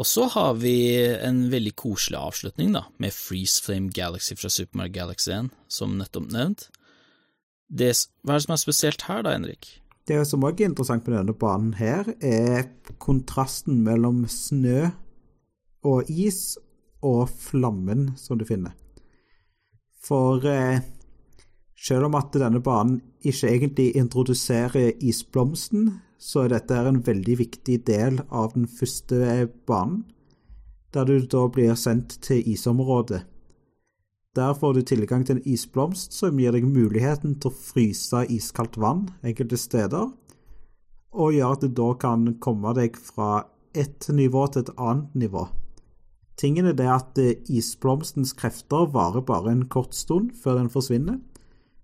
Og 0.00 0.06
så 0.08 0.24
har 0.32 0.54
vi 0.62 0.76
en 1.18 1.42
veldig 1.52 1.74
koselig 1.76 2.16
avslutning, 2.20 2.70
da, 2.76 2.86
med 3.02 3.12
Freeze 3.12 3.60
Flame 3.64 3.90
Galaxy 3.92 4.38
fra 4.38 4.48
Super 4.52 4.80
Mario 4.80 4.94
Galaxy 4.94 5.32
1, 5.34 5.50
som 5.68 5.98
nettopp 5.98 6.30
nevnt. 6.32 6.68
Det, 7.68 7.90
hva 8.24 8.34
er 8.34 8.40
det 8.40 8.46
som 8.46 8.54
er 8.54 8.62
spesielt 8.62 9.04
her, 9.10 9.26
da, 9.26 9.34
Henrik? 9.36 9.68
Det 10.08 10.22
som 10.26 10.46
også 10.46 10.64
er 10.64 10.70
interessant 10.70 11.06
med 11.06 11.18
denne 11.18 11.34
banen 11.36 11.74
her, 11.78 12.08
er 12.24 12.70
kontrasten 13.02 13.82
mellom 13.86 14.24
snø 14.30 14.88
og 15.86 16.08
is 16.10 16.56
og 17.04 17.28
flammen 17.32 18.10
som 18.18 18.40
du 18.40 18.46
finner. 18.48 18.72
For 20.00 20.44
eh, 20.48 20.80
selv 21.80 22.10
om 22.10 22.16
at 22.18 22.36
denne 22.36 22.60
banen 22.60 23.00
ikke 23.24 23.48
egentlig 23.48 23.88
introduserer 23.96 24.92
isblomsten, 25.00 25.88
så 26.20 26.44
er 26.44 26.52
dette 26.52 26.76
en 26.76 27.00
veldig 27.06 27.36
viktig 27.40 27.78
del 27.88 28.20
av 28.28 28.52
den 28.54 28.66
første 28.68 29.48
banen, 29.68 30.04
der 30.92 31.06
du 31.08 31.20
da 31.24 31.46
blir 31.48 31.76
sendt 31.78 32.18
til 32.24 32.44
isområdet. 32.50 33.22
Der 34.36 34.52
får 34.54 34.72
du 34.72 34.82
tilgang 34.86 35.24
til 35.26 35.38
en 35.38 35.46
isblomst 35.48 36.12
som 36.14 36.38
gir 36.38 36.52
deg 36.54 36.66
muligheten 36.68 37.38
til 37.40 37.50
å 37.50 37.56
fryse 37.56 38.26
iskaldt 38.30 38.76
vann 38.78 39.08
enkelte 39.26 39.58
steder, 39.58 40.12
og 41.10 41.34
gjør 41.34 41.56
at 41.56 41.64
du 41.64 41.72
da 41.80 41.88
kan 41.98 42.28
komme 42.42 42.74
deg 42.76 42.98
fra 43.00 43.46
ett 43.74 44.06
nivå 44.12 44.44
til 44.52 44.66
et 44.66 44.76
annet 44.76 45.16
nivå. 45.24 45.48
Tingen 46.38 46.68
er 46.70 46.76
det 46.76 46.86
at 46.88 47.18
isblomstens 47.50 48.32
krefter 48.38 48.86
varer 48.94 49.24
bare 49.26 49.50
en 49.50 49.66
kort 49.72 49.96
stund 49.98 50.30
før 50.42 50.60
den 50.60 50.70
forsvinner, 50.72 51.18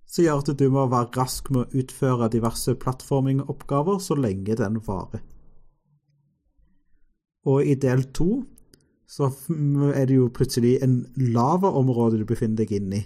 som 0.07 0.25
gjør 0.25 0.43
at 0.43 0.53
du 0.59 0.67
må 0.71 0.87
være 0.91 1.13
rask 1.19 1.51
med 1.53 1.67
å 1.67 1.81
utføre 1.83 2.31
diverse 2.33 2.77
plattformingoppgaver 2.83 3.99
så 4.03 4.17
lenge 4.19 4.57
den 4.59 4.79
varer. 4.87 5.23
Og 7.47 7.67
i 7.67 7.77
del 7.79 8.09
to 8.17 8.43
så 9.07 9.29
er 9.95 10.09
det 10.09 10.17
jo 10.17 10.33
plutselig 10.35 10.81
en 10.83 10.99
lavaområde 11.15 12.19
du 12.19 12.27
befinner 12.27 12.65
deg 12.65 12.75
inne 12.81 12.99
i, 12.99 13.05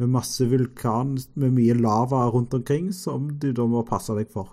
med 0.00 0.10
masse 0.10 0.46
vulkan 0.50 1.14
med 1.38 1.54
mye 1.54 1.76
lava 1.78 2.24
rundt 2.32 2.54
omkring 2.58 2.90
som 2.96 3.28
du 3.38 3.52
da 3.54 3.66
må 3.70 3.84
passe 3.86 4.14
deg 4.18 4.30
for. 4.32 4.50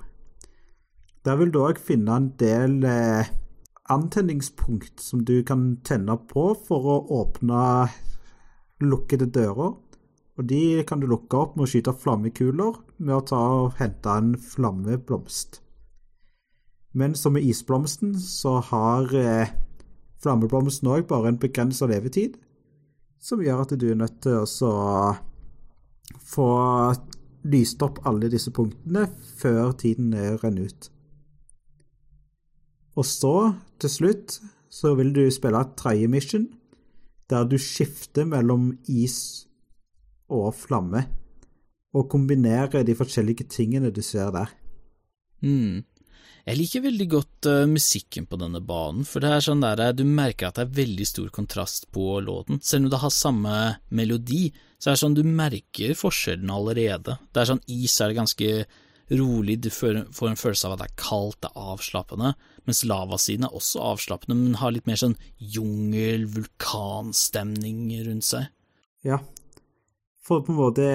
Der 1.25 1.39
vil 1.39 1.51
du 1.53 1.63
òg 1.63 1.81
finne 1.81 2.15
en 2.15 2.29
del 2.39 2.83
eh, 2.85 3.31
antenningspunkt 3.89 5.01
som 5.01 5.25
du 5.25 5.41
kan 5.45 5.79
tenne 5.85 6.15
på 6.29 6.51
for 6.67 6.85
å 6.93 6.99
åpne 7.23 7.63
lukkede 8.85 9.27
dører 9.33 9.73
og 10.39 10.45
de 10.47 10.83
kan 10.87 11.01
du 11.01 11.07
lukke 11.11 11.35
opp 11.35 11.57
med 11.57 11.65
å 11.65 11.69
skyte 11.69 11.91
flammekuler 11.99 12.77
med 13.03 13.15
å 13.17 13.23
ta 13.27 13.39
og 13.57 13.73
hente 13.75 14.13
en 14.15 14.37
flammeblomst. 14.39 15.59
Men 16.95 17.15
som 17.19 17.35
med 17.35 17.43
isblomsten, 17.43 18.13
så 18.15 18.61
har 18.69 19.11
eh, 19.19 19.51
flammeblomsten 20.23 20.87
òg 20.89 21.09
bare 21.09 21.33
en 21.33 21.41
begrensa 21.41 21.89
levetid, 21.91 22.37
som 23.19 23.43
gjør 23.43 23.65
at 23.65 23.75
du 23.75 23.89
er 23.91 23.99
nødt 23.99 24.21
til 24.23 24.39
å 24.39 25.11
få 26.23 26.47
lyst 27.51 27.83
opp 27.83 27.99
alle 28.07 28.31
disse 28.31 28.55
punktene 28.55 29.09
før 29.41 29.75
tiden 29.75 30.15
renner 30.39 30.71
ut. 30.71 30.89
Og 32.95 33.05
så, 33.05 33.35
til 33.79 33.91
slutt, 33.91 34.39
så 34.71 34.95
vil 34.95 35.11
du 35.15 35.25
spille 35.31 35.59
et 35.59 35.75
tredje 35.79 36.07
mission, 36.07 36.47
der 37.29 37.43
du 37.43 37.59
skifter 37.59 38.25
mellom 38.25 38.71
is 38.87 39.48
og 40.29 40.53
flamme, 40.57 41.05
og 41.97 42.09
kombinere 42.11 42.83
de 42.85 42.95
forskjellige 42.97 43.47
tingene 43.49 43.91
du 43.93 44.01
ser 44.05 44.29
der. 44.35 44.51
Mm. 45.41 45.85
Jeg 46.49 46.57
liker 46.57 46.83
veldig 46.85 47.07
godt 47.11 47.47
uh, 47.49 47.69
musikken 47.69 48.25
på 48.29 48.39
denne 48.41 48.61
banen, 48.65 49.05
for 49.05 49.21
det 49.21 49.31
er 49.35 49.43
sånn 49.45 49.61
der 49.61 49.91
du 49.93 50.05
merker 50.07 50.49
at 50.49 50.57
det 50.57 50.65
er 50.65 50.77
veldig 50.79 51.07
stor 51.07 51.31
kontrast 51.35 51.89
på 51.93 52.19
låten. 52.25 52.61
Selv 52.65 52.87
om 52.87 52.93
det 52.93 53.01
har 53.03 53.13
samme 53.13 53.55
melodi, 53.93 54.47
så 54.79 54.89
er 54.89 54.95
det 54.95 55.01
sånn 55.03 55.17
du 55.17 55.25
merker 55.27 55.97
forskjellen 55.97 56.53
allerede. 56.53 57.19
Det 57.29 57.41
er 57.41 57.51
sånn 57.51 57.65
is 57.69 57.97
er 57.99 58.11
det 58.11 58.21
ganske 58.21 58.53
rolig, 59.19 59.57
du 59.61 59.69
får, 59.73 60.03
en 60.29 60.39
følelse 60.39 60.69
av 60.69 60.75
at 60.75 60.83
det 60.83 60.87
er 60.91 60.99
kaldt, 61.01 61.39
det 61.41 61.49
er 61.49 61.71
avslappende, 61.73 62.33
mens 62.69 62.83
lavasiden 62.85 63.47
er 63.47 63.55
også 63.57 63.81
avslappende, 63.91 64.37
men 64.37 64.59
har 64.61 64.73
litt 64.73 64.89
mer 64.89 64.99
sånn 65.01 65.17
jungel, 65.37 66.27
vulkanstemning 66.29 67.87
rundt 68.05 68.27
seg. 68.29 68.51
Ja, 69.05 69.17
for 70.29 70.45
på 70.45 70.53
en 70.53 70.61
måte 70.61 70.85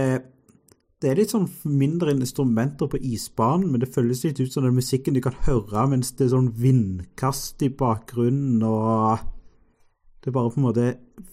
Det 1.03 1.11
er 1.11 1.18
litt 1.18 1.35
sånn 1.35 1.49
mindre 1.68 2.14
instrumenter 2.14 2.89
på 2.89 2.97
isbanen, 3.03 3.66
men 3.68 3.82
det 3.82 3.91
føles 3.93 4.22
litt 4.24 4.39
ut 4.41 4.55
som 4.55 4.64
den 4.64 4.78
musikken 4.78 5.16
du 5.16 5.20
kan 5.20 5.37
høre 5.45 5.82
mens 5.91 6.14
det 6.16 6.28
er 6.28 6.30
sånn 6.32 6.55
vindkast 6.57 7.61
i 7.66 7.68
bakgrunnen, 7.68 8.62
og 8.64 9.20
det 10.24 10.32
bare 10.32 10.55
på 10.55 10.62
en 10.62 10.64
måte 10.64 10.87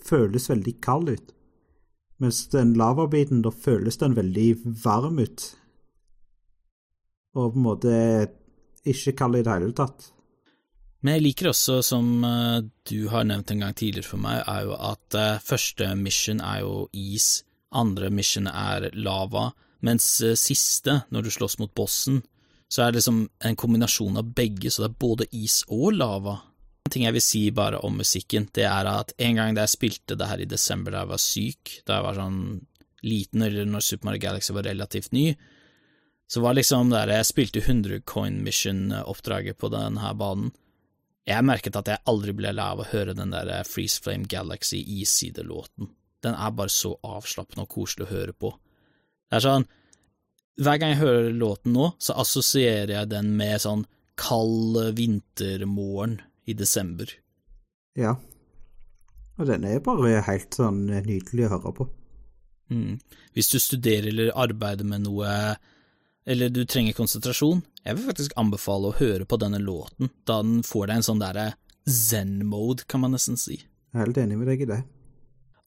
føles 0.03 0.49
veldig 0.51 0.73
kald 0.83 1.13
ut. 1.13 1.31
Mens 2.19 2.43
den 2.51 2.73
lavabiten, 2.77 3.39
da 3.45 3.53
føles 3.53 3.97
den 4.01 4.17
veldig 4.17 4.49
varm 4.83 5.21
ut. 5.23 5.45
Og 7.39 7.53
på 7.53 7.61
en 7.61 7.65
måte 7.69 7.93
ikke 8.83 9.15
kald 9.23 9.39
i 9.39 9.45
det 9.45 9.55
hele 9.55 9.71
tatt. 9.77 10.11
Men 11.01 11.15
jeg 11.15 11.25
liker 11.25 11.49
også, 11.49 11.79
som 11.85 12.25
eh, 12.27 12.59
du 12.91 13.07
har 13.09 13.25
nevnt 13.25 13.53
en 13.53 13.63
gang 13.63 13.77
tidligere 13.77 14.11
for 14.11 14.21
meg, 14.21 14.43
er 14.45 14.67
jo 14.67 14.75
at 14.75 15.17
uh, 15.17 15.39
første 15.41 15.87
mission 15.97 16.43
er 16.45 16.61
jo 16.61 16.75
is 16.93 17.39
andre 17.71 18.11
mission 18.13 18.47
er 18.47 18.89
lava, 18.93 19.51
mens 19.85 20.05
eh, 20.21 20.37
siste, 20.39 21.01
når 21.09 21.25
du 21.25 21.33
slåss 21.33 21.57
mot 21.61 21.73
bossen, 21.75 22.21
så 22.71 22.85
er 22.85 22.91
det 22.91 23.01
liksom 23.01 23.25
en 23.43 23.59
kombinasjon 23.59 24.19
av 24.21 24.31
begge, 24.35 24.71
så 24.71 24.85
det 24.85 24.91
er 24.91 24.99
både 25.03 25.27
is 25.35 25.61
og 25.67 25.91
lava. 25.97 26.37
En 26.87 26.93
ting 26.93 27.03
jeg 27.05 27.15
vil 27.17 27.23
si 27.23 27.41
bare 27.55 27.81
om 27.83 27.97
musikken, 27.99 28.47
det 28.55 28.67
er 28.69 28.87
at 28.87 29.11
en 29.19 29.39
gang 29.39 29.55
da 29.55 29.65
jeg 29.65 29.75
spilte 29.75 30.15
det 30.19 30.29
her 30.29 30.43
i 30.43 30.49
desember 30.49 30.93
da 30.93 31.03
jeg 31.03 31.11
var 31.11 31.23
syk, 31.23 31.73
da 31.87 31.97
jeg 31.97 32.07
var 32.07 32.21
sånn 32.21 32.39
liten, 33.01 33.43
eller 33.43 33.67
når 33.67 33.83
Super 33.83 34.09
Mario 34.09 34.23
Galaxy 34.23 34.55
var 34.55 34.67
relativt 34.69 35.11
ny, 35.15 35.33
så 36.31 36.39
var 36.39 36.55
liksom 36.55 36.93
der 36.93 37.11
jeg 37.11 37.27
spilte 37.27 37.63
100 37.65 38.05
coin 38.07 38.39
mission-oppdraget 38.45 39.59
på 39.59 39.71
denne 39.73 40.13
banen, 40.15 40.53
Jeg 41.27 41.45
merket 41.45 41.75
at 41.77 41.87
jeg 41.87 42.01
aldri 42.09 42.33
ble 42.33 42.49
lei 42.49 42.63
av 42.65 42.79
å 42.81 42.87
høre 42.89 43.13
den 43.13 43.29
der 43.29 43.45
eh, 43.53 43.65
Freeze 43.67 44.01
Flame 44.01 44.25
Galaxy 44.25 44.79
Iside-låten. 44.81 45.91
Den 46.21 46.35
er 46.37 46.53
bare 46.55 46.73
så 46.73 46.95
avslappende 47.05 47.65
og 47.65 47.71
koselig 47.73 48.07
å 48.07 48.11
høre 48.11 48.35
på. 48.37 48.51
Det 49.31 49.39
er 49.39 49.45
sånn, 49.45 49.65
hver 50.61 50.77
gang 50.81 50.93
jeg 50.93 51.01
hører 51.01 51.31
låten 51.33 51.73
nå, 51.73 51.93
så 52.01 52.17
assosierer 52.21 52.93
jeg 52.93 53.11
den 53.13 53.31
med 53.39 53.63
sånn 53.63 53.85
kald 54.19 54.77
vintermorgen 54.97 56.19
i 56.45 56.53
desember. 56.57 57.09
Ja. 57.97 58.17
Og 59.39 59.47
den 59.49 59.65
er 59.65 59.81
bare 59.83 60.21
helt 60.27 60.53
sånn 60.53 60.85
nydelig 60.91 61.47
å 61.47 61.53
høre 61.55 61.73
på. 61.79 61.87
Mm. 62.71 62.99
Hvis 63.35 63.49
du 63.51 63.57
studerer 63.59 64.11
eller 64.11 64.35
arbeider 64.37 64.87
med 64.87 65.07
noe, 65.07 65.31
eller 66.29 66.53
du 66.53 66.61
trenger 66.69 66.95
konsentrasjon, 66.95 67.63
jeg 67.81 67.97
vil 67.97 68.07
faktisk 68.11 68.37
anbefale 68.39 68.91
å 68.91 68.97
høre 68.99 69.25
på 69.25 69.39
denne 69.41 69.59
låten, 69.63 70.11
da 70.29 70.39
den 70.43 70.61
får 70.67 70.87
deg 70.87 70.99
en 70.99 71.07
sånn 71.09 71.23
derre 71.23 71.47
zen-mode, 71.89 72.85
kan 72.87 73.01
man 73.01 73.15
nesten 73.15 73.39
si. 73.39 73.57
Jeg 73.91 73.97
er 73.97 74.05
helt 74.05 74.19
enig 74.21 74.37
med 74.39 74.51
deg 74.51 74.61
i 74.63 74.69
det. 74.69 74.83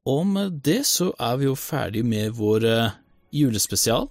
Og 0.05 0.27
med 0.29 0.61
det 0.65 0.83
så 0.85 1.09
er 1.17 1.39
vi 1.41 1.47
jo 1.49 1.57
ferdig 1.57 2.03
med 2.05 2.35
vår 2.37 2.67
uh, 2.69 2.97
julespesial. 3.33 4.11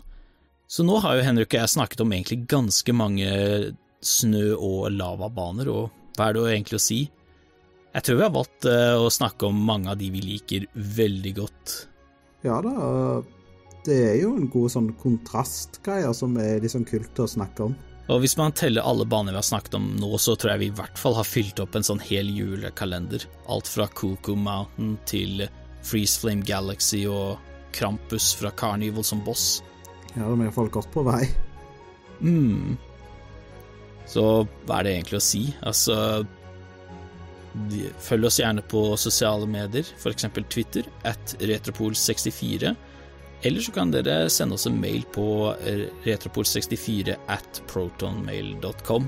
Så 0.66 0.86
nå 0.86 0.98
har 1.04 1.20
jo 1.20 1.26
Henrik 1.28 1.52
og 1.54 1.60
jeg 1.60 1.74
snakket 1.76 2.02
om 2.02 2.16
egentlig 2.16 2.48
ganske 2.50 2.96
mange 2.98 3.30
snø- 4.02 4.58
og 4.58 4.88
lavabaner, 4.96 5.70
og 5.70 6.18
hva 6.18 6.30
er 6.30 6.38
det 6.38 6.48
egentlig 6.56 6.80
å 6.80 6.84
si? 6.88 7.00
Jeg 7.94 8.06
tror 8.08 8.18
vi 8.18 8.26
har 8.26 8.34
valgt 8.34 8.66
uh, 8.66 8.98
å 9.06 9.14
snakke 9.14 9.46
om 9.52 9.62
mange 9.70 9.94
av 9.94 10.02
de 10.02 10.10
vi 10.10 10.26
liker 10.26 10.66
veldig 10.74 11.38
godt. 11.38 11.78
Ja 12.44 12.58
da, 12.66 12.74
det 13.86 14.02
er 14.10 14.18
jo 14.24 14.34
en 14.34 14.50
god 14.52 14.74
sånn 14.74 14.92
kontrastgreier 15.00 16.18
som 16.18 16.34
er 16.42 16.58
litt 16.64 16.74
sånn 16.74 16.90
kult 16.90 17.22
å 17.22 17.30
snakke 17.30 17.70
om. 17.70 17.78
Og 18.12 18.20
hvis 18.20 18.36
man 18.36 18.52
teller 18.58 18.84
alle 18.84 19.06
baner 19.08 19.32
vi 19.32 19.40
har 19.40 19.46
snakket 19.46 19.78
om 19.78 19.94
nå, 20.02 20.10
så 20.20 20.34
tror 20.36 20.56
jeg 20.56 20.66
vi 20.66 20.74
i 20.74 20.78
hvert 20.82 20.98
fall 21.00 21.16
har 21.16 21.28
fylt 21.28 21.62
opp 21.64 21.78
en 21.78 21.86
sånn 21.86 22.02
hel 22.04 22.34
julekalender. 22.34 23.24
Alt 23.48 23.70
fra 23.70 23.86
Cuckoo 23.94 24.36
Mountain 24.36 24.98
til 25.08 25.46
Freeze 25.84 26.20
Flame 26.22 26.46
Galaxy 26.48 27.04
og 27.10 27.40
Krampus 27.74 28.32
fra 28.38 28.52
Carnival 28.56 29.06
som 29.06 29.24
boss. 29.26 29.62
Ja, 30.14 30.28
de 30.28 30.32
er 30.32 30.48
iallfall 30.48 30.72
godt 30.74 30.92
på 30.94 31.04
vei. 31.08 31.26
mm. 32.22 32.78
Så 34.08 34.24
hva 34.68 34.80
er 34.80 34.86
det 34.86 34.96
egentlig 34.98 35.20
å 35.20 35.24
si? 35.26 35.44
Altså 35.64 35.96
Følg 38.02 38.26
oss 38.26 38.40
gjerne 38.42 38.64
på 38.66 38.82
sosiale 38.98 39.46
medier, 39.46 39.86
f.eks. 39.86 40.26
Twitter, 40.50 40.88
at 41.06 41.36
retropol64. 41.38 42.72
Eller 43.46 43.62
så 43.62 43.74
kan 43.76 43.92
dere 43.94 44.30
sende 44.34 44.58
oss 44.58 44.66
en 44.66 44.80
mail 44.82 45.04
på 45.14 45.54
retropol64 46.06 47.14
at 47.30 47.62
protonmail.com. 47.70 49.06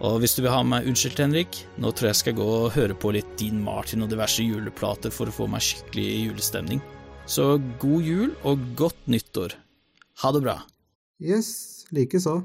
Og 0.00 0.22
hvis 0.22 0.32
du 0.36 0.40
vil 0.40 0.52
ha 0.52 0.62
meg 0.64 0.86
unnskyldt, 0.88 1.20
Henrik, 1.20 1.58
nå 1.76 1.90
tror 1.92 2.08
jeg 2.08 2.20
skal 2.22 2.36
gå 2.38 2.44
og 2.44 2.70
høre 2.72 2.96
på 2.96 3.12
litt 3.12 3.34
Dean 3.40 3.58
Martin 3.60 4.00
og 4.04 4.08
diverse 4.12 4.40
juleplater 4.40 5.12
for 5.12 5.28
å 5.28 5.34
få 5.34 5.48
meg 5.52 5.64
skikkelig 5.64 6.06
julestemning. 6.30 6.80
Så 7.28 7.58
god 7.82 8.06
jul 8.06 8.32
og 8.48 8.62
godt 8.80 9.10
nyttår. 9.12 9.58
Ha 10.24 10.32
det 10.32 10.40
bra. 10.46 10.56
Yes, 11.20 11.84
likeså. 11.92 12.38